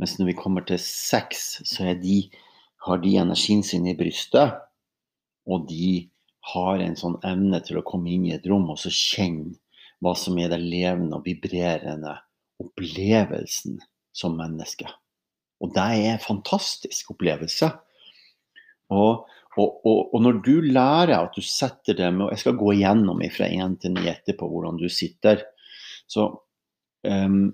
Mens 0.00 0.16
når 0.18 0.30
vi 0.30 0.38
kommer 0.38 0.64
til 0.68 0.80
sex, 0.80 1.60
så 1.68 1.92
de, 2.00 2.22
har 2.86 3.02
de 3.02 3.16
energien 3.20 3.64
sin 3.64 3.88
i 3.88 3.96
brystet. 3.96 4.56
Og 5.48 5.66
de 5.68 6.08
har 6.54 6.80
en 6.80 6.96
sånn 6.96 7.18
evne 7.26 7.60
til 7.64 7.80
å 7.80 7.84
komme 7.86 8.12
inn 8.14 8.24
i 8.28 8.34
et 8.36 8.46
rom 8.48 8.70
og 8.72 8.80
så 8.80 8.92
kjenne 8.92 9.58
hva 10.00 10.14
som 10.16 10.38
er 10.40 10.52
den 10.52 10.64
levende 10.70 11.18
og 11.18 11.26
vibrerende 11.28 12.16
opplevelsen 12.60 13.78
som 14.16 14.36
menneske. 14.38 14.88
Og 15.60 15.74
det 15.76 15.84
er 15.84 16.14
en 16.14 16.22
fantastisk 16.24 17.12
opplevelse. 17.14 17.68
Og, 18.90 19.26
og, 19.56 19.68
og, 19.86 19.98
og, 20.14 20.18
når 20.24 20.40
du 20.44 20.54
lærer 20.64 21.16
at 21.18 21.36
du 21.36 21.44
setter 21.44 21.96
det 21.98 22.08
med 22.14 22.26
og 22.26 22.32
Jeg 22.34 22.42
skal 22.42 22.58
gå 22.58 22.72
igjennom 22.74 23.20
fra 23.34 23.46
1 23.46 23.76
til 23.82 23.94
9 23.98 24.06
etterpå 24.14 24.48
hvordan 24.50 24.80
du 24.80 24.88
sitter. 24.90 25.44
Så 26.10 26.26
um, 27.06 27.52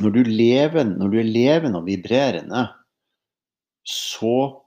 når, 0.00 0.10
du 0.16 0.22
lever, 0.26 0.88
når 0.88 1.12
du 1.12 1.20
er 1.20 1.28
levende 1.28 1.82
og 1.82 1.86
vibrerende, 1.86 2.66
så 3.84 4.64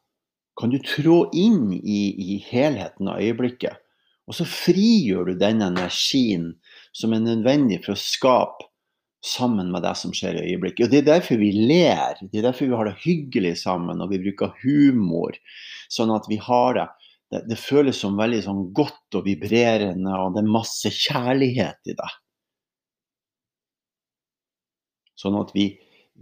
kan 0.57 0.71
du 0.71 0.79
trå 0.81 1.17
inn 1.37 1.73
i, 1.73 2.01
i 2.33 2.37
helheten 2.47 3.09
av 3.11 3.21
øyeblikket. 3.21 3.81
Og 4.27 4.35
så 4.35 4.47
frigjør 4.47 5.29
du 5.29 5.37
den 5.39 5.61
energien 5.63 6.51
som 6.97 7.13
er 7.13 7.21
nødvendig 7.21 7.83
for 7.83 7.93
å 7.93 8.01
skape 8.01 8.67
sammen 9.25 9.71
med 9.73 9.83
det 9.85 9.93
som 9.99 10.13
skjer 10.15 10.37
i 10.37 10.45
øyeblikket. 10.51 10.87
Og 10.87 10.91
Det 10.93 10.99
er 11.01 11.09
derfor 11.11 11.41
vi 11.41 11.51
ler, 11.55 12.19
det 12.21 12.39
er 12.39 12.47
derfor 12.49 12.69
vi 12.69 12.77
har 12.79 12.89
det 12.89 13.01
hyggelig 13.03 13.55
sammen, 13.63 14.01
og 14.01 14.13
vi 14.13 14.21
bruker 14.23 14.53
humor. 14.63 15.37
Sånn 15.93 16.13
at 16.15 16.29
vi 16.29 16.39
har 16.41 16.79
det 16.79 16.87
Det, 17.27 17.41
det 17.43 17.57
føles 17.59 17.97
som 17.99 18.13
veldig 18.15 18.37
sånn 18.45 18.59
godt 18.71 19.15
og 19.19 19.25
vibrerende, 19.25 20.13
og 20.15 20.31
det 20.31 20.45
er 20.45 20.47
masse 20.47 20.87
kjærlighet 20.95 21.89
i 21.91 21.95
det. 21.99 22.11
Sånn 25.19 25.35
at 25.35 25.51
vi, 25.51 25.65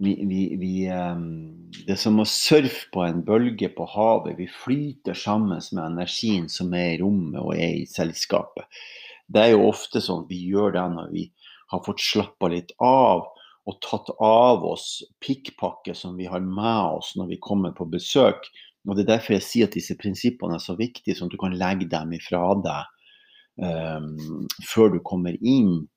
vi, 0.02 0.16
vi, 0.26 0.40
vi 0.58 0.72
um, 0.90 1.70
Det 1.76 1.94
er 1.94 2.02
som 2.02 2.18
å 2.18 2.26
surfe 2.26 2.90
på 2.90 3.04
en 3.06 3.22
bølge 3.28 3.70
på 3.78 3.86
havet. 3.86 4.40
Vi 4.40 4.50
flyter 4.50 5.14
sammen 5.14 5.62
med 5.62 5.84
energien 5.84 6.50
som 6.50 6.74
er 6.74 6.96
i 6.96 7.00
rommet 7.04 7.38
og 7.44 7.54
er 7.54 7.84
i 7.84 7.86
selskapet. 7.86 8.66
Det 9.28 9.42
er 9.42 9.56
jo 9.56 9.70
ofte 9.70 10.02
sånn 10.04 10.26
at 10.26 10.32
vi 10.32 10.42
gjør 10.52 10.76
det 10.76 10.86
når 10.94 11.10
vi 11.14 11.26
har 11.72 11.82
fått 11.86 12.04
slappa 12.04 12.50
litt 12.54 12.76
av 12.84 13.26
og 13.66 13.80
tatt 13.82 14.12
av 14.22 14.66
oss 14.68 15.00
pikkpakke 15.26 15.96
som 15.98 16.18
vi 16.20 16.28
har 16.30 16.44
med 16.46 17.00
oss 17.00 17.16
når 17.18 17.32
vi 17.34 17.42
kommer 17.42 17.74
på 17.74 17.88
besøk. 17.90 18.46
Og 18.86 18.96
Det 18.96 19.06
er 19.06 19.16
derfor 19.16 19.34
jeg 19.34 19.46
sier 19.48 19.70
at 19.70 19.78
disse 19.78 19.98
prinsippene 19.98 20.60
er 20.60 20.62
så 20.62 20.76
viktige, 20.78 21.16
sånn 21.18 21.32
at 21.32 21.34
du 21.34 21.42
kan 21.42 21.58
legge 21.58 21.90
dem 21.90 22.14
ifra 22.14 22.44
deg 22.62 22.92
um, 23.58 24.46
før 24.62 24.94
du 24.94 25.00
kommer 25.02 25.38
inn 25.42 25.88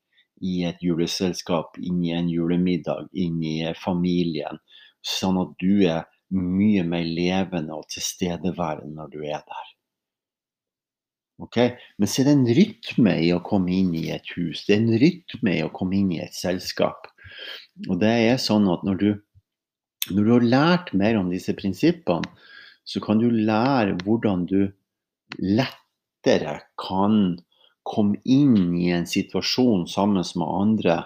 i 0.40 0.62
et 0.64 0.80
juleselskap, 0.80 1.76
inn 1.82 2.00
i 2.06 2.14
en 2.16 2.30
julemiddag, 2.32 3.10
inn 3.12 3.42
i 3.44 3.58
familien. 3.76 4.60
Sånn 5.04 5.36
at 5.42 5.52
du 5.60 5.84
er 5.84 6.06
mye 6.32 6.84
mer 6.88 7.04
levende 7.04 7.76
og 7.76 7.88
tilstedeværende 7.92 8.96
når 8.96 9.12
du 9.12 9.20
er 9.26 9.44
der. 9.44 9.74
Okay? 11.42 11.76
Men 11.98 12.10
så 12.10 12.22
er 12.22 12.28
det 12.28 12.34
en 12.36 12.50
rytme 12.58 13.14
i 13.22 13.30
å 13.34 13.42
komme 13.44 13.72
inn 13.74 13.94
i 13.96 14.08
et 14.14 14.34
hus. 14.36 14.64
Det 14.66 14.74
er 14.74 14.82
en 14.82 15.00
rytme 15.02 15.54
i 15.54 15.64
å 15.64 15.72
komme 15.74 15.98
inn 16.00 16.12
i 16.16 16.20
et 16.24 16.34
selskap. 16.34 17.06
Og 17.86 17.98
det 18.02 18.10
er 18.26 18.40
sånn 18.42 18.66
at 18.72 18.84
når 18.86 19.00
du, 19.02 19.08
når 20.10 20.22
du 20.22 20.32
har 20.34 20.48
lært 20.54 20.94
mer 20.98 21.20
om 21.20 21.30
disse 21.30 21.54
prinsippene, 21.58 22.26
så 22.88 23.02
kan 23.04 23.20
du 23.20 23.28
lære 23.30 23.98
hvordan 24.00 24.46
du 24.48 24.70
lettere 25.38 26.56
kan 26.80 27.36
komme 27.88 28.16
inn 28.24 28.74
i 28.80 28.88
en 28.96 29.06
situasjon 29.08 29.86
sammen 29.88 30.24
med 30.24 30.48
andre 30.48 30.98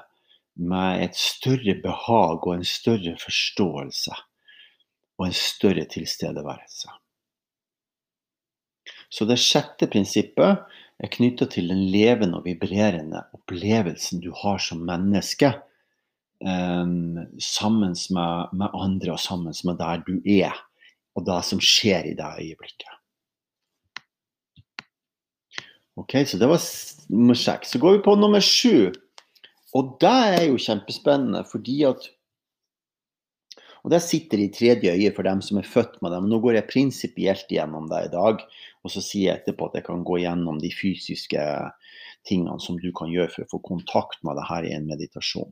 med 0.55 1.03
et 1.07 1.18
større 1.18 1.74
behag 1.83 2.47
og 2.47 2.55
en 2.55 2.66
større 2.66 3.16
forståelse 3.18 4.14
og 5.18 5.26
en 5.26 5.37
større 5.37 5.85
tilstedeværelse. 5.91 6.91
Så 9.12 9.26
det 9.28 9.40
sjette 9.42 9.88
prinsippet 9.92 10.62
er 11.02 11.12
knytta 11.12 11.48
til 11.52 11.68
den 11.68 11.84
levende 11.92 12.40
og 12.40 12.46
vibrerende 12.48 13.26
opplevelsen 13.36 14.22
du 14.24 14.30
har 14.42 14.62
som 14.62 14.84
menneske. 14.88 15.52
Um, 16.42 17.20
sammen 17.38 17.92
med, 18.10 18.54
med, 18.56 18.72
andre 18.74 19.12
og 19.14 19.20
sammen 19.22 19.54
med 19.68 19.76
der 19.78 20.00
du 20.08 20.16
er, 20.26 20.56
og 21.14 21.26
det 21.28 21.38
som 21.46 21.60
skjer 21.62 22.08
i 22.08 22.16
det 22.18 22.30
øyeblikket. 22.40 22.88
Ok, 26.00 26.16
Så 26.26 26.38
det 26.40 26.48
var 26.48 26.58
nummer 27.12 27.36
seks. 27.36 27.70
Så 27.70 27.78
går 27.78 27.98
vi 27.98 28.04
på 28.04 28.14
nummer 28.16 28.40
sju. 28.40 28.90
Og 29.76 29.96
det 30.00 30.08
er 30.08 30.44
jo 30.48 30.58
kjempespennende, 30.58 31.44
fordi 31.50 31.82
at 31.84 32.08
og 33.83 33.91
det 33.91 33.99
sitter 34.05 34.39
i 34.39 34.51
tredje 34.55 34.93
øye 34.95 35.11
for 35.14 35.26
dem 35.26 35.41
som 35.43 35.59
er 35.59 35.66
født 35.66 35.97
med 36.05 36.14
dem. 36.14 36.28
Nå 36.30 36.39
går 36.45 36.61
jeg 36.61 36.68
prinsipielt 36.70 37.51
gjennom 37.51 37.89
det 37.91 38.05
i 38.07 38.12
dag, 38.12 38.45
og 38.83 38.95
så 38.95 39.03
sier 39.03 39.28
jeg 39.28 39.41
etterpå 39.41 39.68
at 39.68 39.80
jeg 39.80 39.87
kan 39.89 40.05
gå 40.07 40.20
gjennom 40.22 40.61
de 40.62 40.70
fysiske 40.70 41.47
tingene 42.28 42.61
som 42.62 42.78
du 42.78 42.93
kan 42.95 43.11
gjøre 43.11 43.33
for 43.35 43.45
å 43.47 43.53
få 43.57 43.62
kontakt 43.66 44.22
med 44.26 44.39
det 44.39 44.47
her 44.47 44.68
i 44.68 44.74
en 44.76 44.87
meditasjon. 44.87 45.51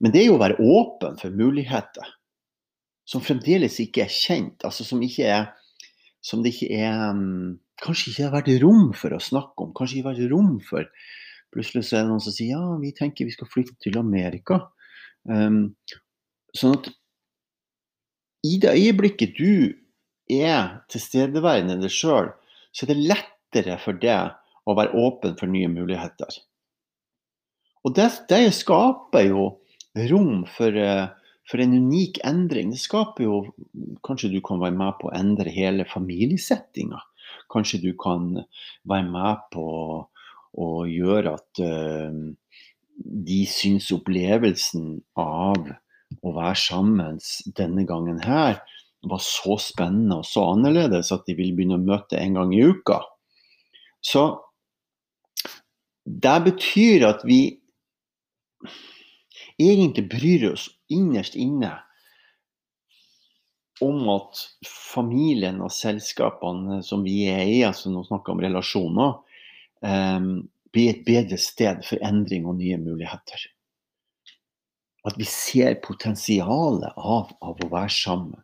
Men 0.00 0.14
det 0.14 0.22
er 0.22 0.30
jo 0.30 0.38
å 0.38 0.42
være 0.42 0.56
åpen 0.64 1.20
for 1.20 1.34
muligheter 1.36 2.14
som 3.08 3.24
fremdeles 3.24 3.76
ikke 3.84 4.04
er 4.04 4.12
kjent, 4.12 4.64
altså 4.64 4.84
som, 4.84 5.00
ikke 5.04 5.28
er, 5.28 5.46
som 6.24 6.44
det 6.44 6.54
ikke 6.56 6.74
er 6.76 7.08
um, 7.12 7.56
Kanskje 7.78 8.10
ikke 8.10 8.24
har 8.26 8.32
vært 8.34 8.48
rom 8.58 8.88
for 8.98 9.14
å 9.14 9.20
snakke 9.22 9.62
om, 9.62 9.68
kanskje 9.76 10.00
ikke 10.00 10.08
har 10.08 10.16
vært 10.16 10.32
rom 10.32 10.56
for 10.66 10.88
Plutselig 11.54 11.84
så 11.86 11.94
er 11.96 12.02
det 12.02 12.10
noen 12.10 12.20
som 12.24 12.34
sier 12.34 12.56
ja, 12.56 12.62
vi 12.80 12.90
tenker 12.96 13.28
vi 13.28 13.32
skal 13.32 13.48
flytte 13.48 13.78
til 13.80 13.94
Amerika. 13.96 14.58
Um, 15.24 15.70
sånn 16.52 16.74
at 16.76 16.90
i 18.48 18.58
det 18.62 18.74
øyeblikket 18.76 19.36
du 19.38 19.74
er 20.28 20.80
tilstedeværende 20.92 21.78
deg 21.82 21.92
sjøl, 21.92 22.32
så 22.72 22.84
er 22.84 22.92
det 22.92 23.08
lettere 23.10 23.78
for 23.82 23.98
deg 24.00 24.36
å 24.68 24.76
være 24.76 24.96
åpen 25.00 25.36
for 25.38 25.50
nye 25.50 25.70
muligheter. 25.72 26.40
Og 27.86 27.94
det, 27.96 28.10
det 28.28 28.42
skaper 28.56 29.28
jo 29.30 29.44
rom 30.10 30.44
for, 30.50 30.74
eh, 30.76 31.06
for, 31.48 31.62
en 31.62 31.76
unik 31.78 32.20
endring. 32.26 32.74
Det 32.74 32.82
skaper 32.82 33.24
jo 33.24 33.38
Kanskje 34.04 34.30
du 34.32 34.40
kan 34.44 34.60
være 34.60 34.76
med 34.76 34.98
på 35.00 35.08
å 35.08 35.16
endre 35.16 35.52
hele 35.52 35.86
familiesettinga. 35.88 37.00
Kanskje 37.52 37.80
du 37.82 37.90
kan 38.00 38.30
være 38.88 39.08
med 39.08 39.42
på 39.52 39.66
å 40.58 40.68
gjøre 40.88 41.34
at 41.36 41.60
uh, 41.62 42.14
de 43.28 43.40
syns 43.48 43.90
opplevelsen 43.94 44.96
av 45.20 45.68
å 46.24 46.32
være 46.36 46.56
sammen 46.58 47.18
denne 47.58 47.84
gangen 47.88 48.20
her 48.24 48.60
var 49.08 49.22
så 49.22 49.56
spennende 49.62 50.20
og 50.20 50.26
så 50.26 50.44
annerledes 50.54 51.12
at 51.14 51.26
de 51.28 51.36
ville 51.38 51.54
begynne 51.54 51.78
å 51.78 51.84
møte 51.84 52.18
en 52.18 52.38
gang 52.38 52.54
i 52.54 52.64
uka. 52.66 53.00
Så 54.02 54.24
det 56.08 56.38
betyr 56.46 57.06
at 57.10 57.24
vi 57.28 57.58
egentlig 59.58 60.08
bryr 60.10 60.48
oss 60.52 60.68
innerst 60.90 61.36
inne 61.38 61.74
om 63.84 64.08
at 64.10 64.40
familien 64.66 65.60
og 65.62 65.70
selskapene 65.74 66.80
som 66.86 67.04
vi 67.06 67.20
er 67.30 67.44
i, 67.46 67.60
altså 67.66 67.92
nå 67.92 68.02
snakker 68.08 68.32
jeg 68.32 68.38
om 68.38 68.42
relasjoner, 68.42 69.12
um, 69.86 70.32
blir 70.74 70.90
et 70.90 71.04
bedre 71.06 71.38
sted 71.40 71.84
for 71.86 72.02
endring 72.04 72.48
og 72.48 72.58
nye 72.58 72.78
muligheter. 72.80 73.44
At 75.08 75.16
vi 75.16 75.24
ser 75.28 75.78
potensialet 75.84 76.92
av, 76.96 77.32
av 77.40 77.62
å 77.64 77.70
være 77.72 77.88
sammen. 77.88 78.42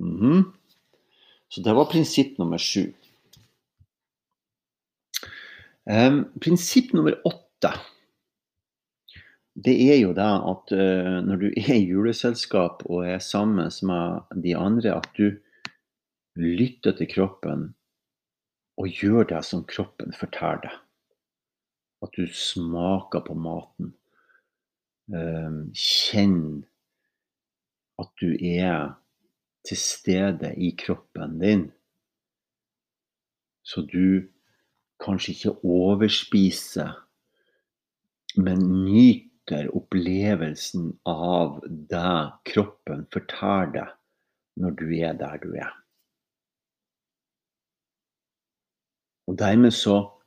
Mm 0.00 0.16
-hmm. 0.20 0.44
Så 1.48 1.60
det 1.60 1.74
var 1.74 1.84
prinsipp 1.84 2.38
nummer 2.38 2.58
sju. 2.58 2.92
Um, 5.84 6.24
prinsipp 6.40 6.92
nummer 6.92 7.26
åtte 7.26 7.72
det 9.64 9.74
er 9.92 9.98
jo 9.98 10.12
det 10.16 10.28
at 10.52 10.72
uh, 10.72 11.18
når 11.26 11.40
du 11.40 11.46
er 11.50 11.74
i 11.74 11.86
juleselskap 11.88 12.84
og 12.86 13.08
er 13.08 13.18
sammen 13.18 13.70
med 13.82 14.42
de 14.44 14.54
andre, 14.56 14.94
at 14.94 15.08
du 15.18 15.36
lytter 16.36 16.94
til 16.96 17.10
kroppen 17.10 17.74
og 18.80 18.88
gjør 19.02 19.26
det 19.34 19.42
som 19.44 19.66
kroppen 19.68 20.14
forteller 20.16 20.62
deg. 20.68 20.78
At 22.00 22.16
du 22.16 22.26
smaker 22.32 23.24
på 23.26 23.36
maten. 23.36 23.94
Um, 25.10 25.72
kjenn 25.74 26.62
at 28.00 28.10
du 28.20 28.30
er 28.38 28.94
til 29.66 29.76
stede 29.76 30.54
i 30.56 30.70
kroppen 30.78 31.38
din. 31.40 31.64
Så 33.62 33.82
du 33.82 34.28
kanskje 35.00 35.34
ikke 35.34 35.56
overspiser, 35.64 36.92
men 38.36 38.62
nyter 38.84 39.68
opplevelsen 39.76 40.92
av 41.08 41.60
det 41.90 42.16
kroppen 42.52 43.06
forteller 43.12 43.74
deg 43.74 43.96
når 44.60 44.76
du 44.80 44.86
er 44.96 45.18
der 45.18 45.36
du 45.42 45.52
er. 45.56 45.74
Og 49.30 49.38
dermed 49.38 49.70
så 49.76 50.19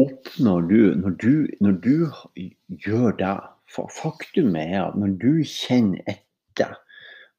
oppnår 0.00 0.68
du 0.70 0.80
når, 0.98 1.16
du 1.22 1.34
når 1.64 1.76
du 1.84 1.96
gjør 2.86 3.18
det 3.20 3.34
Faktum 3.74 4.54
er 4.58 4.76
at 4.84 4.96
når 4.98 5.16
du 5.18 5.32
kjenner 5.48 6.02
etter 6.10 6.76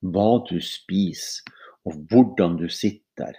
hva 0.04 0.42
du 0.50 0.58
spiser 0.64 1.46
og 1.86 2.00
hvordan 2.10 2.58
du 2.60 2.66
sitter, 2.72 3.38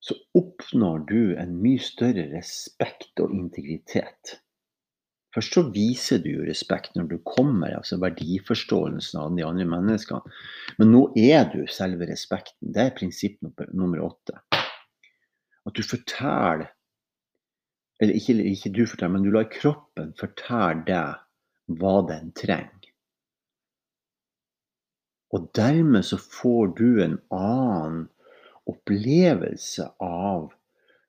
så 0.00 0.16
oppnår 0.38 1.04
du 1.10 1.20
en 1.38 1.54
mye 1.60 1.82
større 1.82 2.24
respekt 2.32 3.20
og 3.22 3.34
integritet. 3.36 4.38
Først 5.36 5.58
så 5.58 5.66
viser 5.68 6.22
du 6.24 6.30
jo 6.30 6.46
respekt 6.46 6.94
når 6.96 7.10
du 7.10 7.16
kommer, 7.28 7.74
altså 7.76 7.98
verdiforståelsen 8.00 9.20
av 9.20 9.34
de 9.36 9.44
andre 9.44 9.66
menneskene. 9.68 10.36
Men 10.80 10.94
nå 10.94 11.02
er 11.20 11.50
du 11.52 11.66
selve 11.68 12.08
respekten. 12.08 12.72
Det 12.72 12.86
er 12.86 12.94
prinsipp 12.96 13.42
nummer 13.76 14.06
åtte. 14.06 14.40
At 14.56 15.76
du 15.76 15.84
forteller 15.84 16.70
eller 18.00 18.18
ikke, 18.18 18.36
ikke 18.44 18.72
du 18.76 18.82
forteller, 18.86 19.14
men 19.14 19.24
du 19.24 19.32
lar 19.32 19.48
kroppen 19.52 20.12
fortelle 20.20 20.84
deg 20.88 21.78
hva 21.80 21.96
den 22.08 22.32
trenger. 22.36 22.92
Og 25.34 25.48
dermed 25.56 26.06
så 26.06 26.18
får 26.20 26.76
du 26.78 27.02
en 27.02 27.16
annen 27.34 28.04
opplevelse 28.70 29.88
av 30.02 30.52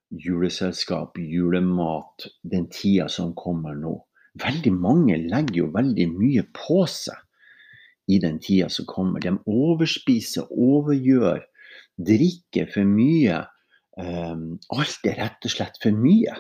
juleselskap, 0.09 1.17
julemat, 1.19 2.27
den 2.41 2.67
tida 2.73 3.07
som 3.11 3.33
kommer 3.37 3.75
nå. 3.77 3.95
Veldig 4.37 4.73
mange 4.73 5.17
legger 5.21 5.63
jo 5.63 5.69
veldig 5.73 6.07
mye 6.13 6.43
på 6.55 6.83
seg 6.91 7.17
i 8.07 8.19
den 8.23 8.39
tida 8.43 8.69
som 8.71 8.87
kommer. 8.89 9.21
De 9.23 9.33
overspiser, 9.51 10.47
overgjør, 10.53 11.43
drikker 11.97 12.69
for 12.73 12.87
mye. 12.87 13.41
Um, 13.97 14.59
alt 14.77 15.09
er 15.09 15.17
rett 15.23 15.47
og 15.47 15.53
slett 15.53 15.79
for 15.83 15.95
mye. 15.95 16.37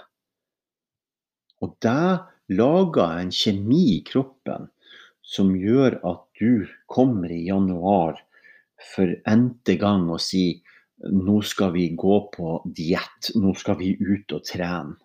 Og 1.63 1.75
det 1.83 2.55
lager 2.57 3.21
en 3.21 3.31
kjemi 3.33 3.83
i 3.97 4.01
kroppen 4.07 4.69
som 5.27 5.55
gjør 5.57 5.99
at 6.07 6.23
du 6.39 6.67
kommer 6.87 7.31
i 7.33 7.45
januar 7.49 8.21
for 8.93 9.11
n-te 9.27 9.75
gang 9.81 10.05
og 10.13 10.21
sier 10.23 10.61
nå 11.13 11.41
skal 11.45 11.73
vi 11.75 11.89
gå 11.93 12.19
på 12.33 12.53
diett, 12.77 13.33
nå 13.37 13.53
skal 13.57 13.77
vi 13.81 13.91
ut 13.99 14.33
og 14.33 14.45
trene. 14.47 14.95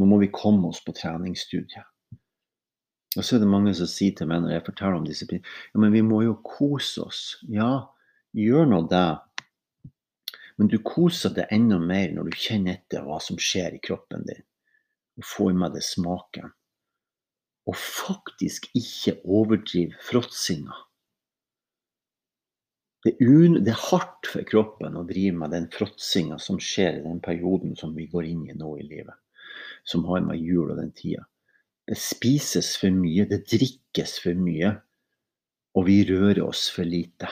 Nå 0.00 0.06
må 0.08 0.16
vi 0.22 0.30
komme 0.32 0.70
oss 0.70 0.80
på 0.84 0.94
treningsstudiet. 0.96 1.84
Og 3.12 3.20
så 3.20 3.36
er 3.36 3.42
det 3.42 3.50
mange 3.52 3.74
som 3.76 3.88
sier 3.90 4.14
til 4.16 4.30
meg 4.30 4.40
når 4.40 4.54
jeg 4.54 4.66
forteller 4.70 4.96
om 4.96 5.04
disiplin, 5.04 5.42
ja, 5.44 5.80
men 5.82 5.92
vi 5.92 6.00
må 6.06 6.22
jo 6.24 6.38
kose 6.46 7.04
oss. 7.04 7.20
Ja, 7.52 7.90
gjør 8.32 8.70
nå 8.70 8.78
det. 8.88 9.08
Men 10.56 10.70
du 10.72 10.78
koser 10.86 11.34
deg 11.36 11.52
enda 11.52 11.76
mer 11.82 12.14
når 12.14 12.30
du 12.30 12.38
kjenner 12.40 12.78
etter 12.78 13.04
hva 13.04 13.18
som 13.20 13.36
skjer 13.40 13.76
i 13.76 13.82
kroppen 13.84 14.24
din. 14.28 14.40
Og 15.20 15.26
får 15.28 15.52
med 15.58 15.74
deg 15.76 15.84
smaken. 15.84 16.54
Og 17.68 17.76
faktisk 17.78 18.70
ikke 18.78 19.18
overdrive 19.22 19.98
fråtsinga. 20.02 20.74
Det, 23.02 23.16
det, 23.18 23.72
er 23.72 23.84
hardt 23.90 24.28
for 24.30 24.46
kroppen 24.46 24.96
å 24.98 25.02
drive 25.06 25.34
med 25.40 25.50
den 25.54 25.66
fråtsinga 25.72 26.38
som 26.42 26.60
skjer 26.62 27.00
i 27.00 27.04
den 27.04 27.18
perioden 27.22 27.74
som 27.78 27.96
vi 27.98 28.06
går 28.10 28.28
inn 28.30 28.44
i 28.46 28.54
nå 28.54 28.76
i 28.78 28.86
livet. 28.86 29.18
Som 29.84 30.06
har 30.06 30.22
med 30.22 30.38
jul 30.38 30.70
og 30.70 30.78
den 30.78 30.92
tida. 30.94 31.26
Det 31.86 31.98
spises 31.98 32.76
for 32.78 32.94
mye, 32.94 33.26
det 33.26 33.42
drikkes 33.50 34.20
for 34.22 34.38
mye, 34.38 34.76
og 35.74 35.88
vi 35.88 36.02
rører 36.06 36.44
oss 36.44 36.68
for 36.70 36.86
lite. 36.86 37.26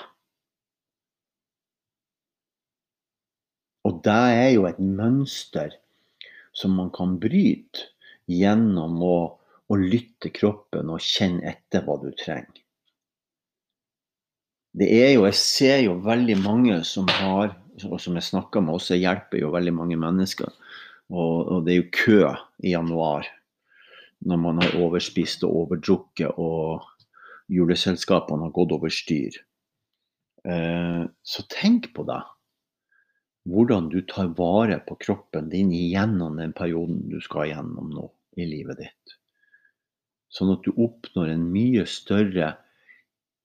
Og 3.87 4.03
det 4.05 4.19
er 4.41 4.51
jo 4.57 4.67
et 4.69 4.81
mønster 4.83 5.79
som 6.53 6.75
man 6.77 6.91
kan 6.95 7.19
bryte 7.23 7.91
gjennom 8.31 8.99
å, 9.03 9.19
å 9.71 9.79
lytte 9.79 10.33
kroppen 10.35 10.91
og 10.91 11.03
kjenne 11.05 11.47
etter 11.53 11.85
hva 11.87 11.99
du 12.03 12.11
trenger. 12.19 12.61
Det 14.71 14.87
er 14.87 15.17
jo, 15.17 15.25
Jeg 15.27 15.35
ser 15.35 15.81
jo 15.83 15.97
veldig 16.05 16.37
mange 16.45 16.77
som 16.87 17.09
har, 17.11 17.57
og 17.89 17.99
som 17.99 18.15
jeg 18.15 18.29
snakker 18.29 18.63
med 18.63 18.77
også, 18.77 18.99
hjelper 19.01 19.43
jo 19.43 19.51
veldig 19.51 19.75
mange 19.75 19.99
mennesker. 19.99 20.53
Og, 21.11 21.35
og 21.51 21.65
det 21.67 21.75
er 21.75 21.81
jo 21.81 21.93
kø 21.97 22.21
i 22.63 22.75
januar 22.77 23.27
når 24.21 24.37
man 24.39 24.61
har 24.61 24.77
overspist 24.79 25.43
og 25.49 25.57
overdrukket 25.65 26.37
og 26.39 26.85
juleselskapene 27.51 28.47
har 28.47 28.55
gått 28.55 28.75
over 28.77 28.93
styr. 28.93 29.39
Eh, 30.45 31.03
så 31.09 31.45
tenk 31.51 31.91
på 31.97 32.05
det. 32.09 32.21
Hvordan 33.51 33.89
du 33.91 34.01
tar 34.07 34.31
vare 34.39 34.79
på 34.87 34.97
kroppen 35.01 35.51
din 35.51 35.73
gjennom 35.75 36.39
den 36.39 36.55
perioden 36.57 37.03
du 37.11 37.19
skal 37.25 37.51
gjennom 37.51 37.91
nå 37.95 38.07
i 38.39 38.47
livet 38.47 38.79
ditt. 38.85 39.17
Sånn 40.31 40.53
at 40.55 40.63
du 40.67 40.71
oppnår 40.79 41.33
en 41.33 41.47
mye 41.51 41.87
større 41.91 42.55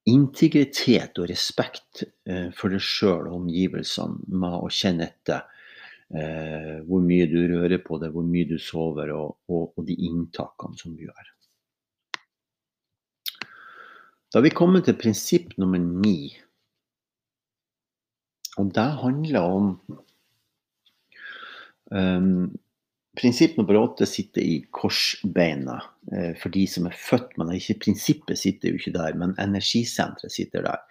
integritet 0.05 1.17
og 1.17 1.29
respekt 1.31 2.03
eh, 2.29 2.51
for 2.53 2.69
deg 2.69 2.83
sjøl 2.83 3.25
og 3.25 3.39
omgivelsene 3.39 4.37
med 4.37 4.57
å 4.59 4.69
kjenne 4.69 5.07
etter 5.09 5.41
eh, 6.13 6.83
hvor 6.85 7.01
mye 7.01 7.25
du 7.31 7.39
rører 7.49 7.81
på 7.81 7.97
deg, 8.01 8.13
hvor 8.13 8.27
mye 8.27 8.45
du 8.49 8.59
sover, 8.61 9.15
og, 9.17 9.39
og, 9.49 9.71
og 9.73 9.87
de 9.87 9.97
inntakene 10.05 10.77
som 10.77 10.93
du 10.93 11.07
gjør. 11.07 11.31
Da 14.29 14.41
er 14.41 14.45
vi 14.45 14.53
kommet 14.53 14.85
til 14.85 14.97
prinsipp 14.99 15.53
nummer 15.57 15.79
ni. 15.79 16.35
Og 18.61 18.69
det 18.75 18.89
handler 19.01 19.41
om 19.41 19.71
um, 21.91 22.53
Prinsipp 23.15 23.55
nummer 23.57 23.77
åtte 23.79 24.05
sitter 24.09 24.43
i 24.43 24.55
korsbeina 24.75 25.77
eh, 26.11 26.33
for 26.35 26.51
de 26.51 26.65
som 26.67 26.87
er 26.89 26.97
født 26.99 27.37
Men. 27.39 27.53
Ikke 27.55 27.77
prinsippet 27.85 28.39
sitter 28.41 28.73
jo 28.73 28.79
ikke 28.79 28.91
der, 28.97 29.15
men 29.19 29.35
energisenteret 29.39 30.33
sitter 30.35 30.65
der. 30.65 30.81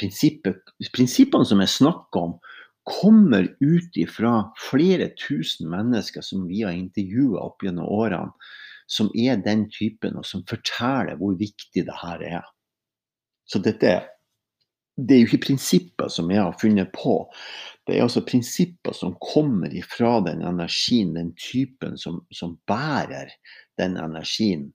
Prinsippene 0.00 1.48
som 1.48 1.60
jeg 1.60 1.74
snakker 1.74 2.22
om, 2.22 2.38
kommer 2.88 3.50
ut 3.60 3.98
ifra 4.00 4.32
flere 4.70 5.10
tusen 5.20 5.68
mennesker 5.70 6.24
som 6.24 6.46
vi 6.48 6.62
har 6.64 6.72
intervjua 6.72 7.42
opp 7.44 7.66
gjennom 7.66 7.90
årene, 7.92 8.32
som 8.90 9.10
er 9.12 9.36
den 9.44 9.66
typen, 9.70 10.16
og 10.16 10.24
som 10.26 10.42
forteller 10.48 11.20
hvor 11.20 11.36
viktig 11.38 11.84
det 11.86 11.98
her 12.00 12.24
er. 12.40 12.48
Så 13.46 13.60
dette 13.62 13.92
det 15.06 15.16
er 15.16 15.22
jo 15.22 15.28
ikke 15.30 15.46
prinsipper 15.48 16.10
som 16.12 16.30
jeg 16.32 16.42
har 16.42 16.56
funnet 16.60 16.90
på. 16.94 17.14
Det 17.86 17.96
er 17.96 18.04
altså 18.04 18.22
prinsipper 18.26 18.94
som 18.96 19.16
kommer 19.22 19.72
ifra 19.76 20.18
den 20.26 20.42
energien, 20.46 21.14
den 21.16 21.32
typen 21.38 21.96
som, 21.98 22.20
som 22.34 22.58
bærer 22.70 23.32
den 23.80 23.96
energien. 24.00 24.68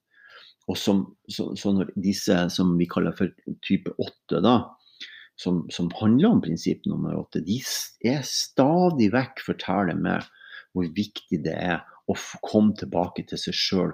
Og 0.67 0.79
som, 0.81 1.03
så, 1.29 1.51
så 1.59 1.73
når 1.75 1.91
disse 2.01 2.37
som 2.53 2.73
vi 2.79 2.87
kaller 2.89 3.13
for 3.17 3.29
type 3.65 3.91
8, 4.01 4.41
da, 4.41 4.55
som, 5.37 5.65
som 5.73 5.91
handler 5.99 6.31
om 6.31 6.41
prinsipp 6.41 6.85
nummer 6.89 7.17
åtte, 7.19 7.43
de 7.45 7.59
er 8.07 8.23
stadig 8.25 9.11
vekk 9.13 9.43
forteller 9.45 9.99
meg 9.99 10.25
hvor 10.75 10.87
viktig 10.95 11.43
det 11.45 11.53
er 11.53 11.83
å 12.11 12.15
komme 12.43 12.75
tilbake 12.79 13.25
til 13.29 13.39
seg 13.39 13.57
sjøl 13.57 13.93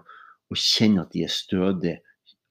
og 0.52 0.60
kjenne 0.60 1.04
at 1.06 1.14
de 1.14 1.26
er 1.26 1.34
stødige, 1.34 2.00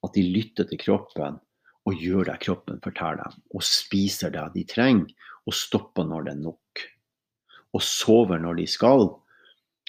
at 0.05 0.15
de 0.17 0.25
lytter 0.25 0.69
til 0.69 0.81
kroppen 0.81 1.41
og 1.89 1.97
gjør 1.97 2.29
det 2.29 2.41
kroppen 2.45 2.81
forteller 2.85 3.25
dem, 3.25 3.43
og 3.57 3.65
spiser 3.65 4.33
det 4.35 4.47
de 4.55 4.65
trenger, 4.69 5.15
og 5.49 5.57
stopper 5.57 6.07
når 6.07 6.27
det 6.27 6.35
er 6.35 6.43
nok. 6.45 6.83
Og 7.75 7.83
sover 7.87 8.41
når 8.43 8.61
de 8.61 8.67
skal, 8.69 9.09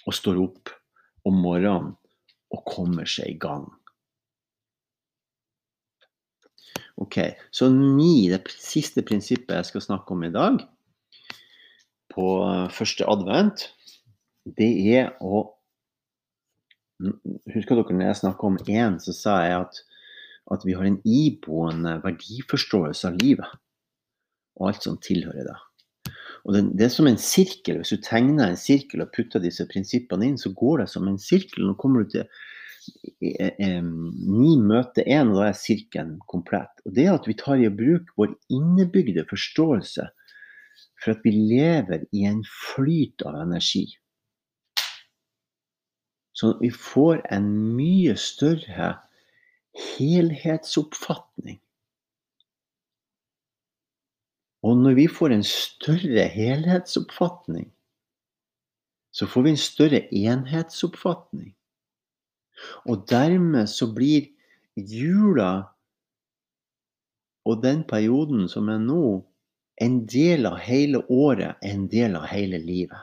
og 0.05 0.15
står 0.15 0.39
opp 0.41 0.71
om 1.27 1.37
morgenen 1.43 1.93
og 2.51 2.65
kommer 2.67 3.07
seg 3.07 3.35
i 3.35 3.39
gang. 3.41 3.67
Ok, 7.01 7.17
Så 7.51 7.69
ni, 7.69 8.29
det 8.29 8.43
siste 8.51 9.01
prinsippet 9.01 9.55
jeg 9.55 9.69
skal 9.71 9.81
snakke 9.81 10.13
om 10.13 10.23
i 10.23 10.33
dag, 10.33 10.59
på 12.11 12.27
første 12.75 13.07
advent, 13.09 13.69
det 14.45 14.71
er 14.97 15.15
å 15.21 15.47
Husker 17.01 17.79
dere 17.79 17.95
når 17.97 18.11
jeg 18.11 18.17
snakka 18.19 18.45
om 18.45 18.57
én, 18.69 18.99
så 19.01 19.13
sa 19.17 19.39
jeg 19.41 19.55
at, 19.63 19.79
at 20.53 20.63
vi 20.67 20.75
har 20.77 20.87
en 20.87 21.01
iboende 21.07 21.97
verdiforståelse 22.03 23.11
av 23.11 23.19
livet. 23.21 23.59
Og 24.59 24.71
alt 24.71 24.87
som 24.87 24.97
tilhører 25.01 25.47
det. 25.47 25.59
Og 26.45 26.55
det, 26.55 26.63
det, 26.77 26.87
er 26.87 26.93
som 26.93 27.07
en 27.09 27.19
sirkel. 27.21 27.81
Hvis 27.81 27.93
du 27.93 28.01
tegner 28.03 28.49
en 28.49 28.59
sirkel 28.59 29.03
og 29.03 29.11
putter 29.15 29.43
disse 29.43 29.67
prinsippene 29.69 30.31
inn, 30.31 30.39
så 30.41 30.53
går 30.57 30.83
det 30.83 30.89
som 30.93 31.07
en 31.09 31.19
sirkel. 31.21 31.67
Nå 31.67 31.77
kommer 31.81 32.03
du 32.03 32.15
til 32.15 32.25
ni 33.21 34.55
møter 34.57 35.05
én, 35.05 35.29
og 35.29 35.37
da 35.37 35.51
er 35.51 35.57
sirkelen 35.57 36.15
komplett. 36.31 36.81
Og 36.85 36.95
Det 36.97 37.07
at 37.11 37.27
vi 37.29 37.37
tar 37.37 37.61
i 37.61 37.69
bruk 37.69 38.09
vår 38.17 38.33
innebygde 38.49 39.25
forståelse 39.29 40.07
for 41.01 41.13
at 41.13 41.21
vi 41.25 41.33
lever 41.33 42.05
i 42.13 42.25
en 42.29 42.41
flyt 42.45 43.21
av 43.25 43.37
energi. 43.43 43.85
Så 46.33 46.55
vi 46.61 46.71
får 46.73 47.21
en 47.33 47.49
mye 47.77 48.15
større 48.17 48.95
helhetsoppfatning. 49.75 51.59
Og 54.61 54.77
når 54.77 54.97
vi 54.99 55.07
får 55.09 55.33
en 55.33 55.45
større 55.47 56.27
helhetsoppfatning, 56.29 57.71
så 59.11 59.27
får 59.27 59.43
vi 59.43 59.49
en 59.49 59.59
større 59.59 60.01
enhetsoppfatning. 60.15 61.51
Og 62.85 63.07
dermed 63.09 63.69
så 63.69 63.89
blir 63.91 64.29
jula 64.77 65.51
og 67.45 67.63
den 67.63 67.81
perioden 67.89 68.45
som 68.49 68.69
er 68.69 68.81
nå, 68.81 69.21
en 69.81 70.03
del 70.05 70.45
av 70.45 70.59
hele 70.61 71.01
året, 71.09 71.57
en 71.65 71.87
del 71.89 72.15
av 72.19 72.27
hele 72.29 72.59
livet. 72.61 73.01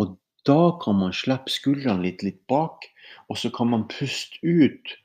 Og 0.00 0.16
da 0.48 0.74
kan 0.82 0.98
man 0.98 1.14
slippe 1.14 1.52
skuldrene 1.54 2.02
litt, 2.02 2.24
litt 2.26 2.42
bak, 2.50 2.88
og 3.30 3.38
så 3.38 3.52
kan 3.54 3.70
man 3.70 3.86
puste 3.90 4.42
ut 4.42 4.96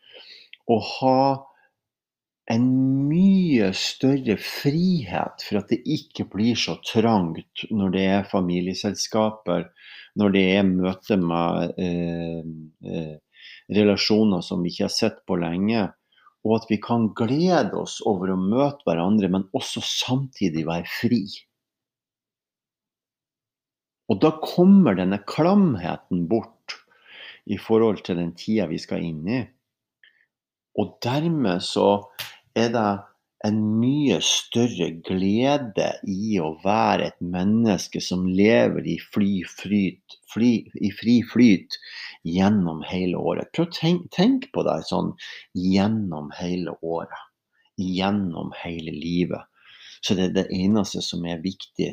og 0.71 0.87
ha 0.99 1.19
en 2.51 2.65
mye 3.09 3.71
større 3.73 4.35
frihet 4.41 5.45
for 5.47 5.59
at 5.61 5.71
det 5.73 5.81
ikke 5.89 6.27
blir 6.29 6.57
så 6.59 6.77
trangt 6.85 7.65
når 7.73 7.93
det 7.95 8.03
er 8.05 8.29
familieselskaper, 8.29 9.65
når 10.19 10.35
det 10.35 10.43
er 10.53 10.67
møte 10.69 11.17
med 11.17 11.79
eh, 11.81 12.43
eh, 12.85 13.15
relasjoner 13.73 14.45
som 14.45 14.61
vi 14.61 14.73
ikke 14.73 14.85
har 14.85 14.93
sett 14.93 15.23
på 15.25 15.39
lenge. 15.41 15.87
Og 16.45 16.59
at 16.59 16.69
vi 16.69 16.77
kan 16.77 17.09
glede 17.17 17.73
oss 17.79 17.97
over 18.05 18.35
å 18.35 18.37
møte 18.37 18.85
hverandre, 18.85 19.31
men 19.33 19.47
også 19.57 19.81
samtidig 19.81 20.67
være 20.67 20.85
fri. 20.85 21.23
Og 24.13 24.21
da 24.21 24.29
kommer 24.37 24.93
denne 24.93 25.17
klamheten 25.25 26.27
bort 26.29 26.77
i 27.49 27.57
forhold 27.57 28.03
til 28.05 28.21
den 28.21 28.35
tida 28.37 28.69
vi 28.69 28.77
skal 28.81 29.01
inn 29.01 29.25
i. 29.25 29.41
Og 30.81 30.97
dermed 31.03 31.63
så 31.63 31.89
er 32.55 32.71
det 32.73 32.87
en 33.45 33.59
mye 33.79 34.17
større 34.25 34.87
glede 35.05 35.89
i 36.09 36.37
å 36.41 36.55
være 36.63 37.11
et 37.11 37.19
menneske 37.21 38.01
som 38.01 38.25
lever 38.25 38.87
i, 38.89 38.95
fri 39.13 39.43
flyt, 39.47 40.17
fly, 40.33 40.51
i 40.81 40.91
fri 40.95 41.19
flyt 41.29 41.77
gjennom 42.25 42.81
hele 42.89 43.19
året. 43.19 43.51
Prøv 43.53 43.69
å 43.69 43.75
tenk, 43.75 44.07
tenk 44.15 44.49
på 44.55 44.65
deg 44.65 44.87
sånn 44.89 45.13
gjennom 45.53 46.31
hele 46.39 46.73
året. 46.81 47.21
Gjennom 47.77 48.53
hele 48.63 48.95
livet. 48.95 49.45
Så 50.01 50.17
det 50.17 50.29
er 50.29 50.35
det 50.39 50.47
eneste 50.53 51.03
som 51.05 51.25
er 51.27 51.43
viktig, 51.43 51.91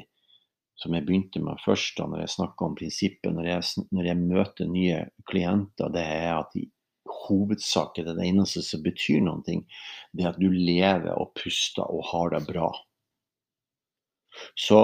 som 0.79 0.95
jeg 0.97 1.05
begynte 1.07 1.43
med 1.43 1.61
først 1.63 1.99
da 1.99 2.07
når 2.09 2.25
jeg 2.25 2.37
snakka 2.37 2.69
om 2.69 2.77
prinsippet, 2.79 3.33
når 3.35 3.51
jeg, 3.51 3.87
når 3.93 4.09
jeg 4.09 4.23
møter 4.23 4.71
nye 4.71 5.03
klienter, 5.29 5.93
det 5.93 6.07
er 6.07 6.33
at 6.39 6.55
de 6.57 6.67
hovedsak 7.27 7.99
er 8.01 8.11
det 8.11 8.27
eneste 8.27 8.63
som 8.65 8.83
betyr 8.85 9.23
noe, 9.25 9.43
det 9.47 10.25
er 10.25 10.33
at 10.33 10.41
du 10.41 10.49
lever 10.51 11.13
og 11.15 11.33
puster 11.39 11.87
og 11.87 12.05
har 12.11 12.35
det 12.35 12.43
bra. 12.49 12.71
Så 14.59 14.83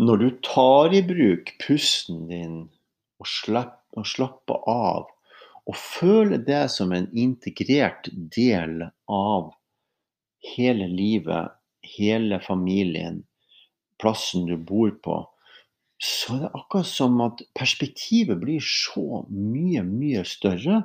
når 0.00 0.16
du 0.22 0.28
tar 0.44 0.94
i 0.96 1.02
bruk 1.04 1.52
pusten 1.60 2.26
din 2.30 2.54
og, 3.20 3.28
slapp, 3.28 3.82
og 3.96 4.06
slapper 4.08 4.64
av, 4.70 5.10
og 5.68 5.76
føler 5.78 6.40
det 6.42 6.64
som 6.74 6.94
en 6.94 7.06
integrert 7.14 8.08
del 8.12 8.80
av 9.06 9.52
hele 10.56 10.88
livet, 10.90 11.52
hele 11.86 12.40
familien, 12.42 13.22
plassen 14.02 14.48
du 14.48 14.56
bor 14.56 14.90
på, 15.04 15.20
så 16.02 16.34
er 16.34 16.40
det 16.42 16.54
akkurat 16.58 16.88
som 16.90 17.20
at 17.22 17.44
perspektivet 17.54 18.40
blir 18.42 18.62
så 18.64 19.22
mye, 19.30 19.84
mye 19.86 20.24
større 20.26 20.80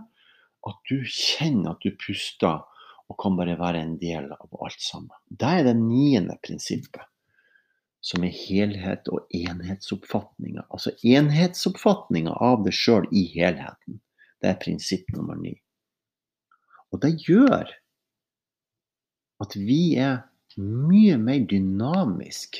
at 0.67 0.81
du 0.89 0.99
kjenner 1.09 1.73
at 1.73 1.81
du 1.81 1.95
puster 1.97 2.61
og 3.07 3.17
kan 3.21 3.37
bare 3.39 3.55
være 3.57 3.81
en 3.81 3.95
del 4.01 4.27
av 4.35 4.59
alt 4.61 4.83
sammen. 4.83 5.15
Det 5.29 5.49
er 5.59 5.65
det 5.65 5.77
niende 5.79 6.35
prinsippet, 6.43 7.07
som 8.03 8.25
er 8.27 8.35
helhet 8.35 9.09
og 9.09 9.31
enhetsoppfatninga. 9.33 10.67
Altså 10.69 10.93
enhetsoppfatninga 11.01 12.35
av 12.37 12.65
det 12.67 12.75
sjøl 12.77 13.07
i 13.09 13.25
helheten. 13.33 14.01
Det 14.37 14.51
er 14.51 14.61
prinsipp 14.61 15.09
nummer 15.15 15.39
ni. 15.39 15.55
Og 16.93 17.01
det 17.01 17.15
gjør 17.25 17.71
at 19.41 19.55
vi 19.57 19.95
er 19.97 20.27
mye 20.57 21.17
mer 21.21 21.41
dynamisk 21.49 22.59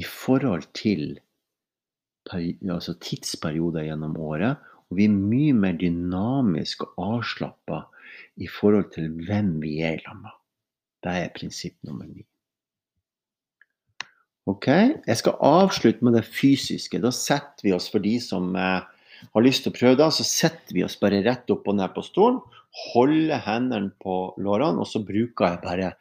i 0.00 0.04
forhold 0.06 0.66
til 0.76 1.18
altså 2.70 2.94
tidsperioder 3.02 3.88
gjennom 3.88 4.16
året. 4.20 4.60
Og 4.90 4.98
vi 4.98 5.06
er 5.06 5.14
mye 5.14 5.54
mer 5.54 5.78
dynamiske 5.78 6.88
og 6.96 7.20
avslappa 7.20 7.84
i 8.40 8.48
forhold 8.50 8.90
til 8.94 9.10
hvem 9.26 9.58
vi 9.62 9.78
er 9.86 10.00
sammen 10.04 10.26
med. 10.26 10.36
Det 11.00 11.16
er 11.16 11.34
prinsipp 11.36 11.76
nummer 11.86 12.08
ni. 12.08 12.24
Ok, 14.50 14.66
Jeg 14.66 15.16
skal 15.16 15.38
avslutte 15.40 16.04
med 16.04 16.16
det 16.16 16.24
fysiske. 16.26 16.98
Da 16.98 17.12
setter 17.14 17.62
vi 17.62 17.72
oss, 17.76 17.88
for 17.92 18.02
de 18.02 18.16
som 18.20 18.56
eh, 18.56 18.82
har 19.34 19.44
lyst 19.44 19.64
til 19.64 19.72
å 19.72 19.76
prøve 19.76 19.98
det, 20.00 20.08
så 20.16 20.26
setter 20.26 20.74
vi 20.74 20.84
oss 20.84 20.98
bare 21.00 21.22
rett 21.22 21.50
opp 21.52 21.68
og 21.68 21.76
ned 21.78 21.92
på 21.94 22.04
stolen. 22.04 22.40
Holder 22.90 23.42
hendene 23.46 23.92
på 24.02 24.34
lårene, 24.42 24.80
og 24.82 24.88
så 24.88 25.02
bruker 25.04 25.46
jeg 25.46 25.62
bare 25.64 25.92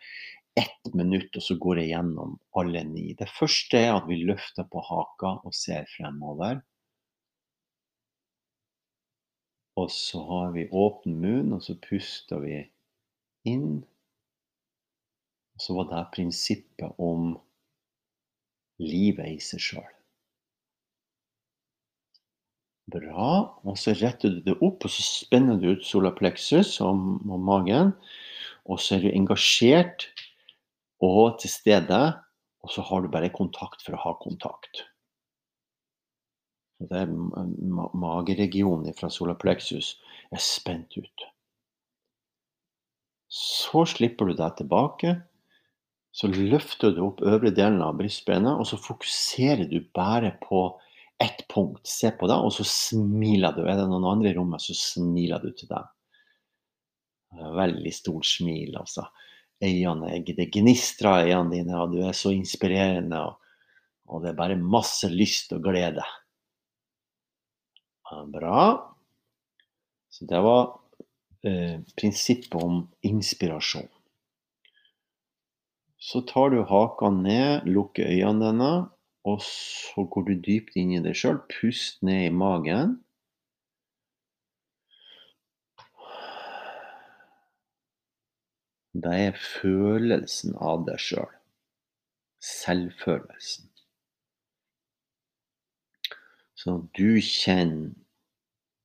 ett 0.57 0.93
minutt, 0.93 1.35
og 1.35 1.43
så 1.43 1.55
går 1.61 1.81
jeg 1.81 1.91
gjennom 1.93 2.37
alle 2.57 2.83
ni. 2.87 3.13
Det 3.19 3.29
første 3.31 3.77
er 3.77 3.93
at 3.95 4.07
vi 4.09 4.21
løfter 4.23 4.67
på 4.71 4.81
haka 4.83 5.37
og 5.45 5.55
ser 5.55 5.87
fremover. 5.97 6.61
Og 9.79 9.91
så 9.93 10.21
har 10.27 10.51
vi 10.55 10.67
åpen 10.71 11.19
munn, 11.21 11.53
og 11.55 11.63
så 11.63 11.77
puster 11.79 12.41
vi 12.43 12.57
inn. 13.47 13.79
Og 15.55 15.63
så 15.63 15.77
var 15.77 15.87
det 15.91 16.09
prinsippet 16.15 16.99
om 16.99 17.31
livet 18.79 19.35
i 19.35 19.39
seg 19.43 19.63
sjøl. 19.63 19.95
Bra. 22.89 23.31
Og 23.67 23.77
så 23.77 23.93
retter 23.99 24.33
du 24.33 24.41
det 24.47 24.57
opp, 24.65 24.85
og 24.87 24.91
så 24.91 25.05
spenner 25.05 25.59
du 25.61 25.69
ut 25.75 25.85
solapleksus 25.85 26.79
og 26.83 26.97
magen. 27.45 27.93
Og 28.69 28.81
så 28.81 28.97
er 28.97 29.05
du 29.05 29.11
engasjert 29.13 30.09
og 31.05 31.39
til 31.39 31.51
stede, 31.51 31.99
og 32.59 32.71
så 32.73 32.83
har 32.89 33.03
du 33.03 33.11
bare 33.11 33.31
kontakt 33.31 33.83
for 33.85 33.95
å 33.95 34.03
ha 34.03 34.15
kontakt. 34.19 34.83
Det 36.79 36.95
er 36.95 37.11
mageregionen 37.11 38.95
fra 38.95 39.09
solarplexus 39.11 39.93
er 40.31 40.43
spent 40.43 40.95
ut. 40.99 41.25
Så 43.29 43.83
slipper 43.91 44.29
du 44.29 44.37
deg 44.39 44.55
tilbake. 44.57 45.17
Så 46.15 46.31
løfter 46.31 46.95
du 46.95 47.03
opp 47.05 47.19
øvre 47.21 47.51
delen 47.53 47.83
av 47.85 47.99
brystbenet, 47.99 48.57
og 48.57 48.65
så 48.65 48.79
fokuserer 48.81 49.67
du 49.69 49.77
bare 49.95 50.33
på 50.41 50.63
ett 51.21 51.43
punkt. 51.51 51.83
Se 51.87 52.11
på 52.15 52.27
det, 52.31 52.39
og 52.39 52.51
så 52.55 52.65
smiler 52.65 53.53
du. 53.55 53.65
Er 53.67 53.77
det 53.77 53.87
noen 53.91 54.07
andre 54.09 54.31
i 54.31 54.37
rommet, 54.39 54.63
så 54.63 54.75
smiler 54.75 55.43
du 55.43 55.51
til 55.53 55.69
dem. 55.69 55.91
Veldig 57.59 57.91
stort 57.93 58.25
smil, 58.25 58.73
altså 58.79 59.05
øynene. 59.63 60.21
Det 60.25 60.49
gnistrer 60.53 61.27
i 61.27 61.33
øynene 61.33 61.55
dine, 61.55 61.77
og 61.81 61.93
du 61.93 62.01
er 62.05 62.15
så 62.15 62.33
inspirerende. 62.35 63.19
Og, 63.19 63.39
og 64.09 64.23
det 64.23 64.31
er 64.31 64.39
bare 64.39 64.59
masse 64.59 65.09
lyst 65.11 65.53
og 65.55 65.63
glede. 65.63 66.05
Bra. 68.33 68.61
Så 70.09 70.25
det 70.25 70.39
var 70.41 70.79
eh, 71.45 71.79
prinsippet 71.99 72.55
om 72.57 72.87
inspirasjon. 73.05 73.89
Så 75.99 76.23
tar 76.25 76.49
du 76.49 76.63
haka 76.63 77.11
ned, 77.11 77.67
lukker 77.67 78.07
øynene 78.07 78.49
dine, 78.49 78.71
og 79.27 79.41
så 79.43 80.05
går 80.09 80.29
du 80.29 80.33
dypt 80.41 80.77
inn 80.79 80.95
i 80.95 81.03
deg 81.03 81.17
sjøl. 81.19 81.41
Pust 81.51 81.99
ned 82.07 82.29
i 82.29 82.33
magen. 82.33 82.97
Det 88.93 89.17
er 89.27 89.35
følelsen 89.37 90.55
av 90.57 90.85
deg 90.87 91.01
sjøl. 91.01 91.27
Selv. 92.39 92.91
Selvfølelsen. 92.95 93.69
Så 96.55 96.75
du 96.97 97.19
kjenner 97.23 97.91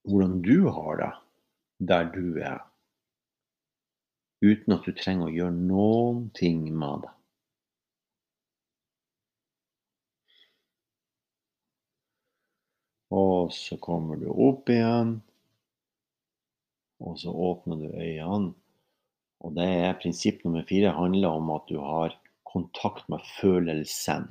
hvordan 0.05 0.43
du 0.43 0.69
har 0.71 0.99
det 1.01 1.13
der 1.89 2.09
du 2.15 2.39
er, 2.39 2.61
uten 4.45 4.77
at 4.77 4.87
du 4.87 4.93
trenger 4.95 5.27
å 5.27 5.35
gjøre 5.35 5.57
noen 5.71 6.21
ting 6.39 6.67
med 6.71 7.07
det. 7.07 7.13
Og 13.15 13.51
så 13.55 13.79
kommer 13.83 14.19
du 14.19 14.29
opp 14.31 14.71
igjen, 14.71 15.17
og 17.03 17.19
så 17.23 17.35
åpner 17.51 17.83
du 17.83 17.89
øynene. 17.91 18.55
Og 19.45 19.53
det 19.59 19.67
er 19.85 19.99
prinsipp 20.01 20.41
nummer 20.45 20.65
fire 20.69 20.95
handler 20.97 21.37
om 21.37 21.51
at 21.53 21.69
du 21.69 21.77
har 21.83 22.17
kontakt 22.49 23.09
med 23.13 23.25
følelsen. 23.37 24.31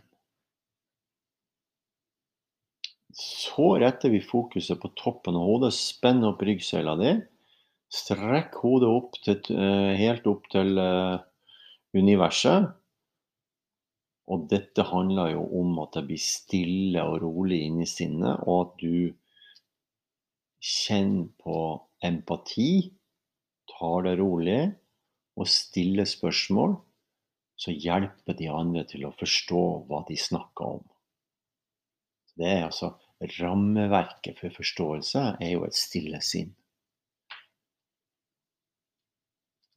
Så 3.14 3.76
retter 3.84 4.10
vi 4.10 4.24
fokuset 4.26 4.80
på 4.82 4.90
toppen 4.98 5.38
av 5.38 5.46
hodet. 5.46 5.74
Spenn 5.78 6.26
opp 6.26 6.42
ryggsøyla 6.42 6.96
di. 6.98 7.12
Strekk 7.94 8.58
hodet 8.64 8.90
opp 8.90 9.20
til, 9.22 9.44
eh, 9.54 9.94
helt 10.00 10.26
opp 10.26 10.48
til 10.50 10.80
uh, 10.82 11.22
universet. 11.94 12.72
Og 14.34 14.48
dette 14.50 14.82
handler 14.88 15.36
jo 15.36 15.44
om 15.60 15.78
at 15.84 16.00
det 16.00 16.08
blir 16.08 16.22
stille 16.22 17.04
og 17.06 17.20
rolig 17.22 17.60
inni 17.68 17.86
sinnet, 17.86 18.40
og 18.48 18.62
at 18.64 18.74
du 18.82 19.14
kjenner 20.64 21.28
på 21.44 21.58
empati, 22.08 22.72
tar 23.70 24.08
det 24.08 24.16
rolig, 24.24 24.62
og 25.40 25.50
stille 25.50 26.06
spørsmål 26.08 26.76
som 27.60 27.74
hjelper 27.74 28.38
de 28.38 28.50
andre 28.52 28.84
til 28.90 29.06
å 29.08 29.14
forstå 29.18 29.64
hva 29.88 30.04
de 30.08 30.18
snakker 30.20 30.80
om. 30.80 30.84
Det 32.38 32.50
er 32.50 32.68
altså 32.68 32.96
Rammeverket 33.40 34.40
for 34.42 34.52
forståelse 34.52 35.22
er 35.40 35.54
jo 35.54 35.64
et 35.64 35.78
stille 35.78 36.20
sinn. 36.26 36.50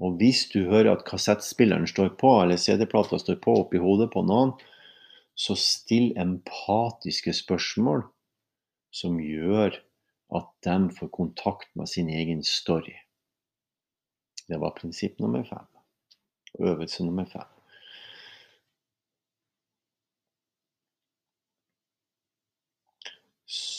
Og 0.03 0.19
hvis 0.21 0.45
du 0.53 0.67
hører 0.69 0.93
at 0.93 1.07
kassettspilleren 1.09 1.87
står 1.89 2.17
på, 2.21 2.33
eller 2.43 2.61
CD-plata 2.61 3.21
står 3.23 3.39
på 3.45 3.55
oppi 3.63 3.81
hodet 3.81 4.11
på 4.13 4.25
noen, 4.27 4.53
så 5.37 5.57
still 5.57 6.11
empatiske 6.21 7.33
spørsmål 7.37 8.03
som 8.93 9.21
gjør 9.21 9.79
at 10.37 10.49
de 10.67 10.77
får 10.97 11.13
kontakt 11.15 11.71
med 11.79 11.89
sin 11.89 12.11
egen 12.13 12.43
story. 12.45 12.97
Det 14.47 14.59
var 14.63 14.77
prinsipp 14.79 15.19
nummer 15.19 15.45
fem. 15.45 15.67
Øvelse 16.59 17.05
nummer 17.05 17.27
fem. 17.27 17.47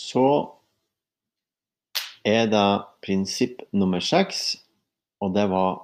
så 0.07 0.29
er 2.27 2.47
det 2.51 2.69
prinsipp 3.03 3.63
nummer 3.75 4.03
seks, 4.03 4.57
og 5.23 5.33
det 5.35 5.47
var 5.51 5.83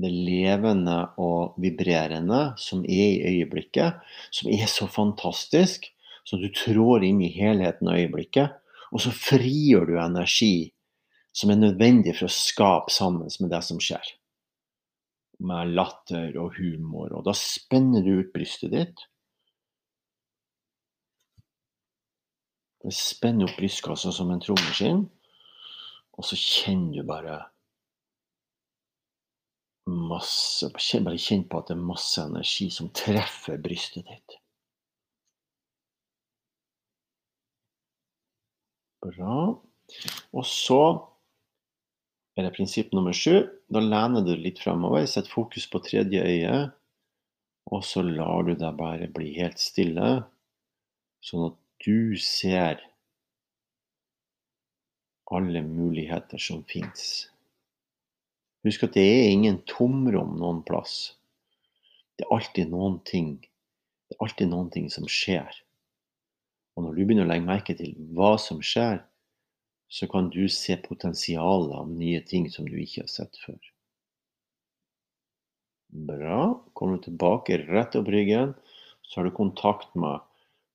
det 0.00 0.10
levende 0.12 0.98
og 1.22 1.56
vibrerende 1.62 2.40
som 2.60 2.84
er 2.84 3.08
i 3.16 3.36
øyeblikket, 3.36 4.02
som 4.30 4.50
er 4.52 4.66
så 4.70 4.88
fantastisk, 4.90 5.88
så 6.26 6.38
du 6.40 6.48
trår 6.52 7.06
inn 7.06 7.22
i 7.24 7.32
helheten 7.32 7.88
av 7.90 8.00
øyeblikket, 8.02 8.56
og 8.92 9.02
så 9.02 9.12
frigjør 9.14 9.88
du 9.88 9.96
energi 10.02 10.70
som 11.36 11.52
er 11.52 11.60
nødvendig 11.60 12.14
for 12.16 12.28
å 12.28 12.32
skape 12.32 12.92
sammen 12.92 13.28
med 13.42 13.52
det 13.52 13.60
som 13.64 13.80
skjer. 13.82 14.14
Med 15.44 15.74
latter 15.76 16.38
og 16.40 16.56
humor. 16.56 17.12
Og 17.12 17.26
da 17.26 17.34
spenner 17.36 18.04
du 18.04 18.22
ut 18.22 18.32
brystet 18.32 18.72
ditt. 18.72 19.04
Spenner 22.86 23.48
opp 23.48 23.58
brystkassa 23.58 24.12
som 24.14 24.30
en 24.30 24.40
trommeskinn, 24.40 25.00
og 26.16 26.24
så 26.24 26.36
kjenner 26.38 27.02
du 27.02 27.08
bare 27.08 27.40
masse 29.86 30.66
Bare 30.70 31.18
kjenn 31.18 31.44
på 31.50 31.60
at 31.60 31.68
det 31.68 31.76
er 31.76 31.82
masse 31.82 32.22
energi 32.22 32.68
som 32.74 32.88
treffer 32.94 33.58
brystet 33.62 34.06
ditt. 34.06 34.38
Bra. 39.02 39.36
Og 40.34 40.46
så 40.46 40.80
er 42.44 42.52
prinsipp 42.52 42.92
nummer 42.92 43.16
sju. 43.16 43.46
Da 43.72 43.80
lener 43.80 44.24
du 44.24 44.34
litt 44.36 44.60
fremover, 44.60 45.06
setter 45.08 45.32
fokus 45.32 45.64
på 45.72 45.80
tredje 45.84 46.20
øye, 46.20 46.56
og 47.72 47.84
så 47.84 48.02
lar 48.04 48.44
du 48.46 48.52
deg 48.54 48.76
bare 48.78 49.08
bli 49.12 49.32
helt 49.38 49.58
stille, 49.62 50.10
sånn 51.24 51.48
at 51.48 51.56
du 51.86 52.16
ser 52.20 52.84
alle 55.32 55.62
muligheter 55.64 56.38
som 56.38 56.62
fins. 56.68 57.26
Husk 58.66 58.84
at 58.86 58.94
det 58.98 59.04
er 59.06 59.32
ingen 59.32 59.58
tomrom 59.66 60.36
noen 60.38 60.62
plass. 60.66 61.16
Det 62.16 62.26
er 62.26 62.34
alltid 62.36 62.70
noen 62.72 63.00
ting. 63.06 63.36
Det 64.06 64.16
er 64.16 64.24
alltid 64.26 64.50
noen 64.50 64.70
ting 64.74 64.88
som 64.92 65.06
skjer. 65.10 65.50
Og 66.76 66.84
når 66.84 66.96
du 66.96 67.02
begynner 67.02 67.26
å 67.26 67.30
legge 67.30 67.48
merke 67.48 67.76
til 67.78 67.94
hva 68.14 68.34
som 68.40 68.60
skjer, 68.64 69.00
så 69.88 70.06
kan 70.10 70.30
du 70.30 70.48
se 70.48 70.76
potensialet 70.76 71.74
av 71.76 71.90
nye 71.90 72.20
ting 72.26 72.50
som 72.50 72.68
du 72.68 72.78
ikke 72.82 73.04
har 73.04 73.12
sett 73.12 73.38
før. 73.44 73.58
Bra. 75.88 76.40
Kommer 76.74 76.96
du 76.96 77.06
tilbake 77.06 77.58
rett 77.68 77.96
opp 77.96 78.08
ryggen, 78.10 78.54
så 79.02 79.20
har 79.20 79.28
du 79.28 79.36
kontakt 79.36 79.94
med 79.94 80.20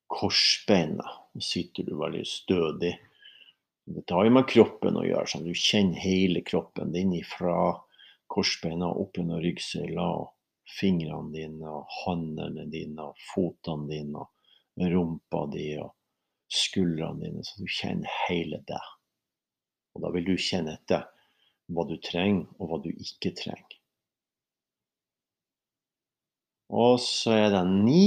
korsbeina. 0.08 1.06
Nå 1.34 1.44
sitter 1.44 1.88
du 1.88 1.96
veldig 2.00 2.26
stødig. 2.28 2.94
Det 3.86 4.14
har 4.14 4.26
jo 4.26 4.34
med 4.38 4.48
kroppen 4.48 5.00
å 5.00 5.06
gjøre, 5.06 5.28
sånn 5.28 5.48
du 5.48 5.56
kjenner 5.58 6.00
hele 6.00 6.44
kroppen 6.48 6.94
din 6.96 7.14
fra 7.28 7.56
korsbeina 8.32 8.88
opp 8.88 9.20
under 9.20 9.44
ryggsøyla. 9.44 10.12
Fingrene 10.72 11.34
dine, 11.34 11.68
og 11.68 11.90
håndene 12.06 12.64
dine, 12.72 13.10
og 13.10 13.18
føttene 13.34 13.90
dine, 13.90 14.24
rumpa 14.94 15.42
di 15.52 15.74
og 15.82 15.92
skuldrene 16.48 17.26
dine, 17.26 17.44
så 17.44 17.60
du 17.60 17.68
kjenner 17.68 18.20
hele 18.30 18.62
det. 18.70 18.80
Og 19.96 20.04
da 20.04 20.12
vil 20.16 20.26
du 20.28 20.36
kjenne 20.40 20.78
etter 20.78 21.08
hva 21.72 21.86
du 21.88 21.96
trenger, 22.04 22.48
og 22.60 22.72
hva 22.72 22.82
du 22.84 22.90
ikke 22.92 23.34
trenger. 23.38 23.78
Og 26.72 27.00
så 27.04 27.36
er 27.36 27.50
det 27.52 27.66
ni. 27.68 28.04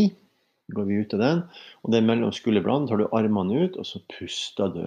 Går 0.73 0.87
vi 0.89 1.03
ut 1.05 1.13
av 1.13 1.21
den. 1.21 1.41
Og 1.85 1.93
det 1.93 1.99
er 2.01 2.07
mellom 2.09 2.33
skulderbladene. 2.33 2.89
tar 2.89 3.03
du 3.03 3.11
armene 3.13 3.67
ut, 3.67 3.77
og 3.77 3.85
så 3.85 4.01
puster 4.09 4.73
du. 4.73 4.87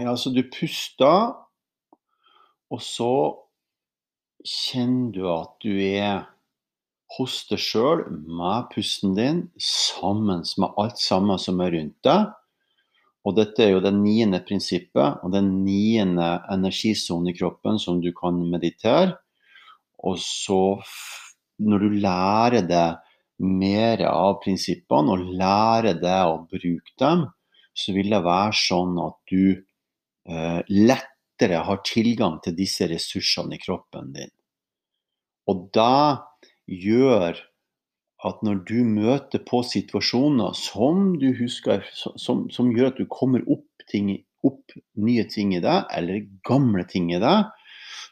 Ja, 0.00 0.12
så 0.16 0.32
du 0.32 0.42
puster, 0.52 1.36
og 2.68 2.80
så 2.84 3.12
kjenner 4.44 5.12
du 5.12 5.22
at 5.32 5.54
du 5.64 5.72
er 5.80 6.26
hos 7.16 7.42
deg 7.50 7.60
sjøl 7.62 8.04
med 8.10 8.68
pusten 8.72 9.14
din, 9.16 9.46
sammen 9.60 10.42
med 10.60 10.80
alt 10.80 11.00
sammen 11.00 11.40
som 11.40 11.62
er 11.64 11.72
rundt 11.76 11.96
deg. 12.06 12.34
Og 13.26 13.34
dette 13.34 13.64
er 13.64 13.72
jo 13.72 13.82
det 13.82 13.94
niende 13.96 14.38
prinsippet 14.46 15.24
og 15.24 15.32
den 15.34 15.48
niende 15.64 16.28
energisonen 16.52 17.32
i 17.32 17.36
kroppen 17.36 17.80
som 17.82 17.98
du 18.02 18.12
kan 18.14 18.38
meditere. 18.52 19.16
Og 20.06 20.20
så, 20.22 20.78
når 21.58 21.82
du 21.82 21.96
lærer 22.04 22.68
deg 22.68 23.02
mer 23.42 24.04
av 24.08 24.38
prinsippene 24.44 25.16
og 25.16 25.32
lærer 25.40 25.98
deg 25.98 26.30
å 26.30 26.44
bruke 26.46 26.94
dem, 27.02 27.26
så 27.76 27.92
vil 27.96 28.14
det 28.14 28.22
være 28.24 28.54
sånn 28.56 28.94
at 29.02 29.18
du 29.28 29.42
eh, 29.52 30.60
lettere 30.70 31.60
har 31.66 31.82
tilgang 31.84 32.38
til 32.44 32.56
disse 32.56 32.86
ressursene 32.88 33.58
i 33.58 33.60
kroppen 33.60 34.14
din. 34.14 34.32
Og 35.50 35.66
da 35.74 36.22
gjør 36.66 37.38
at 38.26 38.40
når 38.46 38.62
du 38.68 38.78
møter 38.88 39.42
på 39.46 39.60
situasjoner 39.66 40.56
som 40.58 41.12
du 41.20 41.28
husker, 41.36 41.84
som, 41.94 42.46
som 42.50 42.72
gjør 42.74 42.92
at 42.92 43.00
du 43.00 43.06
kommer 43.12 43.44
opp, 43.52 43.68
ting, 43.90 44.10
opp, 44.46 44.74
nye 44.98 45.26
ting 45.30 45.54
i 45.54 45.62
deg, 45.62 45.86
eller 45.94 46.26
gamle 46.46 46.86
ting 46.88 47.12
i 47.14 47.20
deg, 47.22 47.52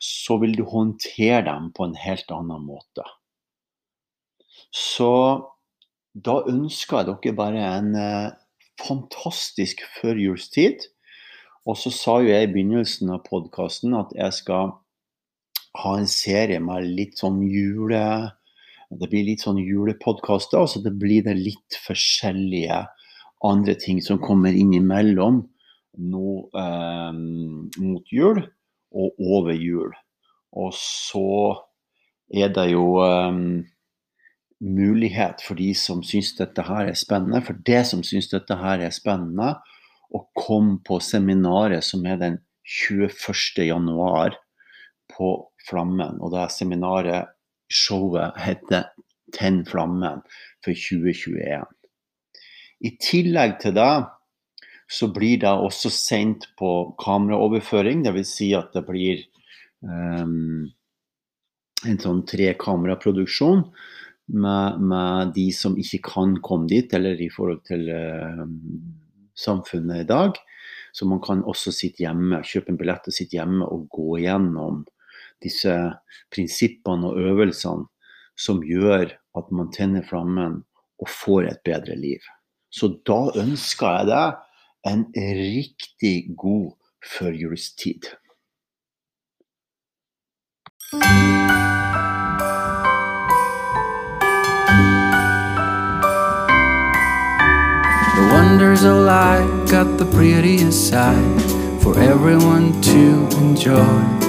så 0.04 0.36
vil 0.42 0.54
du 0.58 0.64
håndtere 0.68 1.42
dem 1.48 1.70
på 1.74 1.88
en 1.88 1.96
helt 1.98 2.30
annen 2.34 2.64
måte. 2.68 3.06
Så 4.74 5.10
da 6.14 6.40
ønsker 6.50 7.00
jeg 7.00 7.10
dere 7.10 7.38
bare 7.38 7.66
en 7.78 7.94
eh, 7.98 8.32
fantastisk 8.82 9.82
førjulstid. 9.96 10.86
Og 11.64 11.78
så 11.80 11.90
sa 11.94 12.18
jo 12.20 12.28
jeg 12.28 12.48
i 12.48 12.52
begynnelsen 12.52 13.12
av 13.14 13.24
podkasten 13.26 13.96
at 13.96 14.12
jeg 14.18 14.36
skal 14.36 14.74
ha 15.80 15.92
en 15.98 16.10
serie 16.10 16.60
med 16.62 16.86
litt 16.98 17.18
sånn 17.22 17.40
jule 17.48 18.02
det 19.00 19.10
blir 19.12 19.26
litt 19.26 19.44
sånn 19.44 19.60
julepodkaster, 19.60 20.62
og 20.64 20.70
så 20.70 20.82
det 20.84 20.94
blir 21.00 21.24
det 21.26 21.36
litt 21.38 21.78
forskjellige 21.86 22.84
andre 23.44 23.74
ting 23.80 24.00
som 24.04 24.20
kommer 24.22 24.56
innimellom 24.56 25.42
nå 26.10 26.30
eh, 26.58 27.12
mot 27.82 28.12
jul 28.12 28.40
og 28.94 29.20
over 29.20 29.54
jul. 29.54 29.92
Og 30.54 30.72
så 30.78 31.28
er 32.34 32.50
det 32.54 32.70
jo 32.72 32.86
eh, 33.04 33.38
mulighet 34.64 35.44
for 35.44 35.58
de 35.58 35.70
som 35.78 36.02
syns 36.06 36.32
dette 36.38 36.64
her 36.66 36.90
er 36.90 36.98
spennende, 36.98 37.42
for 37.44 37.58
det 37.66 37.84
som 37.90 38.02
syns 38.06 38.30
dette 38.32 38.58
her 38.58 38.82
er 38.82 38.94
spennende, 38.94 39.54
å 40.14 40.22
komme 40.38 40.78
på 40.86 41.00
seminaret 41.02 41.82
som 41.84 42.04
er 42.06 42.20
den 42.20 42.38
21. 42.64 43.64
januar 43.66 44.36
på 45.10 45.36
Flammen. 45.68 46.20
Og 46.22 46.32
det 46.32 46.42
er 46.44 46.52
seminaret 46.52 47.33
showet 47.74 48.38
heter 48.38 48.90
'Tenn 49.34 49.64
flammen' 49.66 50.22
for 50.62 50.72
2021. 50.72 51.64
I 52.84 52.90
tillegg 53.00 53.58
til 53.62 53.74
det 53.74 54.06
så 54.90 55.08
blir 55.12 55.40
det 55.42 55.50
også 55.50 55.90
sendt 55.90 56.46
på 56.58 56.94
kameraoverføring, 57.00 58.04
dvs. 58.04 58.32
Si 58.36 58.50
at 58.54 58.74
det 58.76 58.84
blir 58.86 59.22
um, 59.80 60.68
en 61.84 62.00
sånn 62.00 62.22
trekameraproduksjon 62.28 63.64
med, 64.36 64.80
med 64.80 65.32
de 65.36 65.48
som 65.56 65.78
ikke 65.80 66.02
kan 66.10 66.36
komme 66.44 66.68
dit, 66.70 66.92
eller 66.94 67.20
i 67.20 67.30
forhold 67.32 67.64
til 67.68 67.88
uh, 67.88 68.44
samfunnet 69.34 70.04
i 70.04 70.08
dag. 70.08 70.38
Så 70.94 71.08
man 71.10 71.22
kan 71.24 71.42
også 71.42 71.72
sitte 71.74 72.04
hjemme, 72.04 72.44
kjøpe 72.46 72.70
en 72.72 72.78
billett 72.78 73.08
og 73.10 73.16
sitte 73.16 73.40
hjemme 73.40 73.66
og 73.66 73.88
gå 73.92 74.20
gjennom 74.22 74.84
disse 75.44 75.74
prinsippene 76.34 77.10
og 77.10 77.20
øvelsene 77.20 77.86
som 78.38 78.62
gjør 78.66 79.12
at 79.38 79.52
man 79.54 79.70
tenner 79.74 80.06
flammen 80.08 80.62
og 80.98 81.10
får 81.10 81.50
et 81.50 81.62
bedre 81.66 81.96
liv. 81.98 82.22
Så 82.74 82.90
da 83.06 83.20
ønsker 83.38 83.98
jeg 83.98 84.10
deg 84.10 84.90
en 84.90 85.06
riktig 85.14 86.16
god 86.36 86.74
førjulstid. 87.18 88.10
The 98.14 98.30
wonders 98.32 98.84
of 98.84 98.96
life 99.06 99.70
got 99.70 99.98
the 99.98 100.04
prettiest 100.16 100.88
side 100.88 101.40
for 101.82 101.98
everyone 101.98 102.80
to 102.82 103.28
enjoy. 103.38 104.23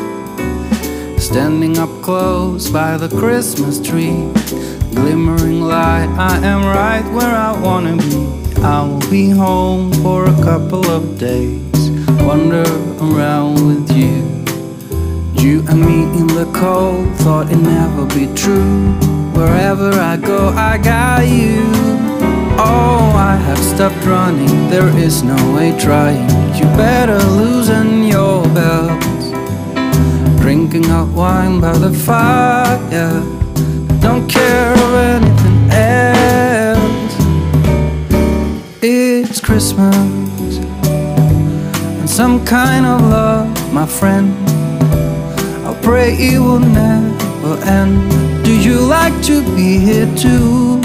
Standing 1.26 1.80
up 1.80 1.90
close 2.04 2.70
by 2.70 2.98
the 2.98 3.10
Christmas 3.10 3.82
tree, 3.82 4.32
glimmering 4.94 5.60
light, 5.60 6.08
I 6.20 6.38
am 6.46 6.64
right 6.64 7.04
where 7.16 7.36
I 7.36 7.60
wanna 7.60 7.98
be. 7.98 8.62
I 8.62 8.84
will 8.84 9.10
be 9.10 9.32
home 9.32 9.92
for 10.04 10.26
a 10.26 10.44
couple 10.44 10.86
of 10.86 11.18
days, 11.18 11.90
wander 12.22 12.64
around 13.02 13.56
with 13.66 13.90
you. 13.98 14.22
You 15.42 15.66
and 15.68 15.82
me 15.82 16.04
in 16.20 16.28
the 16.28 16.48
cold, 16.54 17.12
thought 17.16 17.52
it 17.52 17.58
never 17.58 18.06
be 18.06 18.32
true. 18.36 18.94
Wherever 19.34 19.94
I 19.94 20.18
go, 20.18 20.50
I 20.50 20.78
got 20.78 21.28
you. 21.28 21.64
Oh, 22.60 23.12
I 23.16 23.36
have 23.36 23.58
stopped 23.58 24.06
running. 24.06 24.70
There 24.70 24.96
is 24.96 25.24
no 25.24 25.36
way 25.56 25.76
trying. 25.80 26.30
You 26.54 26.66
better 26.78 27.18
loosen 27.18 28.04
your 28.04 28.44
belts. 28.54 29.05
Drinking 30.46 30.84
hot 30.84 31.08
wine 31.08 31.60
by 31.60 31.76
the 31.76 31.92
fire. 31.92 32.78
I 32.94 34.00
Don't 34.00 34.30
care 34.30 34.74
of 34.74 34.94
anything 34.94 35.72
else. 35.72 37.16
It's 38.80 39.42
Christmas 39.42 39.98
and 42.00 42.08
some 42.08 42.46
kind 42.46 42.86
of 42.86 43.02
love, 43.02 43.74
my 43.74 43.88
friend. 43.88 44.36
I'll 45.66 45.82
pray 45.82 46.14
it 46.14 46.38
will 46.38 46.60
never 46.60 47.56
end. 47.66 48.46
Do 48.46 48.54
you 48.56 48.82
like 48.82 49.20
to 49.24 49.42
be 49.56 49.80
here 49.80 50.06
too? 50.16 50.80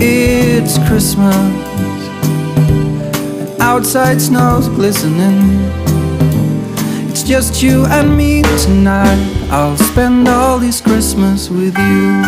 It's 0.00 0.78
Christmas, 0.88 1.36
and 3.38 3.62
outside 3.62 4.20
snow's 4.20 4.68
glistening. 4.68 5.79
Just 7.30 7.62
you 7.62 7.86
and 7.86 8.16
me 8.16 8.42
tonight. 8.58 9.46
I'll 9.52 9.76
spend 9.76 10.26
all 10.26 10.58
this 10.58 10.80
Christmas 10.80 11.48
with 11.48 11.78
you. 11.78 12.22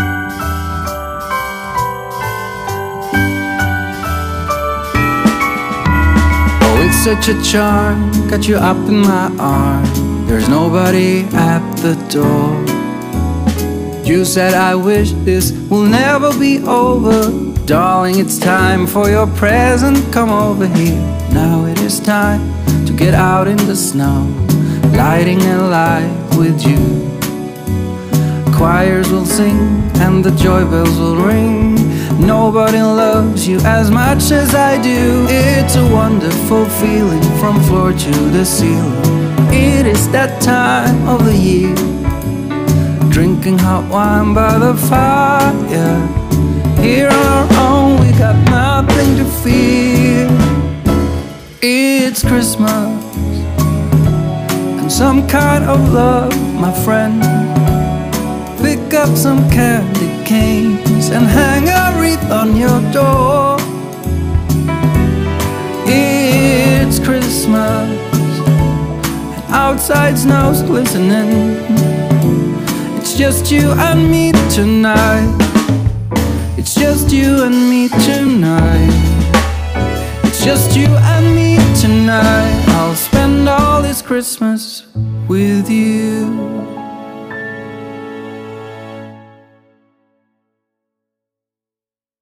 Oh, 6.63 6.87
it's 6.87 6.99
such 7.03 7.27
a 7.35 7.43
charm, 7.43 8.13
got 8.29 8.47
you 8.47 8.55
up 8.59 8.77
in 8.89 9.01
my 9.01 9.35
arm. 9.41 9.85
There's 10.29 10.49
nobody 10.49 11.23
at 11.35 11.75
the 11.79 11.97
door. 12.09 12.55
You 14.07 14.25
said, 14.25 14.55
I 14.55 14.77
wish 14.77 15.11
this 15.25 15.51
will 15.69 15.83
never 15.83 16.33
be 16.39 16.61
over. 16.61 17.29
Darling, 17.67 18.21
it's 18.21 18.39
time 18.39 18.87
for 18.87 19.11
your 19.11 19.27
present. 19.27 20.13
Come 20.13 20.31
over 20.31 20.69
here. 20.69 20.95
Now 21.33 21.65
it 21.65 21.81
is 21.81 21.99
time 21.99 22.41
to 22.87 22.93
get 22.93 23.15
out 23.15 23.49
in 23.49 23.57
the 23.57 23.75
snow, 23.75 24.42
lighting 24.91 25.41
a 25.43 25.59
light 25.69 26.13
with 26.37 26.67
you. 26.67 27.13
Choirs 28.57 29.11
will 29.11 29.27
sing 29.27 29.59
and 29.97 30.25
the 30.25 30.31
joy 30.33 30.65
bells 30.65 30.99
will 30.99 31.17
ring. 31.17 31.75
Nobody 32.21 32.81
loves 32.81 33.49
you 33.49 33.59
as 33.61 33.91
much 33.91 34.31
as 34.31 34.55
I 34.55 34.81
do. 34.81 35.27
It's 35.29 35.77
a 35.77 35.87
wonderful 35.93 36.67
feeling 36.81 37.23
from 37.41 37.61
floor 37.63 37.93
to 37.93 38.15
the 38.31 38.45
ceiling. 38.45 39.23
It 39.53 39.87
is 39.87 40.09
that 40.11 40.41
time 40.41 41.09
of 41.09 41.25
the 41.25 41.37
year. 41.37 41.75
Drinking 43.11 43.59
hot 43.59 43.91
wine 43.91 44.35
by 44.35 44.59
the 44.59 44.75
fire. 44.75 46.23
Here 46.81 47.09
on 47.09 47.27
our 47.37 47.49
own, 47.69 48.01
we 48.01 48.13
got 48.19 48.37
nothing 48.51 49.17
to 49.17 49.25
fear. 49.43 50.29
It's 51.61 52.23
Christmas 52.23 53.02
some 54.93 55.27
kind 55.27 55.65
of 55.65 55.91
love, 55.95 56.31
my 56.61 56.71
friend. 56.85 57.23
Pick 58.61 58.93
up 58.93 59.17
some 59.17 59.49
candy 59.49 60.11
canes 60.27 61.09
and 61.09 61.25
hang 61.25 61.67
a 61.67 61.99
wreath 61.99 62.31
on 62.31 62.55
your 62.55 62.79
door. 62.93 63.57
It's 65.87 66.99
Christmas, 66.99 67.89
and 69.35 69.45
outside 69.49 70.19
snow's 70.19 70.63
glistening. 70.63 71.57
It's 72.99 73.17
just 73.17 73.51
you 73.51 73.73
and 73.73 74.11
me 74.11 74.33
tonight. 74.51 75.35
It's 76.59 76.75
just 76.75 77.11
you 77.11 77.45
and 77.45 77.71
me 77.71 77.89
tonight. 77.89 78.93
It's 80.25 80.45
just 80.45 80.77
you 80.77 80.89
and 80.89 81.35
me 81.35 81.57
tonight. 81.81 82.65
I'll 82.77 82.95
all 83.53 83.83
this 83.83 84.01
Christmas 84.01 84.85
with 85.29 85.69
you. 85.71 86.52